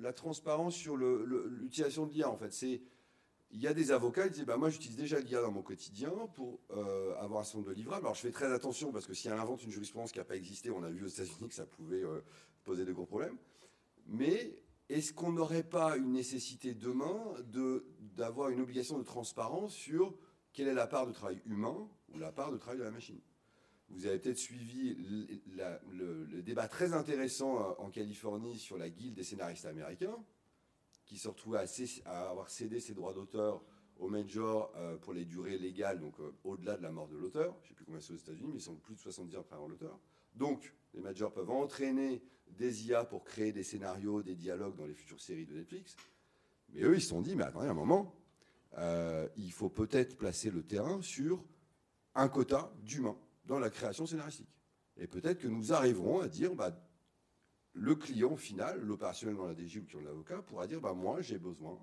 la 0.00 0.12
transparence 0.12 0.74
sur 0.74 0.96
l'utilisation 0.96 2.06
de 2.06 2.12
l'IA. 2.12 2.30
En 2.30 2.38
fait, 2.38 2.52
c'est 2.52 2.80
il 3.50 3.60
y 3.60 3.66
a 3.66 3.74
des 3.74 3.92
avocats 3.92 4.28
qui 4.28 4.34
disent 4.34 4.44
bah, 4.44 4.56
Moi, 4.56 4.70
j'utilise 4.70 4.96
déjà 4.96 5.18
l'IA 5.20 5.40
dans 5.40 5.50
mon 5.50 5.62
quotidien 5.62 6.10
pour 6.34 6.60
euh, 6.70 7.14
avoir 7.18 7.40
un 7.40 7.44
certain 7.44 7.68
de 7.68 7.72
livrables. 7.72 8.04
Alors, 8.04 8.14
je 8.14 8.20
fais 8.20 8.30
très 8.30 8.52
attention 8.52 8.92
parce 8.92 9.06
que 9.06 9.14
si 9.14 9.28
elle 9.28 9.34
invente 9.34 9.62
une 9.62 9.70
jurisprudence 9.70 10.12
qui 10.12 10.18
n'a 10.18 10.24
pas 10.24 10.36
existé, 10.36 10.70
on 10.70 10.82
a 10.82 10.90
vu 10.90 11.04
aux 11.04 11.08
États-Unis 11.08 11.48
que 11.48 11.54
ça 11.54 11.66
pouvait 11.66 12.02
euh, 12.02 12.20
poser 12.64 12.84
de 12.84 12.92
gros 12.92 13.06
problèmes. 13.06 13.36
Mais 14.06 14.58
est-ce 14.88 15.12
qu'on 15.12 15.32
n'aurait 15.32 15.62
pas 15.62 15.96
une 15.96 16.12
nécessité 16.12 16.74
demain 16.74 17.34
d'avoir 18.16 18.50
une 18.50 18.60
obligation 18.60 18.98
de 18.98 19.04
transparence 19.04 19.74
sur 19.74 20.14
quelle 20.52 20.68
est 20.68 20.74
la 20.74 20.86
part 20.86 21.06
de 21.06 21.12
travail 21.12 21.40
humain 21.46 21.88
ou 22.12 22.18
la 22.18 22.32
part 22.32 22.52
de 22.52 22.58
travail 22.58 22.78
de 22.78 22.84
la 22.84 22.90
machine? 22.90 23.20
Vous 23.90 24.06
avez 24.06 24.18
peut-être 24.18 24.38
suivi 24.38 24.94
le, 25.46 26.24
le 26.24 26.42
débat 26.42 26.68
très 26.68 26.92
intéressant 26.92 27.58
euh, 27.58 27.72
en 27.78 27.90
Californie 27.90 28.58
sur 28.58 28.76
la 28.76 28.90
guilde 28.90 29.14
des 29.14 29.22
scénaristes 29.22 29.64
américains 29.64 30.16
qui 31.08 31.18
se 31.18 31.28
retrouvait 31.28 31.58
à, 32.04 32.30
avoir 32.30 32.50
cédé 32.50 32.78
ses 32.78 32.94
droits 32.94 33.14
d'auteur 33.14 33.62
aux 33.98 34.08
majors 34.08 34.72
euh, 34.76 34.96
pour 34.96 35.12
les 35.12 35.24
durées 35.24 35.58
légales, 35.58 35.98
donc 35.98 36.20
euh, 36.20 36.30
au-delà 36.44 36.76
de 36.76 36.82
la 36.82 36.92
mort 36.92 37.08
de 37.08 37.16
l'auteur. 37.16 37.56
Je 37.62 37.64
ne 37.64 37.68
sais 37.68 37.74
plus 37.74 37.84
combien 37.84 38.00
c'est 38.00 38.12
aux 38.12 38.16
États-Unis, 38.16 38.50
mais 38.52 38.58
ils 38.58 38.62
sont 38.62 38.76
plus 38.76 38.94
de 38.94 39.00
70 39.00 39.36
ans 39.36 39.40
après 39.40 39.56
l'auteur. 39.56 39.98
Donc, 40.34 40.72
les 40.94 41.00
majors 41.00 41.32
peuvent 41.32 41.50
entraîner 41.50 42.22
des 42.46 42.86
IA 42.86 43.04
pour 43.04 43.24
créer 43.24 43.50
des 43.52 43.64
scénarios, 43.64 44.22
des 44.22 44.36
dialogues 44.36 44.76
dans 44.76 44.86
les 44.86 44.94
futures 44.94 45.20
séries 45.20 45.46
de 45.46 45.54
Netflix. 45.54 45.96
Mais 46.68 46.82
eux, 46.82 46.94
ils 46.94 47.02
se 47.02 47.08
sont 47.08 47.22
dit, 47.22 47.34
mais 47.34 47.44
attendez 47.44 47.66
un 47.66 47.74
moment, 47.74 48.14
euh, 48.76 49.26
il 49.36 49.52
faut 49.52 49.70
peut-être 49.70 50.16
placer 50.16 50.50
le 50.50 50.62
terrain 50.62 51.00
sur 51.02 51.42
un 52.14 52.28
quota 52.28 52.72
d'humains 52.82 53.18
dans 53.46 53.58
la 53.58 53.70
création 53.70 54.06
scénaristique. 54.06 54.54
Et 54.96 55.06
peut-être 55.06 55.40
que 55.40 55.48
nous 55.48 55.72
arriverons 55.72 56.20
à 56.20 56.28
dire, 56.28 56.54
bah, 56.54 56.76
le 57.78 57.94
client 57.94 58.36
final, 58.36 58.80
l'opérationnel 58.80 59.36
dans 59.36 59.46
la 59.46 59.54
DG 59.54 59.80
ou 59.80 59.84
qui 59.84 59.96
ont 59.96 60.02
l'avocat, 60.02 60.42
pourra 60.42 60.66
dire 60.66 60.80
bah, 60.80 60.94
Moi, 60.94 61.22
j'ai 61.22 61.38
besoin, 61.38 61.78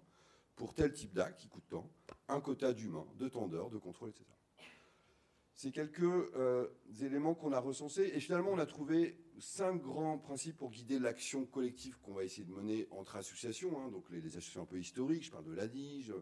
pour 0.56 0.74
tel 0.74 0.92
type 0.92 1.14
d'acte 1.14 1.40
qui 1.40 1.48
coûte 1.48 1.64
tant, 1.70 1.90
un 2.28 2.42
quota 2.42 2.74
d'humains, 2.74 3.08
de 3.18 3.28
temps 3.30 3.48
de 3.48 3.78
contrôle, 3.78 4.10
etc. 4.10 4.26
C'est 5.54 5.72
quelques 5.72 6.02
euh, 6.02 6.68
éléments 7.02 7.34
qu'on 7.34 7.54
a 7.54 7.60
recensés. 7.60 8.12
Et 8.14 8.20
finalement, 8.20 8.52
on 8.52 8.58
a 8.58 8.66
trouvé 8.66 9.18
cinq 9.40 9.82
grands 9.82 10.18
principes 10.18 10.58
pour 10.58 10.70
guider 10.70 11.00
l'action 11.00 11.46
collective 11.46 11.98
qu'on 12.02 12.14
va 12.14 12.26
essayer 12.26 12.44
de 12.44 12.52
mener 12.52 12.88
entre 12.92 13.16
associations. 13.16 13.80
Hein. 13.80 13.90
donc 13.90 14.10
les, 14.10 14.20
associations 14.20 14.64
un 14.64 14.66
peu 14.66 14.78
historiques, 14.78 15.24
je 15.24 15.32
parle 15.32 15.46
de 15.46 15.54
l'ADIGE, 15.54 16.14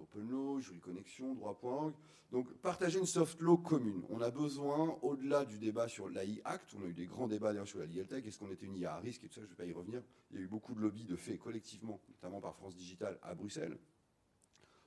Open 0.00 0.28
Law, 0.28 0.60
Jury 0.60 0.80
Connexion, 0.80 1.34
droit.org. 1.34 1.94
Donc 2.32 2.52
partager 2.58 2.98
une 2.98 3.06
soft 3.06 3.40
law 3.40 3.56
commune. 3.56 4.02
On 4.10 4.20
a 4.20 4.30
besoin, 4.30 4.98
au-delà 5.02 5.44
du 5.44 5.58
débat 5.58 5.86
sur 5.86 6.08
l'AI 6.08 6.40
Act, 6.44 6.74
on 6.76 6.84
a 6.84 6.86
eu 6.86 6.92
des 6.92 7.06
grands 7.06 7.28
débats 7.28 7.52
d'ailleurs 7.52 7.68
sur 7.68 7.78
la 7.78 7.86
Legal 7.86 8.06
Tech, 8.06 8.26
est-ce 8.26 8.38
qu'on 8.38 8.50
était 8.50 8.66
une 8.66 8.76
IA 8.76 8.94
à 8.94 8.98
risque 8.98 9.22
et 9.24 9.28
tout 9.28 9.34
ça, 9.34 9.40
je 9.42 9.46
ne 9.46 9.50
vais 9.50 9.56
pas 9.56 9.66
y 9.66 9.72
revenir. 9.72 10.02
Il 10.30 10.38
y 10.38 10.40
a 10.40 10.42
eu 10.42 10.48
beaucoup 10.48 10.74
de 10.74 10.80
lobbies 10.80 11.04
de 11.04 11.16
faits 11.16 11.38
collectivement, 11.38 12.00
notamment 12.08 12.40
par 12.40 12.56
France 12.56 12.74
Digital 12.74 13.18
à 13.22 13.34
Bruxelles. 13.34 13.78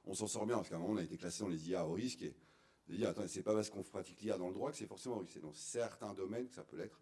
On 0.05 0.13
s'en 0.13 0.27
sort 0.27 0.45
bien 0.45 0.55
parce 0.57 0.69
qu'à 0.69 0.75
un 0.75 0.79
moment 0.79 0.93
on 0.93 0.97
a 0.97 1.03
été 1.03 1.17
classé 1.17 1.43
dans 1.43 1.49
les 1.49 1.69
IA 1.69 1.85
au 1.85 1.93
risque 1.93 2.23
et 2.23 2.33
de 2.89 2.95
dire 2.95 3.09
attends, 3.09 3.27
c'est 3.27 3.43
pas 3.43 3.53
parce 3.53 3.69
qu'on 3.69 3.83
pratique 3.83 4.21
l'IA 4.21 4.37
dans 4.37 4.47
le 4.47 4.53
droit 4.53 4.71
que 4.71 4.77
c'est 4.77 4.85
forcément 4.85 5.17
risque. 5.19 5.33
C'est 5.33 5.41
dans 5.41 5.53
certains 5.53 6.13
domaines 6.13 6.47
que 6.47 6.53
ça 6.53 6.63
peut 6.63 6.77
l'être, 6.77 6.99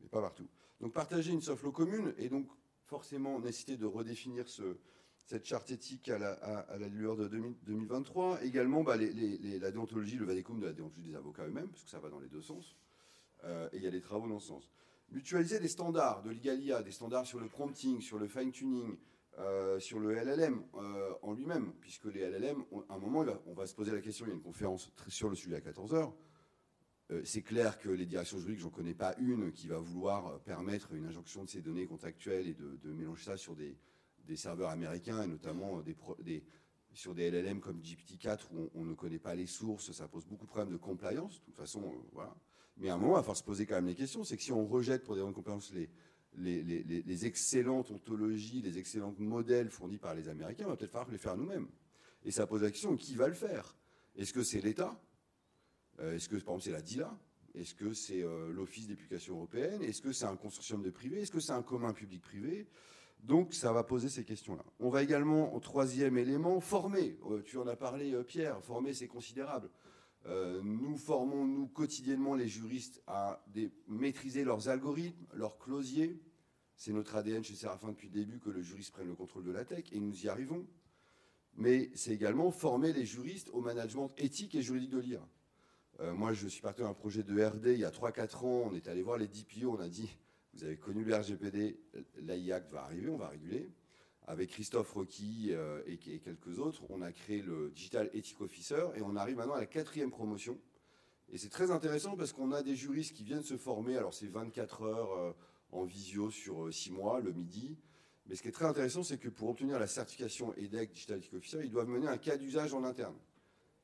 mais 0.00 0.08
pas 0.08 0.20
partout. 0.20 0.48
Donc 0.80 0.92
partager 0.92 1.32
une 1.32 1.42
soft 1.42 1.62
law 1.64 1.72
commune 1.72 2.14
et 2.18 2.28
donc 2.28 2.48
forcément 2.86 3.38
nécessité 3.40 3.76
de 3.76 3.86
redéfinir 3.86 4.48
ce, 4.48 4.76
cette 5.26 5.44
charte 5.44 5.70
éthique 5.70 6.08
à 6.08 6.18
la, 6.18 6.88
lueur 6.88 7.16
de 7.16 7.28
2023. 7.28 8.44
Également, 8.44 8.82
bah, 8.82 8.96
la 8.96 9.70
déontologie, 9.70 10.16
le 10.16 10.26
vadécum 10.26 10.60
de 10.60 10.66
la 10.66 10.72
déontologie 10.72 11.10
des 11.10 11.16
avocats 11.16 11.46
eux-mêmes, 11.46 11.68
parce 11.68 11.84
que 11.84 11.90
ça 11.90 12.00
va 12.00 12.10
dans 12.10 12.18
les 12.18 12.28
deux 12.28 12.42
sens. 12.42 12.76
Euh, 13.44 13.68
et 13.72 13.78
il 13.78 13.82
y 13.82 13.86
a 13.86 13.90
des 13.90 14.00
travaux 14.00 14.28
dans 14.28 14.40
ce 14.40 14.48
sens. 14.48 14.70
Mutualiser 15.10 15.58
des 15.58 15.68
standards 15.68 16.22
de 16.22 16.30
l'IGALIA, 16.30 16.82
des 16.82 16.90
standards 16.90 17.26
sur 17.26 17.38
le 17.38 17.48
prompting, 17.48 18.00
sur 18.00 18.18
le 18.18 18.28
fine-tuning, 18.28 18.96
euh, 19.38 19.78
sur 19.78 19.98
le 19.98 20.14
LLM 20.14 20.62
euh, 20.74 21.12
en 21.22 21.32
lui-même, 21.32 21.72
puisque 21.80 22.06
les 22.06 22.20
LLM, 22.28 22.64
à 22.88 22.94
un 22.94 22.98
moment, 22.98 23.24
on 23.46 23.54
va 23.54 23.66
se 23.66 23.74
poser 23.74 23.92
la 23.92 24.00
question, 24.00 24.26
il 24.26 24.28
y 24.28 24.32
a 24.32 24.34
une 24.34 24.42
conférence 24.42 24.92
sur 25.08 25.28
le 25.28 25.34
sujet 25.34 25.56
à 25.56 25.60
14h. 25.60 26.12
c'est 27.24 27.42
clair 27.42 27.78
que 27.78 27.88
les 27.88 28.06
directions 28.06 28.38
juridiques, 28.38 28.60
j'en 28.60 28.70
connais 28.70 28.94
pas 28.94 29.14
une 29.18 29.52
qui 29.52 29.68
va 29.68 29.78
vouloir 29.78 30.40
permettre 30.40 30.92
une 30.92 31.06
injonction 31.06 31.44
de 31.44 31.48
ces 31.48 31.60
données 31.60 31.86
contractuelles 31.86 32.48
et 32.48 32.54
de 32.54 32.92
mélanger 32.92 33.24
ça 33.24 33.36
sur 33.36 33.54
des, 33.54 33.76
des 34.26 34.36
serveurs 34.36 34.70
américains 34.70 35.22
et 35.22 35.26
notamment 35.26 35.82
sur 36.94 37.14
des 37.14 37.30
LLM 37.30 37.60
comme 37.60 37.80
GPT-4 37.80 38.40
où 38.52 38.70
on, 38.74 38.84
ne 38.84 38.94
connaît 38.94 39.18
pas 39.18 39.34
les 39.34 39.46
sources, 39.46 39.92
ça 39.92 40.08
pose 40.08 40.26
beaucoup 40.26 40.44
de 40.44 40.50
problèmes 40.50 40.72
de 40.72 40.78
compliance. 40.78 41.40
De 41.40 41.44
toute 41.46 41.56
façon, 41.56 41.82
euh, 41.82 42.08
voilà. 42.12 42.34
Mais 42.76 42.88
à 42.88 42.94
un 42.94 42.96
moment, 42.96 43.12
il 43.12 43.16
va 43.16 43.22
falloir 43.22 43.36
se 43.36 43.44
poser 43.44 43.66
quand 43.66 43.74
même 43.74 43.86
les 43.86 43.94
questions. 43.94 44.24
C'est 44.24 44.36
que 44.36 44.42
si 44.42 44.52
on 44.52 44.66
rejette 44.66 45.04
pour 45.04 45.14
des 45.14 45.20
raisons 45.20 45.30
de 45.30 45.36
compliance 45.36 45.72
les, 46.34 47.26
excellentes 47.26 47.90
ontologies, 47.90 48.62
les 48.62 48.78
excellents 48.78 49.14
modèles 49.18 49.70
fournis 49.70 49.98
par 49.98 50.14
les 50.14 50.28
Américains, 50.28 50.64
il 50.64 50.70
va 50.70 50.76
peut-être 50.76 50.92
falloir 50.92 51.10
les 51.10 51.18
faire 51.18 51.36
nous-mêmes. 51.36 51.68
Et 52.24 52.30
ça 52.30 52.46
pose 52.46 52.62
la 52.62 52.70
question 52.70 52.96
qui 52.96 53.14
va 53.14 53.28
le 53.28 53.34
faire? 53.34 53.76
Est-ce 54.16 54.32
que 54.32 54.42
c'est 54.42 54.60
l'État? 54.60 54.98
Euh, 56.00 56.14
Est-ce 56.14 56.28
que, 56.28 56.36
par 56.36 56.54
exemple, 56.54 56.62
c'est 56.64 56.70
la 56.70 56.82
DILA 56.82 57.18
Est-ce 57.54 57.74
que 57.74 57.92
c'est 57.92 58.22
euh, 58.22 58.50
l'Office 58.52 58.86
d'éducation 58.86 59.36
européenne 59.36 59.82
Est-ce 59.82 60.00
que 60.00 60.12
c'est 60.12 60.24
un 60.24 60.36
consortium 60.36 60.82
de 60.82 60.90
privés? 60.90 61.22
Est-ce 61.22 61.32
que 61.32 61.40
c'est 61.40 61.52
un 61.52 61.62
commun 61.62 61.92
public-privé 61.92 62.66
donc 63.22 63.54
ça 63.54 63.72
va 63.72 63.84
poser 63.84 64.08
ces 64.08 64.24
questions-là. 64.24 64.64
On 64.80 64.90
va 64.90 65.02
également, 65.02 65.54
au 65.54 65.60
troisième 65.60 66.18
élément, 66.18 66.60
former. 66.60 67.16
Euh, 67.30 67.42
tu 67.42 67.56
en 67.56 67.66
as 67.68 67.76
parlé, 67.76 68.12
euh, 68.12 68.24
Pierre, 68.24 68.60
former 68.62 68.94
c'est 68.94 69.06
considérable. 69.06 69.70
Euh, 70.26 70.60
nous 70.62 70.96
formons, 70.96 71.46
nous, 71.46 71.68
quotidiennement, 71.68 72.34
les 72.34 72.48
juristes 72.48 73.02
à 73.06 73.44
maîtriser 73.88 74.44
leurs 74.44 74.68
algorithmes, 74.68 75.26
leurs 75.34 75.58
closiers. 75.58 76.20
C'est 76.74 76.92
notre 76.92 77.14
ADN 77.14 77.44
chez 77.44 77.54
Séraphin 77.54 77.90
depuis 77.90 78.08
le 78.08 78.14
début 78.14 78.40
que 78.40 78.50
le 78.50 78.60
juriste 78.60 78.92
prenne 78.92 79.08
le 79.08 79.14
contrôle 79.14 79.44
de 79.44 79.52
la 79.52 79.64
tech, 79.64 79.84
et 79.92 80.00
nous 80.00 80.24
y 80.24 80.28
arrivons. 80.28 80.66
Mais 81.54 81.90
c'est 81.94 82.12
également 82.12 82.50
former 82.50 82.92
les 82.92 83.04
juristes 83.04 83.50
au 83.52 83.60
management 83.60 84.10
éthique 84.16 84.54
et 84.54 84.62
juridique 84.62 84.90
de 84.90 84.98
l'IA. 84.98 85.28
moi, 86.14 86.32
je 86.32 86.48
suis 86.48 86.62
parti 86.62 86.80
d'un 86.80 86.94
projet 86.94 87.22
de 87.22 87.44
RD 87.44 87.66
il 87.66 87.80
y 87.80 87.84
a 87.84 87.90
3-4 87.90 88.44
ans. 88.46 88.70
On 88.70 88.74
est 88.74 88.88
allé 88.88 89.02
voir 89.02 89.18
les 89.18 89.28
DPO, 89.28 89.76
on 89.76 89.80
a 89.80 89.88
dit 89.88 90.10
vous 90.54 90.64
avez 90.64 90.76
connu 90.76 91.04
le 91.04 91.14
RGPD, 91.14 91.78
l'AIAC 92.20 92.70
va 92.70 92.84
arriver, 92.84 93.08
on 93.08 93.16
va 93.16 93.28
réguler. 93.28 93.70
Avec 94.26 94.50
Christophe 94.50 94.92
Rocky 94.92 95.48
euh, 95.50 95.82
et, 95.86 95.96
quelques 95.96 96.58
autres, 96.60 96.82
on 96.90 97.02
a 97.02 97.10
créé 97.10 97.42
le 97.42 97.70
Digital 97.70 98.08
Ethic 98.12 98.40
Officer 98.40 98.84
et 98.94 99.02
on 99.02 99.16
arrive 99.16 99.36
maintenant 99.36 99.54
à 99.54 99.60
la 99.60 99.66
quatrième 99.66 100.10
promotion. 100.10 100.58
Et 101.30 101.38
c'est 101.38 101.48
très 101.48 101.70
intéressant 101.70 102.16
parce 102.16 102.32
qu'on 102.32 102.52
a 102.52 102.62
des 102.62 102.76
juristes 102.76 103.16
qui 103.16 103.24
viennent 103.24 103.42
se 103.42 103.56
former. 103.56 103.96
Alors 103.96 104.14
c'est 104.14 104.28
24 104.28 104.82
heures 104.82 105.12
euh, 105.12 105.32
en 105.72 105.84
visio 105.84 106.30
sur 106.30 106.72
6 106.72 106.90
euh, 106.90 106.94
mois, 106.94 107.20
le 107.20 107.32
midi. 107.32 107.76
Mais 108.26 108.36
ce 108.36 108.42
qui 108.42 108.48
est 108.48 108.52
très 108.52 108.66
intéressant, 108.66 109.02
c'est 109.02 109.18
que 109.18 109.28
pour 109.28 109.48
obtenir 109.48 109.80
la 109.80 109.88
certification 109.88 110.54
EDEC 110.54 110.92
Digital 110.92 111.18
Ethic 111.18 111.34
Officer, 111.34 111.60
ils 111.64 111.70
doivent 111.70 111.88
mener 111.88 112.06
un 112.06 112.18
cas 112.18 112.36
d'usage 112.36 112.74
en 112.74 112.84
interne. 112.84 113.16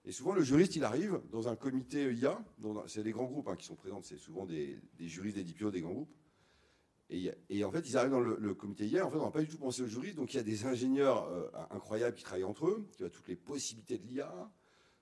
Et 0.05 0.13
souvent, 0.13 0.33
le 0.33 0.43
juriste, 0.43 0.77
il 0.77 0.85
arrive 0.85 1.21
dans 1.33 1.49
un 1.49 1.57
comité 1.57 2.13
IA, 2.15 2.41
c'est 2.87 3.03
des 3.03 3.11
grands 3.11 3.25
groupes 3.25 3.49
hein, 3.49 3.57
qui 3.57 3.67
sont 3.67 3.75
présents, 3.75 4.01
c'est 4.03 4.17
souvent 4.17 4.47
des, 4.47 4.79
des 4.97 5.09
juristes, 5.09 5.37
des 5.37 5.45
DPO, 5.45 5.73
des 5.73 5.81
grands 5.81 5.93
groupes. 5.93 6.15
Et, 7.11 7.65
en 7.65 7.71
fait, 7.71 7.89
ils 7.89 7.97
arrivent 7.97 8.11
dans 8.11 8.21
le, 8.21 8.55
comité 8.55 8.87
hier. 8.87 9.07
En 9.07 9.11
fait, 9.11 9.17
on 9.17 9.25
n'a 9.25 9.31
pas 9.31 9.41
du 9.41 9.49
tout 9.49 9.59
pensé 9.59 9.83
aux 9.83 9.87
juristes. 9.87 10.17
Donc, 10.17 10.35
il 10.35 10.37
y 10.37 10.41
a 10.41 10.43
des 10.43 10.67
ingénieurs 10.67 11.27
euh, 11.29 11.49
incroyables 11.71 12.15
qui 12.15 12.23
travaillent 12.23 12.45
entre 12.45 12.67
eux, 12.67 12.87
qui 12.93 13.05
ont 13.05 13.09
toutes 13.09 13.29
les 13.29 13.37
possibilités 13.37 13.97
de 13.97 14.07
l'IA, 14.07 14.51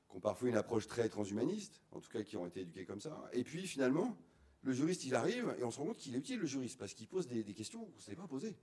qui 0.08 0.16
ont 0.16 0.20
parfois 0.20 0.48
une 0.48 0.56
approche 0.56 0.86
très 0.86 1.08
transhumaniste, 1.08 1.82
en 1.90 2.00
tout 2.00 2.10
cas 2.10 2.22
qui 2.22 2.36
ont 2.36 2.46
été 2.46 2.60
éduqués 2.60 2.84
comme 2.84 3.00
ça. 3.00 3.28
Et 3.32 3.42
puis, 3.42 3.66
finalement, 3.66 4.16
le 4.62 4.72
juriste, 4.72 5.04
il 5.04 5.14
arrive 5.14 5.54
et 5.58 5.64
on 5.64 5.70
se 5.70 5.78
rend 5.78 5.86
compte 5.86 5.96
qu'il 5.96 6.14
est 6.14 6.18
utile, 6.18 6.38
le 6.40 6.46
juriste, 6.46 6.78
parce 6.78 6.94
qu'il 6.94 7.08
pose 7.08 7.26
des, 7.26 7.42
questions 7.54 7.84
qu'on 7.84 7.96
ne 7.96 8.00
savait 8.00 8.16
pas 8.16 8.28
poser. 8.28 8.56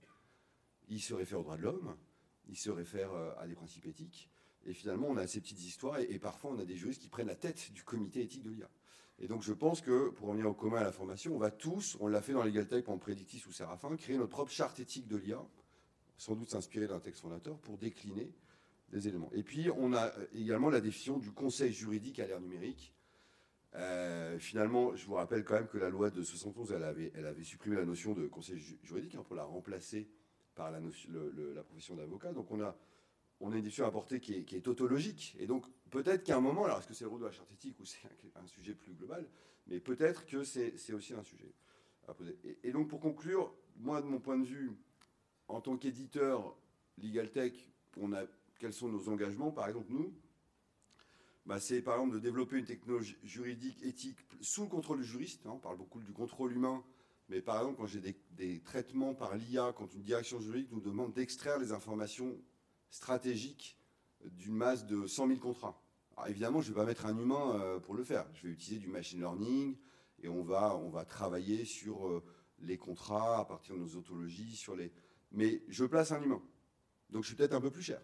Il 0.88 1.00
se 1.00 1.12
réfère 1.12 1.40
aux 1.40 1.42
droits 1.42 1.56
de 1.56 1.62
l'homme, 1.62 1.96
il 2.46 2.56
se 2.56 2.70
réfère 2.70 3.12
euh, 3.12 3.32
à 3.38 3.46
des 3.46 3.54
principes 3.54 3.86
éthiques. 3.86 4.30
Et 4.66 4.72
finalement, 4.72 5.08
on 5.08 5.16
a 5.18 5.26
ces 5.26 5.40
petites 5.40 5.62
histoires 5.62 5.98
et 5.98 6.18
parfois, 6.18 6.52
on 6.52 6.58
a 6.58 6.64
des 6.64 6.76
juristes 6.76 7.02
qui 7.02 7.08
prennent 7.08 7.26
la 7.26 7.36
tête 7.36 7.72
du 7.72 7.84
comité 7.84 8.22
éthique 8.22 8.42
de 8.42 8.50
l'IA. 8.50 8.70
Et 9.20 9.28
donc 9.28 9.42
je 9.42 9.52
pense 9.52 9.80
que, 9.80 10.10
pour 10.10 10.28
revenir 10.28 10.46
au 10.46 10.54
commun 10.54 10.78
à 10.78 10.84
la 10.84 10.92
formation, 10.92 11.34
on 11.34 11.38
va 11.38 11.50
tous, 11.50 11.96
on 12.00 12.08
l'a 12.08 12.20
fait 12.20 12.32
dans 12.32 12.42
LegalTech 12.42 12.88
en 12.88 12.98
Predictis 12.98 13.42
ou 13.46 13.52
Séraphin, 13.52 13.96
créer 13.96 14.16
notre 14.16 14.30
propre 14.30 14.50
charte 14.50 14.80
éthique 14.80 15.06
de 15.06 15.16
l'IA, 15.16 15.40
sans 16.16 16.34
doute 16.34 16.50
s'inspirer 16.50 16.86
d'un 16.86 17.00
texte 17.00 17.22
fondateur, 17.22 17.56
pour 17.58 17.78
décliner 17.78 18.32
des 18.90 19.08
éléments. 19.08 19.30
Et 19.32 19.42
puis 19.42 19.68
on 19.76 19.94
a 19.94 20.10
également 20.34 20.70
la 20.70 20.80
définition 20.80 21.18
du 21.18 21.30
conseil 21.30 21.72
juridique 21.72 22.18
à 22.18 22.26
l'ère 22.26 22.40
numérique. 22.40 22.92
Euh, 23.76 24.38
finalement, 24.38 24.94
je 24.94 25.06
vous 25.06 25.14
rappelle 25.14 25.44
quand 25.44 25.54
même 25.54 25.66
que 25.66 25.78
la 25.78 25.90
loi 25.90 26.10
de 26.10 26.22
71, 26.22 26.72
elle 26.72 26.84
avait, 26.84 27.12
avait 27.24 27.42
supprimé 27.42 27.76
la 27.76 27.84
notion 27.84 28.14
de 28.14 28.26
conseil 28.26 28.58
juridique 28.82 29.16
hein, 29.16 29.24
pour 29.26 29.34
la 29.34 29.44
remplacer 29.44 30.08
par 30.54 30.70
la, 30.70 30.80
notion, 30.80 31.10
la 31.54 31.62
profession 31.62 31.96
d'avocat. 31.96 32.32
Donc 32.32 32.50
on 32.50 32.60
a 32.60 32.76
on 33.40 33.52
a 33.52 33.56
une 33.56 33.62
définition 33.62 33.86
à 33.86 33.90
porter 33.90 34.20
qui 34.20 34.34
est, 34.34 34.64
tautologique. 34.64 35.36
Et 35.38 35.46
donc, 35.46 35.66
peut-être 35.90 36.24
qu'à 36.24 36.36
un 36.36 36.40
moment, 36.40 36.64
alors 36.64 36.78
est-ce 36.78 36.88
que 36.88 36.94
c'est 36.94 37.04
le 37.04 37.10
rôle 37.10 37.20
de 37.20 37.26
la 37.26 37.32
charte 37.32 37.52
éthique 37.52 37.78
ou 37.80 37.84
c'est 37.84 37.98
un, 38.36 38.46
sujet 38.46 38.74
plus 38.74 38.94
global, 38.94 39.26
mais 39.66 39.80
peut-être 39.80 40.26
que 40.26 40.44
c'est 40.44 40.92
aussi 40.92 41.14
un 41.14 41.22
sujet 41.22 41.52
à 42.08 42.14
poser. 42.14 42.38
Et, 42.62 42.72
donc, 42.72 42.88
pour 42.88 43.00
conclure, 43.00 43.52
moi, 43.76 44.00
de 44.00 44.06
mon 44.06 44.20
point 44.20 44.38
de 44.38 44.44
vue, 44.44 44.72
en 45.48 45.60
tant 45.60 45.76
qu'éditeur 45.76 46.56
LegalTech, 46.98 47.70
on 47.96 48.12
a, 48.12 48.24
quels 48.58 48.72
sont 48.72 48.88
nos 48.88 49.08
engagements? 49.08 49.50
Par 49.50 49.68
exemple, 49.68 49.86
nous, 49.90 50.12
bah, 51.46 51.60
c'est 51.60 51.82
par 51.82 51.94
exemple 51.96 52.14
de 52.14 52.20
développer 52.20 52.56
une 52.56 52.64
technologie 52.64 53.16
juridique, 53.22 53.82
éthique, 53.82 54.18
sous 54.40 54.62
le 54.62 54.68
contrôle 54.68 54.98
du 54.98 55.04
juriste. 55.04 55.46
Hein. 55.46 55.52
on 55.54 55.58
parle 55.58 55.76
beaucoup 55.76 56.00
du 56.00 56.12
contrôle 56.12 56.52
humain, 56.52 56.82
mais 57.28 57.42
par 57.42 57.58
exemple, 57.58 57.76
quand 57.78 57.86
j'ai 57.86 58.00
des, 58.00 58.16
des, 58.32 58.60
traitements 58.60 59.14
par 59.14 59.36
l'IA, 59.36 59.74
quand 59.76 59.92
une 59.94 60.02
direction 60.02 60.40
juridique 60.40 60.72
nous 60.72 60.80
demande 60.80 61.12
d'extraire 61.12 61.58
les 61.58 61.72
informations 61.72 62.38
stratégique 62.94 63.76
d'une 64.24 64.54
masse 64.54 64.86
de 64.86 65.06
100 65.06 65.26
000 65.26 65.40
contrats. 65.40 65.82
Alors 66.16 66.28
évidemment, 66.28 66.60
je 66.60 66.70
ne 66.70 66.74
vais 66.74 66.80
pas 66.80 66.86
mettre 66.86 67.06
un 67.06 67.18
humain 67.18 67.58
euh, 67.60 67.80
pour 67.80 67.94
le 67.94 68.04
faire. 68.04 68.24
Je 68.34 68.46
vais 68.46 68.52
utiliser 68.52 68.80
du 68.80 68.88
machine 68.88 69.18
learning 69.18 69.76
et 70.22 70.28
on 70.28 70.44
va, 70.44 70.76
on 70.76 70.90
va 70.90 71.04
travailler 71.04 71.64
sur 71.64 72.06
euh, 72.06 72.22
les 72.60 72.78
contrats 72.78 73.40
à 73.40 73.44
partir 73.44 73.74
de 73.74 73.80
nos 73.80 73.96
autologies, 73.96 74.54
sur 74.54 74.76
les. 74.76 74.92
Mais 75.32 75.64
je 75.66 75.84
place 75.84 76.12
un 76.12 76.22
humain. 76.22 76.40
Donc 77.10 77.24
je 77.24 77.28
suis 77.28 77.36
peut-être 77.36 77.54
un 77.54 77.60
peu 77.60 77.72
plus 77.72 77.82
cher 77.82 78.00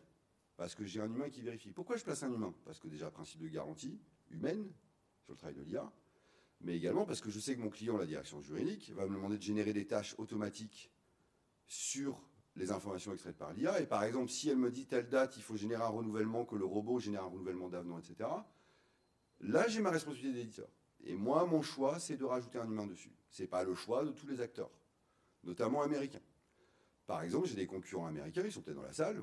parce 0.56 0.74
que 0.74 0.84
j'ai 0.84 1.00
un 1.00 1.06
humain 1.06 1.30
qui 1.30 1.42
vérifie. 1.42 1.70
Pourquoi 1.70 1.96
je 1.96 2.02
place 2.02 2.24
un 2.24 2.32
humain? 2.32 2.52
Parce 2.64 2.80
que 2.80 2.88
déjà, 2.88 3.12
principe 3.12 3.40
de 3.40 3.48
garantie 3.48 3.96
humaine 4.30 4.72
sur 5.22 5.34
le 5.34 5.38
travail 5.38 5.54
de 5.54 5.62
l'IA, 5.62 5.90
mais 6.62 6.76
également 6.76 7.06
parce 7.06 7.20
que 7.20 7.30
je 7.30 7.38
sais 7.38 7.54
que 7.54 7.60
mon 7.60 7.70
client, 7.70 7.96
la 7.96 8.06
direction 8.06 8.40
juridique, 8.40 8.90
va 8.96 9.06
me 9.06 9.14
demander 9.14 9.38
de 9.38 9.42
générer 9.42 9.72
des 9.72 9.86
tâches 9.86 10.16
automatiques 10.18 10.90
sur 11.68 12.20
les 12.56 12.72
informations 12.72 13.12
extraites 13.12 13.36
par 13.36 13.52
l'IA. 13.52 13.80
Et 13.80 13.86
par 13.86 14.04
exemple, 14.04 14.30
si 14.30 14.48
elle 14.48 14.58
me 14.58 14.70
dit 14.70 14.86
telle 14.86 15.08
date, 15.08 15.36
il 15.36 15.42
faut 15.42 15.56
générer 15.56 15.82
un 15.82 15.88
renouvellement, 15.88 16.44
que 16.44 16.56
le 16.56 16.64
robot 16.64 16.98
génère 16.98 17.24
un 17.24 17.28
renouvellement 17.28 17.68
d'avenant, 17.68 17.98
etc. 17.98 18.28
Là, 19.40 19.68
j'ai 19.68 19.80
ma 19.80 19.90
responsabilité 19.90 20.38
d'éditeur. 20.38 20.68
Et 21.04 21.14
moi, 21.14 21.46
mon 21.46 21.62
choix, 21.62 21.98
c'est 21.98 22.16
de 22.16 22.24
rajouter 22.24 22.58
un 22.58 22.66
humain 22.66 22.86
dessus. 22.86 23.12
Ce 23.30 23.42
n'est 23.42 23.48
pas 23.48 23.64
le 23.64 23.74
choix 23.74 24.04
de 24.04 24.10
tous 24.10 24.26
les 24.26 24.40
acteurs, 24.40 24.70
notamment 25.44 25.82
américains. 25.82 26.20
Par 27.06 27.22
exemple, 27.22 27.48
j'ai 27.48 27.56
des 27.56 27.66
concurrents 27.66 28.06
américains, 28.06 28.42
ils 28.44 28.52
sont 28.52 28.60
peut-être 28.60 28.76
dans 28.76 28.82
la 28.82 28.92
salle, 28.92 29.22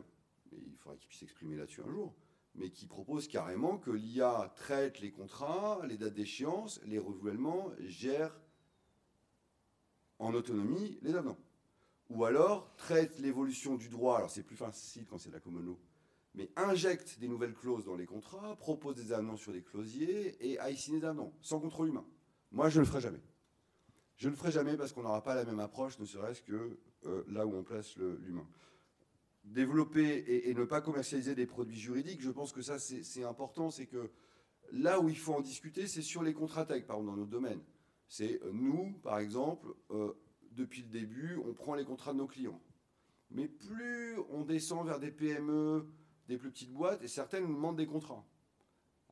mais 0.52 0.58
il 0.58 0.78
faudrait 0.78 0.98
qu'ils 0.98 1.08
puissent 1.08 1.20
s'exprimer 1.20 1.56
là-dessus 1.56 1.82
un 1.82 1.92
jour, 1.92 2.14
mais 2.56 2.70
qui 2.70 2.88
proposent 2.88 3.28
carrément 3.28 3.78
que 3.78 3.92
l'IA 3.92 4.52
traite 4.56 5.00
les 5.00 5.12
contrats, 5.12 5.80
les 5.86 5.98
dates 5.98 6.16
d'échéance, 6.16 6.82
les 6.86 6.98
renouvellements, 6.98 7.72
gère 7.80 8.36
en 10.20 10.34
autonomie 10.34 10.98
les 11.02 11.16
avenants. 11.16 11.38
Ou 12.10 12.26
alors 12.26 12.74
traite 12.78 13.20
l'évolution 13.20 13.76
du 13.76 13.90
droit, 13.90 14.18
alors 14.18 14.30
c'est 14.30 14.44
plus 14.44 14.56
facile 14.56 15.06
quand 15.06 15.18
c'est 15.18 15.32
la 15.32 15.40
common 15.40 15.78
mais 16.38 16.52
injecte 16.56 17.18
des 17.20 17.28
nouvelles 17.28 17.56
clauses 17.56 17.86
dans 17.86 17.96
les 17.96 18.06
contrats, 18.06 18.56
propose 18.58 18.96
des 18.96 19.12
avenants 19.12 19.38
sur 19.38 19.52
les 19.52 19.64
clausiers 19.64 20.38
et 20.40 20.60
aille 20.60 20.78
signer 20.78 21.00
des 21.00 21.08
avenants, 21.08 21.34
sans 21.42 21.60
contrôle 21.60 21.88
humain. 21.88 22.06
Moi, 22.52 22.70
je 22.70 22.80
ne 22.80 22.86
le 22.86 22.88
ferai 22.88 23.02
jamais. 23.02 23.22
Je 24.18 24.28
ne 24.28 24.32
le 24.32 24.38
ferai 24.38 24.52
jamais 24.52 24.78
parce 24.78 24.94
qu'on 24.94 25.02
n'aura 25.02 25.24
pas 25.24 25.34
la 25.34 25.46
même 25.46 25.60
approche, 25.60 25.98
ne 26.00 26.06
serait-ce 26.06 26.44
que 26.44 26.78
euh, 27.06 27.24
là 27.28 27.46
où 27.46 27.56
on 27.56 27.64
place 27.64 27.98
l'humain. 27.98 28.48
développer 29.44 30.50
et, 30.50 30.54
ne 30.54 30.64
pas 30.64 30.82
commercialiser 30.82 31.34
des 31.34 31.48
produits 31.48 31.78
juridiques, 31.78 32.22
je 32.22 32.32
pense 32.32 32.52
que 32.52 32.62
ça, 32.62 32.78
c'est 32.80 33.24
important. 33.24 33.72
C'est 33.72 33.88
que 33.88 34.12
là 34.72 35.00
où 35.00 35.10
il 35.10 35.18
faut 35.18 35.34
en 35.34 35.42
discuter, 35.42 35.88
c'est 35.88 36.02
sur 36.04 36.22
les 36.22 36.34
contrats 36.34 36.66
tech, 36.66 36.86
par 36.86 36.98
exemple, 36.98 37.12
dans 37.12 37.18
notre 37.18 37.32
domaine. 37.32 37.62
C'est 38.08 38.42
euh, 38.44 38.52
nous, 38.54 38.94
par 39.04 39.20
exemple, 39.20 39.68
euh, 39.90 40.14
depuis 40.58 40.82
le 40.82 40.90
début, 40.90 41.40
on 41.46 41.54
prend 41.54 41.76
les 41.76 41.86
contrats 41.86 42.14
de 42.14 42.18
nos 42.18 42.28
clients. 42.28 42.60
Mais 43.32 43.48
plus 43.48 44.18
on 44.32 44.44
descend 44.44 44.86
vers 44.86 45.00
des 45.00 45.12
PME, 45.12 45.86
des 46.28 46.38
plus 46.38 46.52
petites 46.52 46.74
boîtes, 46.74 47.04
et 47.04 47.08
certaines 47.08 47.46
nous 47.46 47.54
demandent 47.54 47.78
des 47.78 47.88
contrats. 47.88 48.26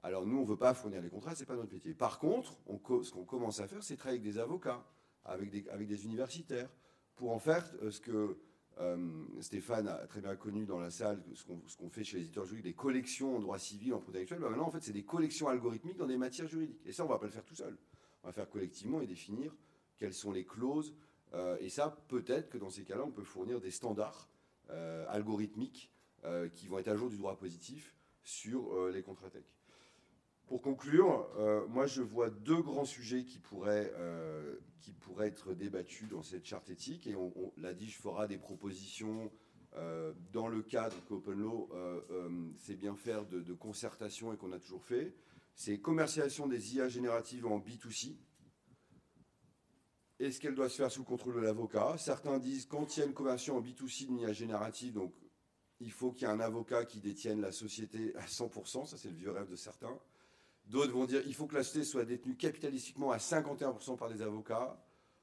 Alors 0.04 0.26
nous, 0.26 0.38
on 0.38 0.42
ne 0.42 0.48
veut 0.48 0.58
pas 0.58 0.74
fournir 0.74 1.02
les 1.02 1.10
contrats, 1.10 1.36
ce 1.36 1.42
n'est 1.42 1.46
pas 1.46 1.56
notre 1.56 1.74
métier. 1.74 1.94
Par 1.94 2.20
contre, 2.20 2.58
ce 3.04 3.12
qu'on 3.12 3.24
commence 3.24 3.60
à 3.60 3.68
faire, 3.68 3.84
c'est 3.84 3.96
travailler 3.96 4.20
avec 4.20 4.34
des 4.34 4.40
avocats, 4.40 4.86
avec 5.24 5.50
des, 5.50 6.06
universitaires, 6.06 6.70
pour 7.16 7.32
en 7.32 7.40
faire 7.40 7.66
euh, 7.82 7.90
ce 7.90 8.00
que 8.02 8.38
euh, 8.80 9.26
Stéphane 9.40 9.88
a 9.88 10.06
très 10.06 10.22
bien 10.22 10.36
connu 10.36 10.66
dans 10.66 10.80
la 10.80 10.92
salle 10.92 11.24
ce 11.34 11.44
qu'on 11.78 11.90
fait 11.90 12.04
chez 12.04 12.18
les 12.18 12.24
éditeurs 12.24 12.46
juridiques, 12.46 12.66
des 12.66 12.74
collections 12.74 13.38
en 13.38 13.40
droit 13.40 13.58
civil, 13.58 13.94
en 13.94 14.00
protection 14.00 14.38
bah 14.40 14.50
maintenant, 14.50 14.68
en 14.68 14.72
fait, 14.72 14.84
c'est 14.84 14.94
des 14.94 15.06
collections 15.06 15.48
algorithmiques 15.48 15.98
dans 15.98 16.08
des 16.08 16.18
matières 16.18 16.48
juridiques. 16.48 16.82
Et 16.86 16.92
ça, 16.92 17.04
on 17.04 17.08
ne 17.08 17.14
va 17.14 17.20
pas 17.20 17.26
le 17.26 17.32
faire 17.32 17.46
tout 17.46 17.56
seul. 17.56 17.78
On 18.24 18.28
va 18.28 18.34
faire 18.34 18.50
collectivement 18.50 19.02
et 19.02 19.08
définir 19.08 19.56
quelles 19.98 20.14
sont 20.14 20.32
les 20.32 20.46
clauses. 20.46 20.94
Euh, 21.36 21.58
et 21.60 21.70
ça, 21.70 21.96
peut-être 22.08 22.50
que 22.50 22.58
dans 22.58 22.70
ces 22.70 22.84
cas-là, 22.84 23.04
on 23.06 23.12
peut 23.12 23.24
fournir 23.24 23.62
des 23.62 23.72
standards 23.72 24.30
euh, 24.72 25.06
algorithmiques 25.10 25.92
qui 26.56 26.68
vont 26.68 26.80
être 26.80 26.88
à 26.88 26.96
jour 26.96 27.12
du 27.12 27.18
droit 27.18 27.38
positif 27.38 27.96
sur 28.24 28.88
les 28.88 29.04
contrats 29.04 29.30
tech. 29.30 29.44
Pour 30.48 30.62
conclure, 30.62 31.28
euh, 31.38 31.66
moi 31.68 31.88
je 31.88 32.04
vois 32.04 32.30
deux 32.30 32.62
grands 32.62 32.86
sujets 32.86 33.24
qui 33.24 33.40
pourraient, 33.40 33.92
euh, 33.96 34.58
qui 34.80 34.94
pourraient 34.94 35.28
être 35.28 35.54
débattus 35.54 36.08
dans 36.08 36.22
cette 36.22 36.46
charte 36.46 36.70
éthique 36.70 37.08
et 37.08 37.16
on, 37.16 37.34
l'a 37.58 37.74
dit, 37.74 37.90
je 37.90 37.98
ferai 37.98 38.28
des 38.28 38.38
propositions 38.38 39.32
euh, 39.76 40.14
dans 40.34 40.48
le 40.48 40.62
cadre 40.62 40.96
qu'Open 41.08 41.40
Law 41.40 41.70
c'est 42.58 42.76
bien 42.76 42.96
faire 42.96 43.26
de, 43.26 43.42
de, 43.42 43.54
concertation 43.54 44.34
et 44.34 44.38
qu'on 44.38 44.52
a 44.52 44.60
toujours 44.60 44.84
fait. 44.84 45.16
C'est 45.56 45.80
commercialisation 45.80 46.48
des 46.48 46.76
IA 46.76 46.90
génératives 46.90 47.48
en 47.48 47.60
B2C. 47.60 48.16
Est-ce 50.20 50.40
qu'elle 50.40 50.56
doit 50.56 50.70
se 50.70 50.78
faire 50.78 50.92
sous 50.92 51.02
le 51.02 51.06
contrôle 51.06 51.36
de 51.36 51.40
l'avocat 51.42 51.96
Certains 51.98 52.40
disent 52.40 52.66
quand 52.66 52.96
il 52.96 53.00
y 53.02 53.04
a 53.04 53.06
une 53.06 53.14
conversion 53.14 53.58
en 53.58 53.62
B2C 53.62 54.08
d'une 54.08 54.20
IA 54.20 54.34
générative, 54.34 54.94
donc 54.94 55.14
il 55.80 55.92
faut 55.92 56.12
qu'il 56.12 56.28
y 56.28 56.32
ait 56.32 56.34
un 56.34 56.40
avocat 56.40 56.86
qui 56.86 57.02
détienne 57.02 57.42
la 57.42 57.52
société 57.52 58.16
à 58.16 58.26
100%, 58.26 58.86
ça 58.86 58.98
c'est 58.98 59.10
le 59.10 59.16
vieux 59.16 59.32
rêve 59.32 59.50
de 59.50 59.56
certains. 59.58 60.00
D'autres 60.68 60.94
vont 60.94 61.06
dire 61.06 61.22
qu'il 61.22 61.36
faut 61.36 61.48
que 61.48 61.56
la 61.56 61.64
société 61.64 61.86
soit 61.86 62.06
détenue 62.06 62.36
capitalistiquement 62.36 63.12
à 63.12 63.18
51% 63.18 63.98
par 63.98 64.10
des 64.10 64.22
avocats. 64.22 64.82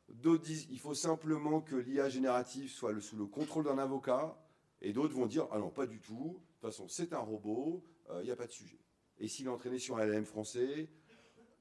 D'autres 0.08 0.44
disent 0.44 0.66
qu'il 0.66 0.78
faut 0.78 0.94
simplement 0.94 1.60
que 1.60 1.74
l'IA 1.74 2.08
générative 2.08 2.70
soit 2.70 2.98
sous 3.00 3.16
le 3.16 3.26
contrôle 3.26 3.64
d'un 3.64 3.78
avocat. 3.78 4.38
Et 4.80 4.92
d'autres 4.92 5.14
vont 5.14 5.26
dire 5.26 5.48
ah 5.50 5.58
non, 5.58 5.70
pas 5.70 5.86
du 5.86 6.00
tout. 6.00 6.38
De 6.38 6.68
toute 6.68 6.70
façon, 6.70 6.86
c'est 6.88 7.12
un 7.12 7.18
robot, 7.18 7.82
il 8.08 8.12
euh, 8.12 8.22
n'y 8.24 8.30
a 8.30 8.36
pas 8.36 8.46
de 8.46 8.52
sujet. 8.52 8.78
Et 9.18 9.26
s'il 9.26 9.46
est 9.46 9.50
entraîné 9.50 9.78
sur 9.78 9.96
un 9.96 10.04
LLM 10.04 10.24
français 10.24 10.88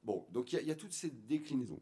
Bon, 0.03 0.25
donc 0.31 0.51
il 0.51 0.63
y, 0.63 0.71
a 0.71 0.75
toutes 0.75 0.93
ces 0.93 1.11
déclinaisons. 1.11 1.79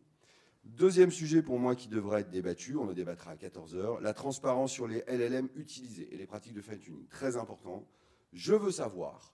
Deuxième 0.64 1.12
sujet 1.12 1.42
pour 1.42 1.60
moi 1.60 1.76
qui 1.76 1.88
devrait 1.88 2.22
être 2.22 2.30
débattu, 2.30 2.76
on 2.76 2.90
en 2.90 2.94
débattra 2.94 3.32
à 3.32 3.36
14h, 3.36 4.02
la 4.02 4.14
transparence 4.14 4.72
sur 4.72 4.88
les 4.88 5.04
LLM 5.08 5.50
utilisés 5.56 6.14
et 6.14 6.18
les 6.18 6.28
pratiques 6.28 6.54
de 6.54 6.62
fine-tuning. 6.62 7.08
Très 7.08 7.38
important. 7.38 7.88
Je 8.34 8.54
veux 8.54 8.72
savoir 8.72 9.34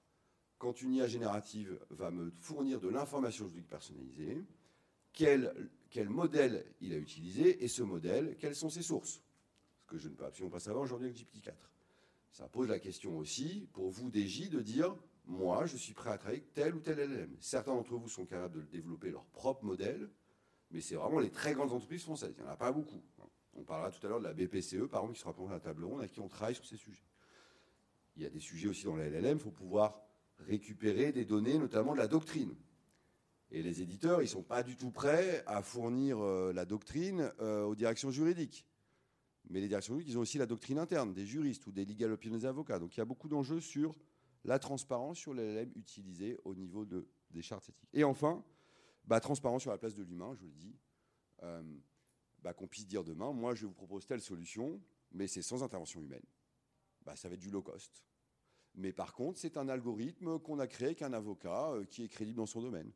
quand 0.57 0.81
une 0.81 0.93
IA 0.93 1.07
générative 1.07 1.79
va 1.89 2.11
me 2.11 2.31
fournir 2.39 2.79
de 2.79 2.87
l'information 2.87 3.47
juridique 3.47 3.67
personnalisée, 3.67 4.41
quel, 5.13 5.69
quel, 5.89 6.09
modèle 6.09 6.65
il 6.81 6.93
a 6.93 6.97
utilisé 6.97 7.63
et 7.63 7.67
ce 7.67 7.83
modèle, 7.83 8.35
quelles 8.39 8.55
sont 8.55 8.69
ses 8.69 8.81
sources? 8.81 9.21
Ce 9.81 9.87
que 9.87 9.97
je 9.97 10.09
ne 10.09 10.13
peux 10.13 10.25
absolument 10.25 10.51
pas 10.51 10.59
savoir 10.59 10.83
aujourd'hui 10.83 11.07
avec 11.07 11.17
GPT-4. 11.17 11.53
Ça 12.31 12.47
pose 12.47 12.69
la 12.69 12.79
question 12.79 13.17
aussi, 13.17 13.67
pour 13.73 13.89
vous, 13.89 14.09
DJ, 14.09 14.49
de 14.49 14.61
dire 14.61 14.95
moi, 15.27 15.65
je 15.65 15.77
suis 15.77 15.93
prêt 15.93 16.11
à 16.11 16.17
travailler 16.17 16.41
avec 16.41 16.53
tel 16.53 16.75
ou 16.75 16.79
tel 16.79 16.97
LLM. 16.97 17.35
Certains 17.39 17.73
d'entre 17.73 17.95
vous 17.95 18.09
sont 18.09 18.25
capables 18.25 18.59
de 18.59 18.65
développer 18.71 19.09
leur 19.09 19.25
propre 19.25 19.63
modèle, 19.63 20.09
mais 20.75 20.81
c'est 20.81 20.95
vraiment 20.95 21.19
les 21.19 21.31
très 21.31 21.53
grandes 21.53 21.71
entreprises 21.71 22.03
françaises. 22.03 22.33
Il 22.37 22.43
n'y 22.43 22.49
en 22.49 22.51
a 22.51 22.57
pas 22.57 22.73
beaucoup. 22.73 23.01
On 23.53 23.63
parlera 23.63 23.89
tout 23.89 24.05
à 24.05 24.09
l'heure 24.09 24.19
de 24.19 24.25
la 24.25 24.33
BPCE, 24.33 24.87
par 24.91 24.99
exemple, 24.99 25.13
qui 25.13 25.21
sera 25.21 25.31
présentée 25.31 25.53
à 25.53 25.55
la 25.55 25.61
table 25.61 25.85
ronde, 25.85 26.01
à 26.01 26.07
qui 26.09 26.19
on 26.19 26.27
travaille 26.27 26.53
sur 26.53 26.65
ces 26.65 26.75
sujets. 26.75 27.05
Il 28.17 28.23
y 28.23 28.25
a 28.25 28.29
des 28.29 28.41
sujets 28.41 28.67
aussi 28.67 28.83
dans 28.83 28.97
la 28.97 29.09
LLM, 29.09 29.37
il 29.37 29.39
faut 29.39 29.51
pouvoir 29.51 30.01
récupérer 30.39 31.13
des 31.13 31.23
données, 31.23 31.57
notamment 31.57 31.93
de 31.93 31.99
la 31.99 32.09
doctrine. 32.09 32.53
Et 33.51 33.63
les 33.63 33.81
éditeurs, 33.81 34.19
ils 34.19 34.25
ne 34.25 34.29
sont 34.29 34.43
pas 34.43 34.63
du 34.63 34.75
tout 34.75 34.91
prêts 34.91 35.43
à 35.47 35.61
fournir 35.61 36.19
euh, 36.19 36.51
la 36.51 36.65
doctrine 36.65 37.31
euh, 37.39 37.63
aux 37.63 37.75
directions 37.75 38.11
juridiques. 38.11 38.67
Mais 39.49 39.61
les 39.61 39.69
directions 39.69 39.93
juridiques, 39.93 40.13
ils 40.13 40.17
ont 40.17 40.21
aussi 40.21 40.37
la 40.37 40.45
doctrine 40.45 40.77
interne 40.77 41.13
des 41.13 41.25
juristes 41.25 41.65
ou 41.67 41.71
des 41.71 41.85
legal 41.85 42.11
opinions 42.11 42.35
des 42.35 42.45
avocats. 42.45 42.79
Donc 42.79 42.97
il 42.97 42.99
y 42.99 43.01
a 43.01 43.05
beaucoup 43.05 43.29
d'enjeux 43.29 43.61
sur 43.61 43.95
la 44.43 44.59
transparence 44.59 45.19
sur 45.19 45.33
les 45.33 45.53
LLM 45.53 45.71
utilisés 45.77 46.37
au 46.43 46.53
niveau 46.53 46.83
de, 46.83 47.07
des 47.31 47.41
chartes 47.41 47.69
éthiques. 47.69 47.89
Et 47.93 48.03
enfin, 48.03 48.43
bah, 49.07 49.19
transparence 49.19 49.61
sur 49.61 49.71
la 49.71 49.77
place 49.77 49.95
de 49.95 50.03
l'humain, 50.03 50.33
je 50.35 50.41
vous 50.41 50.49
le 50.49 50.55
dis. 50.55 50.75
Euh, 51.43 51.63
bah, 52.39 52.53
qu'on 52.53 52.67
puisse 52.67 52.87
dire 52.87 53.03
demain, 53.03 53.31
moi 53.33 53.55
je 53.55 53.65
vous 53.65 53.73
propose 53.73 54.05
telle 54.05 54.21
solution, 54.21 54.81
mais 55.11 55.27
c'est 55.27 55.41
sans 55.41 55.63
intervention 55.63 56.01
humaine. 56.01 56.25
Bah, 57.03 57.15
ça 57.15 57.27
va 57.27 57.35
être 57.35 57.41
du 57.41 57.49
low 57.49 57.61
cost. 57.61 58.03
Mais 58.75 58.93
par 58.93 59.13
contre, 59.13 59.39
c'est 59.39 59.57
un 59.57 59.69
algorithme 59.69 60.39
qu'on 60.39 60.59
a 60.59 60.67
créé 60.67 60.87
avec 60.87 61.01
un 61.01 61.13
avocat 61.13 61.71
euh, 61.71 61.85
qui 61.85 62.03
est 62.03 62.07
crédible 62.07 62.37
dans 62.37 62.45
son 62.45 62.61
domaine. 62.61 62.91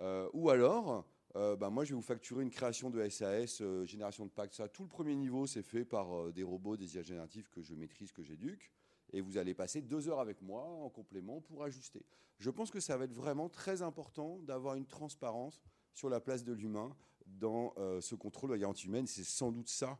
Euh, 0.00 0.28
ou 0.32 0.50
alors, 0.50 1.06
moi, 1.34 1.84
je 1.84 1.90
vais 1.90 1.94
vous 1.94 2.02
facturer 2.02 2.42
une 2.42 2.50
création 2.50 2.90
de 2.90 3.08
SAS, 3.08 3.62
génération 3.84 4.26
de 4.26 4.30
pacte. 4.30 4.54
Ça, 4.54 4.68
tout 4.68 4.82
le 4.82 4.88
premier 4.88 5.14
niveau, 5.14 5.46
c'est 5.46 5.62
fait 5.62 5.84
par 5.84 6.32
des 6.32 6.42
robots, 6.42 6.76
des 6.76 6.96
IA 6.96 7.02
génératifs 7.02 7.48
que 7.48 7.62
je 7.62 7.74
maîtrise, 7.74 8.10
que 8.10 8.24
j'éduque. 8.24 8.72
Et 9.12 9.20
vous 9.20 9.38
allez 9.38 9.54
passer 9.54 9.82
deux 9.82 10.08
heures 10.08 10.20
avec 10.20 10.42
moi 10.42 10.62
en 10.64 10.90
complément 10.90 11.40
pour 11.40 11.64
ajuster. 11.64 12.04
Je 12.38 12.50
pense 12.50 12.70
que 12.70 12.80
ça 12.80 12.96
va 12.96 13.04
être 13.04 13.14
vraiment 13.14 13.48
très 13.48 13.82
important 13.82 14.38
d'avoir 14.40 14.74
une 14.74 14.86
transparence 14.86 15.60
sur 15.94 16.08
la 16.08 16.20
place 16.20 16.44
de 16.44 16.52
l'humain 16.52 16.94
dans 17.26 17.74
ce 18.00 18.14
contrôle 18.14 18.50
de 18.50 18.54
la 18.54 18.60
garantie 18.60 18.86
humaine. 18.86 19.06
C'est 19.06 19.24
sans 19.24 19.50
doute 19.50 19.68
ça, 19.68 19.98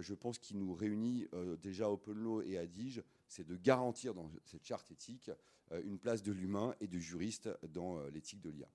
je 0.00 0.14
pense, 0.14 0.38
qui 0.38 0.54
nous 0.54 0.74
réunit 0.74 1.26
déjà 1.60 1.86
à 1.86 1.88
Open 1.88 2.42
et 2.46 2.56
à 2.56 2.66
Dige 2.66 3.02
c'est 3.32 3.46
de 3.46 3.56
garantir 3.56 4.12
dans 4.14 4.30
cette 4.44 4.64
charte 4.64 4.90
éthique 4.90 5.30
euh, 5.72 5.82
une 5.84 5.98
place 5.98 6.22
de 6.22 6.32
l'humain 6.32 6.74
et 6.80 6.86
du 6.86 7.00
juriste 7.00 7.48
dans 7.68 7.98
euh, 7.98 8.10
l'éthique 8.10 8.42
de 8.42 8.50
l'IA. 8.50 8.68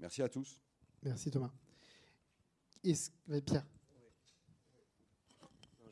Merci 0.00 0.22
à 0.22 0.28
tous. 0.28 0.60
Merci 1.02 1.30
Thomas. 1.30 1.52
Pierre 3.42 3.66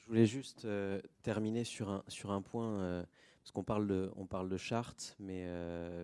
Je 0.07 0.11
voulais 0.11 0.26
juste 0.26 0.64
euh, 0.64 1.00
terminer 1.22 1.64
sur 1.64 1.90
un, 1.90 2.04
sur 2.07 2.30
un 2.30 2.40
point, 2.40 3.04
parce 3.42 3.50
qu'on 3.50 3.64
parle 3.64 3.88
de, 3.88 4.12
on 4.14 4.24
parle 4.24 4.48
de 4.48 4.57
charte, 4.57 5.16
mais, 5.18 5.48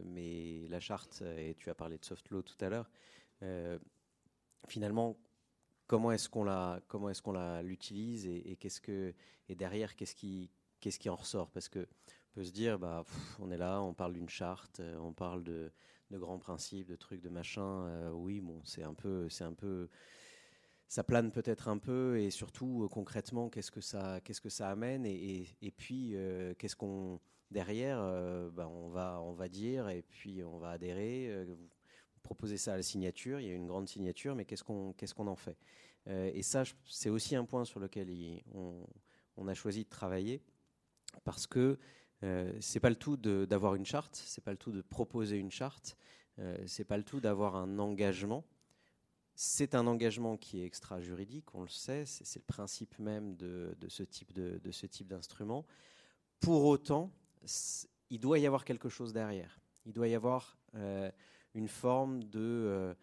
mais 0.05 0.67
la 0.69 0.81
charte, 0.81 1.23
et 1.39 1.55
tu 1.55 1.71
as 1.71 1.75
parlé 1.75 1.99
de 1.99 2.05
soft 2.05 2.29
law 2.31 2.43
tout 2.43 2.57
à 2.65 2.69
l'heure, 2.69 2.91
finalement, 4.67 5.17
comment 5.87 6.11
est-ce 6.11 6.29
qu'on 6.29 6.43
la, 6.43 6.81
comment 6.89 7.11
est-ce 7.11 7.23
qu'on 7.23 7.33
la 7.33 7.63
l'utilise 7.63 8.27
et, 8.27 8.57
qu'est-ce 8.59 8.81
que, 8.81 9.15
et 9.49 9.55
derrière, 9.55 9.95
qu'est-ce 9.95 10.15
qui, 10.15 10.51
qu'est-ce 10.81 10.99
qui 10.99 11.09
en 11.09 11.17
ressort? 11.17 11.51
Parce 11.51 11.69
que 11.69 11.87
peut 12.33 12.45
se 12.45 12.53
dire, 12.53 12.79
bah, 12.79 13.05
on 13.39 13.51
est 13.51 13.57
là, 13.57 13.81
on 13.83 13.95
parle 13.95 14.15
d'une 14.15 14.29
charte, 14.29 14.81
euh, 14.81 14.97
on 14.99 15.13
parle 15.13 15.45
de, 15.45 15.71
grands 16.11 16.39
principes, 16.39 16.89
de 16.89 16.97
trucs, 16.97 17.21
de 17.21 17.29
machin. 17.29 17.87
Euh, 17.87 18.11
oui, 18.11 18.41
bon, 18.41 18.61
c'est 18.65 18.83
un 18.83 18.95
peu, 18.95 19.29
c'est 19.29 19.45
un 19.45 19.53
peu, 19.53 19.89
ça 20.93 21.05
plane 21.05 21.31
peut-être 21.33 21.69
un 21.69 21.79
peu, 21.79 22.19
et 22.19 22.31
surtout 22.31 22.85
euh, 22.85 22.89
concrètement, 22.89 23.49
qu'est-ce 23.49 23.71
que 23.71 23.81
ça, 23.81 24.69
amène, 24.69 25.07
et, 25.07 25.73
puis 25.77 26.15
qu'est-ce 26.59 26.77
qu'on 26.77 27.21
derrière, 27.51 27.99
bah, 28.53 28.69
on 28.69 28.89
va, 28.89 29.49
dire, 29.49 29.89
et 29.89 30.03
puis 30.03 30.43
on 30.43 30.59
va 30.59 30.71
adhérer. 30.71 31.45
vous 31.47 31.57
proposez 32.23 32.57
ça 32.57 32.75
à 32.75 32.77
la 32.77 32.83
signature, 32.83 33.41
il 33.41 33.47
y 33.47 33.51
a 33.51 33.55
une 33.55 33.67
grande 33.67 33.89
signature, 33.89 34.35
mais 34.35 34.45
qu'est-ce 34.45 34.65
qu'on, 34.65 35.27
en 35.27 35.37
fait? 35.37 35.57
Et 36.07 36.43
ça, 36.43 36.65
c'est 36.85 37.11
aussi 37.11 37.37
un 37.37 37.45
point 37.45 37.65
sur 37.65 37.81
lequel 37.81 38.09
on, 38.55 38.87
on 39.37 39.49
a 39.49 39.55
choisi 39.55 39.85
de 39.85 39.89
travailler 39.89 40.43
parce 41.25 41.47
que 41.47 41.79
euh, 42.25 42.53
c'est 42.61 42.81
pas 42.81 42.91
le 42.91 42.97
tout 42.97 43.17
d'avoir 43.17 43.75
une 43.75 43.85
charte, 43.85 44.15
c'est 44.15 44.45
pas 44.45 44.53
le 44.53 44.57
tout 44.57 44.73
de 44.73 44.83
proposer 44.83 45.37
une 45.37 45.51
charte, 45.51 45.97
euh, 46.39 46.57
c'est 46.67 46.85
pas 46.85 46.97
le 46.97 47.03
tout 47.03 47.21
d'avoir 47.21 47.57
un 47.57 47.79
engagement. 47.79 48.45
C'est 49.35 49.75
un 49.75 49.87
engagement 49.87 50.37
qui 50.37 50.61
est 50.61 50.67
extra-juridique, 50.67 51.55
on 51.55 51.63
le 51.63 51.69
sait, 51.69 52.05
c'est 52.05 52.39
le 52.39 52.45
principe 52.45 52.99
même 52.99 53.37
de, 53.37 53.75
ce 53.89 54.03
type 54.03 55.09
d'instrument. 55.09 55.65
Pour 56.41 56.65
autant, 56.65 57.11
il 58.11 58.21
doit 58.21 58.39
y 58.39 58.47
avoir 58.47 58.65
quelque 58.65 58.89
chose 58.89 59.13
derrière. 59.13 59.61
Il 59.87 59.93
doit 59.93 60.09
y 60.09 60.15
avoir 60.15 60.59
euh, 60.75 61.11
une 61.55 61.69
forme 61.69 62.25
de, 62.25 62.41
euh, 62.41 62.95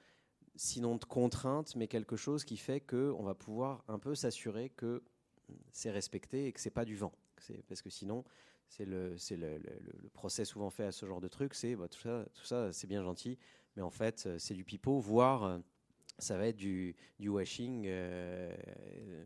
sinon 0.56 0.96
de 0.96 1.06
contrainte, 1.06 1.76
mais 1.76 1.88
quelque 1.88 2.16
chose 2.16 2.46
qui 2.46 2.58
fait 2.58 2.80
qu'on 2.80 3.24
va 3.24 3.34
pouvoir 3.34 3.84
un 3.88 4.00
peu 4.00 4.16
s'assurer 4.16 4.70
que 4.70 5.04
c'est 5.72 5.92
respecté 5.92 6.46
et 6.46 6.54
que 6.54 6.60
c'est 6.60 6.70
pas 6.70 6.86
du 6.86 6.96
vent 6.96 7.14
parce 7.68 7.82
que 7.82 7.90
sinon, 7.90 8.24
c'est 8.68 8.86
le, 8.86 9.16
procès 10.14 10.46
souvent 10.46 10.70
fait 10.70 10.86
à 10.86 10.92
ce 10.92 11.06
genre 11.06 11.22
de 11.22 11.28
truc, 11.28 11.54
c'est 11.54 11.76
bah, 11.76 11.88
tout 11.88 12.00
ça, 12.00 12.26
tout 12.34 12.46
ça 12.46 12.72
c'est 12.72 12.88
bien 12.88 13.04
gentil, 13.04 13.38
mais 13.76 13.82
en 13.82 13.90
fait, 13.90 14.30
c'est 14.38 14.54
du 14.54 14.64
pipeau, 14.64 15.00
voire 15.00 15.44
euh, 15.44 15.60
ça 16.20 16.38
va 16.38 16.48
être 16.48 16.58
du, 16.58 16.96
washing, 17.20 17.86
euh, 17.88 18.56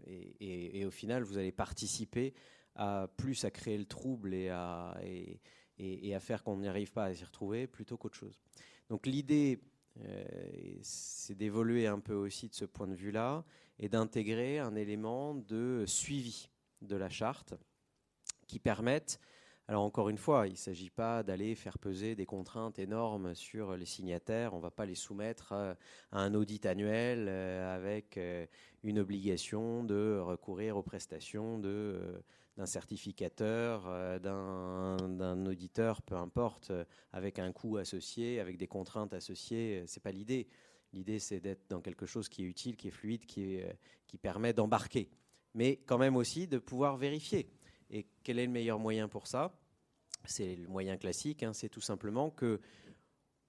et, 0.05 0.79
et, 0.79 0.85
au 0.85 0.91
final, 0.91 1.23
vous 1.23 1.37
allez 1.37 1.51
participer 1.51 2.33
à 2.75 3.07
plus 3.17 3.45
à 3.45 3.51
créer 3.51 3.77
le 3.77 3.85
trouble 3.85 4.33
et 4.33 4.49
à, 4.49 4.97
et, 5.77 6.15
à 6.15 6.19
faire 6.19 6.43
qu'on 6.43 6.57
n'y 6.57 6.67
arrive 6.67 6.91
pas 6.91 7.05
à 7.05 7.13
s'y 7.13 7.23
retrouver 7.23 7.67
plutôt 7.67 7.97
qu'autre 7.97 8.15
chose. 8.15 8.39
Donc 8.89 9.05
l'idée, 9.05 9.59
euh, 9.99 10.23
c'est 10.81 11.35
d'évoluer 11.35 11.87
un 11.87 11.99
peu 11.99 12.13
aussi 12.13 12.49
de 12.49 12.53
ce 12.53 12.65
point 12.65 12.87
de 12.87 12.95
vue-là 12.95 13.43
et 13.79 13.89
d'intégrer 13.89 14.59
un 14.59 14.75
élément 14.75 15.35
de 15.35 15.83
suivi 15.87 16.49
de 16.81 16.95
la 16.95 17.09
charte 17.09 17.53
qui 18.47 18.59
permette 18.59 19.19
alors 19.69 19.83
encore 19.83 20.09
une 20.09 20.17
fois, 20.17 20.47
il 20.47 20.51
ne 20.51 20.57
s'agit 20.57 20.89
pas 20.89 21.23
d'aller 21.23 21.55
faire 21.55 21.77
peser 21.77 22.15
des 22.15 22.25
contraintes 22.25 22.79
énormes 22.79 23.33
sur 23.33 23.77
les 23.77 23.85
signataires. 23.85 24.53
On 24.53 24.57
ne 24.57 24.61
va 24.61 24.71
pas 24.71 24.85
les 24.85 24.95
soumettre 24.95 25.53
à 25.53 25.75
un 26.11 26.33
audit 26.33 26.65
annuel 26.65 27.27
euh, 27.29 27.73
avec 27.73 28.17
euh, 28.17 28.45
une 28.83 28.99
obligation 28.99 29.85
de 29.85 30.19
recourir 30.19 30.75
aux 30.75 30.83
prestations 30.83 31.59
d'un 31.59 32.65
certificateur, 32.65 33.85
euh, 33.87 34.19
d'un 34.19 35.45
auditeur, 35.45 36.01
peu 36.01 36.15
importe, 36.15 36.71
euh, 36.71 36.83
avec 37.13 37.39
un 37.39 37.53
coût 37.53 37.77
associé, 37.77 38.41
avec 38.41 38.57
des 38.57 38.67
contraintes 38.67 39.13
associées. 39.13 39.79
Euh, 39.79 39.83
c'est 39.87 40.03
pas 40.03 40.11
l'idée. 40.11 40.49
L'idée, 40.91 41.19
c'est 41.19 41.39
d'être 41.39 41.69
dans 41.69 41.79
quelque 41.79 42.05
chose 42.05 42.27
qui 42.27 42.43
est 42.43 42.47
utile, 42.47 42.75
qui 42.75 42.89
est 42.89 42.91
fluide, 42.91 43.25
qui, 43.25 43.61
qui 44.05 44.17
permet 44.19 44.53
d'embarquer, 44.53 45.09
mais 45.55 45.77
quand 45.87 45.97
même 45.97 46.15
aussi 46.15 46.47
de 46.47 46.59
pouvoir 46.59 46.97
vérifier. 46.97 47.49
Quel 48.23 48.39
est 48.39 48.45
le 48.45 48.51
meilleur 48.51 48.79
moyen 48.79 49.07
pour 49.07 49.27
ça? 49.27 49.53
C'est 50.25 50.55
le 50.55 50.67
moyen 50.67 50.97
classique. 50.97 51.43
Hein, 51.43 51.53
c'est 51.53 51.69
tout 51.69 51.81
simplement 51.81 52.29
que 52.29 52.59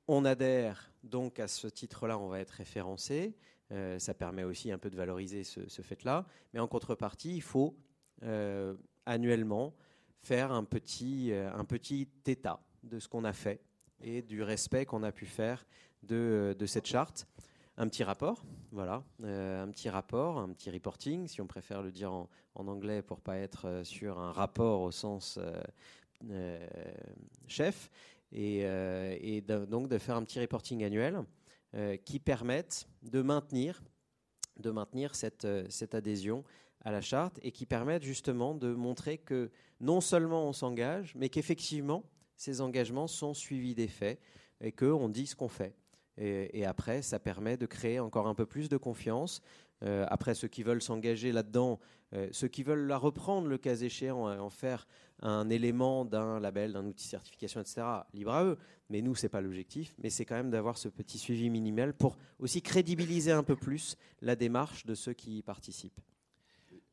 on 0.06 0.24
adhère 0.24 0.92
donc 1.02 1.38
à 1.38 1.48
ce 1.48 1.66
titre-là, 1.66 2.18
on 2.18 2.28
va 2.28 2.40
être 2.40 2.50
référencé. 2.50 3.34
ça 3.98 4.12
permet 4.12 4.44
aussi 4.44 4.70
un 4.70 4.76
peu 4.76 4.90
de 4.90 4.96
valoriser 4.96 5.44
ce, 5.44 5.82
fait-là. 5.82 6.26
Mais 6.52 6.60
en 6.60 6.68
contrepartie, 6.68 7.36
il 7.36 7.42
faut 7.42 7.74
annuellement 9.06 9.74
faire 10.24 10.52
un 10.52 10.64
petit, 10.64 11.32
euh, 11.32 11.52
un 11.52 11.64
petit 11.64 12.08
état 12.26 12.58
de 12.82 12.98
ce 12.98 13.08
qu'on 13.08 13.24
a 13.24 13.32
fait 13.32 13.60
et 14.00 14.22
du 14.22 14.42
respect 14.42 14.86
qu'on 14.86 15.02
a 15.02 15.12
pu 15.12 15.26
faire 15.26 15.64
euh, 16.10 16.54
de, 16.54 16.66
cette 16.66 16.86
charte. 16.86 17.26
Un 17.76 17.88
petit 17.88 18.04
rapport, 18.04 18.44
voilà, 18.70 19.02
euh, 19.24 19.64
un 19.64 19.68
petit 19.68 19.88
rapport, 19.88 20.38
un 20.38 20.52
petit 20.52 20.70
reporting, 20.70 21.26
si 21.26 21.40
on 21.40 21.46
préfère 21.48 21.82
le 21.82 21.90
dire 21.90 22.12
en, 22.12 22.28
anglais 22.54 23.02
pour 23.02 23.20
pas 23.20 23.36
être 23.36 23.82
sur 23.82 24.20
un 24.20 24.30
rapport 24.30 24.82
au 24.82 24.92
sens 24.92 25.40
chef, 27.48 27.90
et, 28.30 29.42
donc 29.46 29.88
de 29.88 29.98
faire 29.98 30.16
un 30.16 30.22
petit 30.22 30.38
reporting 30.38 30.84
annuel 30.84 31.24
qui 32.04 32.20
permette 32.20 32.86
de 33.02 33.22
maintenir, 33.22 33.82
de 34.58 34.70
maintenir 34.70 35.16
cette, 35.16 35.44
adhésion 35.94 36.44
à 36.82 36.92
la 36.92 37.00
charte 37.00 37.40
et 37.42 37.50
qui 37.50 37.66
permettent 37.66 38.04
justement 38.04 38.54
de 38.54 38.72
montrer 38.72 39.18
que 39.18 39.50
non 39.80 40.00
seulement 40.00 40.48
on 40.48 40.52
s'engage, 40.52 41.14
mais 41.16 41.28
qu'effectivement 41.28 42.04
ces 42.36 42.60
engagements 42.60 43.06
sont 43.06 43.34
suivis 43.34 43.74
des 43.74 43.88
faits 43.88 44.20
et 44.60 44.72
qu'on 44.72 45.08
dit 45.08 45.26
ce 45.26 45.34
qu'on 45.34 45.48
fait. 45.48 45.74
Et, 46.16 46.64
après, 46.64 47.02
ça 47.02 47.18
permet 47.18 47.56
de 47.56 47.66
créer 47.66 47.98
encore 47.98 48.28
un 48.28 48.34
peu 48.34 48.46
plus 48.46 48.68
de 48.68 48.76
confiance. 48.76 49.42
Euh, 49.82 50.06
après, 50.08 50.34
ceux 50.34 50.48
qui 50.48 50.62
veulent 50.62 50.82
s'engager 50.82 51.32
là-dedans, 51.32 51.80
euh, 52.12 52.28
ceux 52.30 52.48
qui 52.48 52.62
veulent 52.62 52.86
la 52.86 52.96
reprendre 52.96 53.48
le 53.48 53.58
cas 53.58 53.74
échéant, 53.74 54.28
en 54.38 54.50
faire 54.50 54.86
un 55.20 55.48
élément 55.50 56.04
d'un 56.04 56.38
label, 56.38 56.72
d'un 56.72 56.86
outil 56.86 57.06
de 57.06 57.10
certification, 57.10 57.60
etc., 57.60 57.82
libre 58.12 58.32
à 58.32 58.44
eux. 58.44 58.58
Mais 58.90 59.02
nous, 59.02 59.14
ce 59.14 59.24
n'est 59.24 59.30
pas 59.30 59.40
l'objectif. 59.40 59.94
Mais 59.98 60.10
c'est 60.10 60.24
quand 60.24 60.36
même 60.36 60.50
d'avoir 60.50 60.78
ce 60.78 60.88
petit 60.88 61.18
suivi 61.18 61.50
minimal 61.50 61.92
pour 61.94 62.16
aussi 62.38 62.62
crédibiliser 62.62 63.32
un 63.32 63.42
peu 63.42 63.56
plus 63.56 63.96
la 64.20 64.36
démarche 64.36 64.86
de 64.86 64.94
ceux 64.94 65.14
qui 65.14 65.38
y 65.38 65.42
participent. 65.42 66.00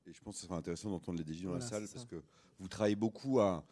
Et 0.08 0.14
je 0.14 0.22
pense 0.22 0.36
que 0.36 0.42
ce 0.42 0.48
sera 0.48 0.58
intéressant 0.58 0.90
d'entendre 0.90 1.20
les 1.20 1.24
DG 1.24 1.46
dans 1.46 1.54
la 1.54 1.62
salle 1.62 1.88
parce 1.94 2.06
que 2.06 2.22
vous 2.60 2.68
travaillez 2.68 2.96
beaucoup 2.96 3.40
à. 3.40 3.64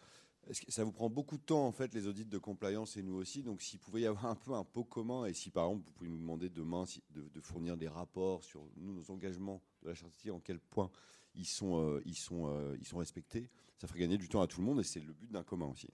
Ça 0.69 0.83
vous 0.83 0.91
prend 0.91 1.09
beaucoup 1.09 1.37
de 1.37 1.43
temps, 1.43 1.67
en 1.67 1.71
fait, 1.71 1.93
les 1.93 2.07
audits 2.07 2.25
de 2.25 2.37
compliance 2.37 2.97
et 2.97 3.03
nous 3.03 3.15
aussi? 3.15 3.43
Donc, 3.43 3.61
s'il 3.61 3.79
pouvait 3.79 4.01
y 4.01 4.05
avoir 4.07 4.25
un 4.25 4.35
peu 4.35 4.53
un 4.53 4.63
pot 4.63 4.83
commun 4.83 5.25
et 5.25 5.33
si, 5.33 5.51
par 5.51 5.65
exemple, 5.65 5.83
vous 5.85 5.91
pouvez 5.93 6.09
nous 6.09 6.17
demander 6.17 6.49
demain 6.49 6.85
de, 7.11 7.41
fournir 7.41 7.77
des 7.77 7.87
rapports 7.87 8.43
sur 8.43 8.61
nous, 8.77 8.93
nos 8.93 9.11
engagements 9.11 9.61
de 9.83 9.89
la 9.89 9.95
charte, 9.95 10.13
en 10.31 10.39
quel 10.39 10.59
point 10.59 10.89
ils 11.35 11.45
sont, 11.45 11.79
euh, 11.79 12.01
ils, 12.05 12.15
sont, 12.15 12.47
euh, 12.47 12.75
ils 12.79 12.85
sont 12.85 12.97
respectés, 12.97 13.49
ça 13.77 13.87
ferait 13.87 13.99
gagner 13.99 14.17
du 14.17 14.27
temps 14.27 14.41
à 14.41 14.47
tout 14.47 14.59
le 14.59 14.65
monde 14.65 14.79
et 14.79 14.83
c'est 14.83 14.99
le 14.99 15.13
but 15.13 15.31
d'un 15.31 15.43
commun 15.43 15.67
aussi. 15.67 15.87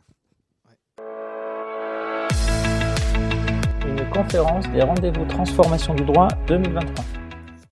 Une 3.85 4.09
conférence 4.09 4.67
des 4.71 4.81
rendez-vous 4.81 5.25
transformation 5.25 5.93
du 5.93 6.03
droit 6.03 6.27
2023. 6.47 7.24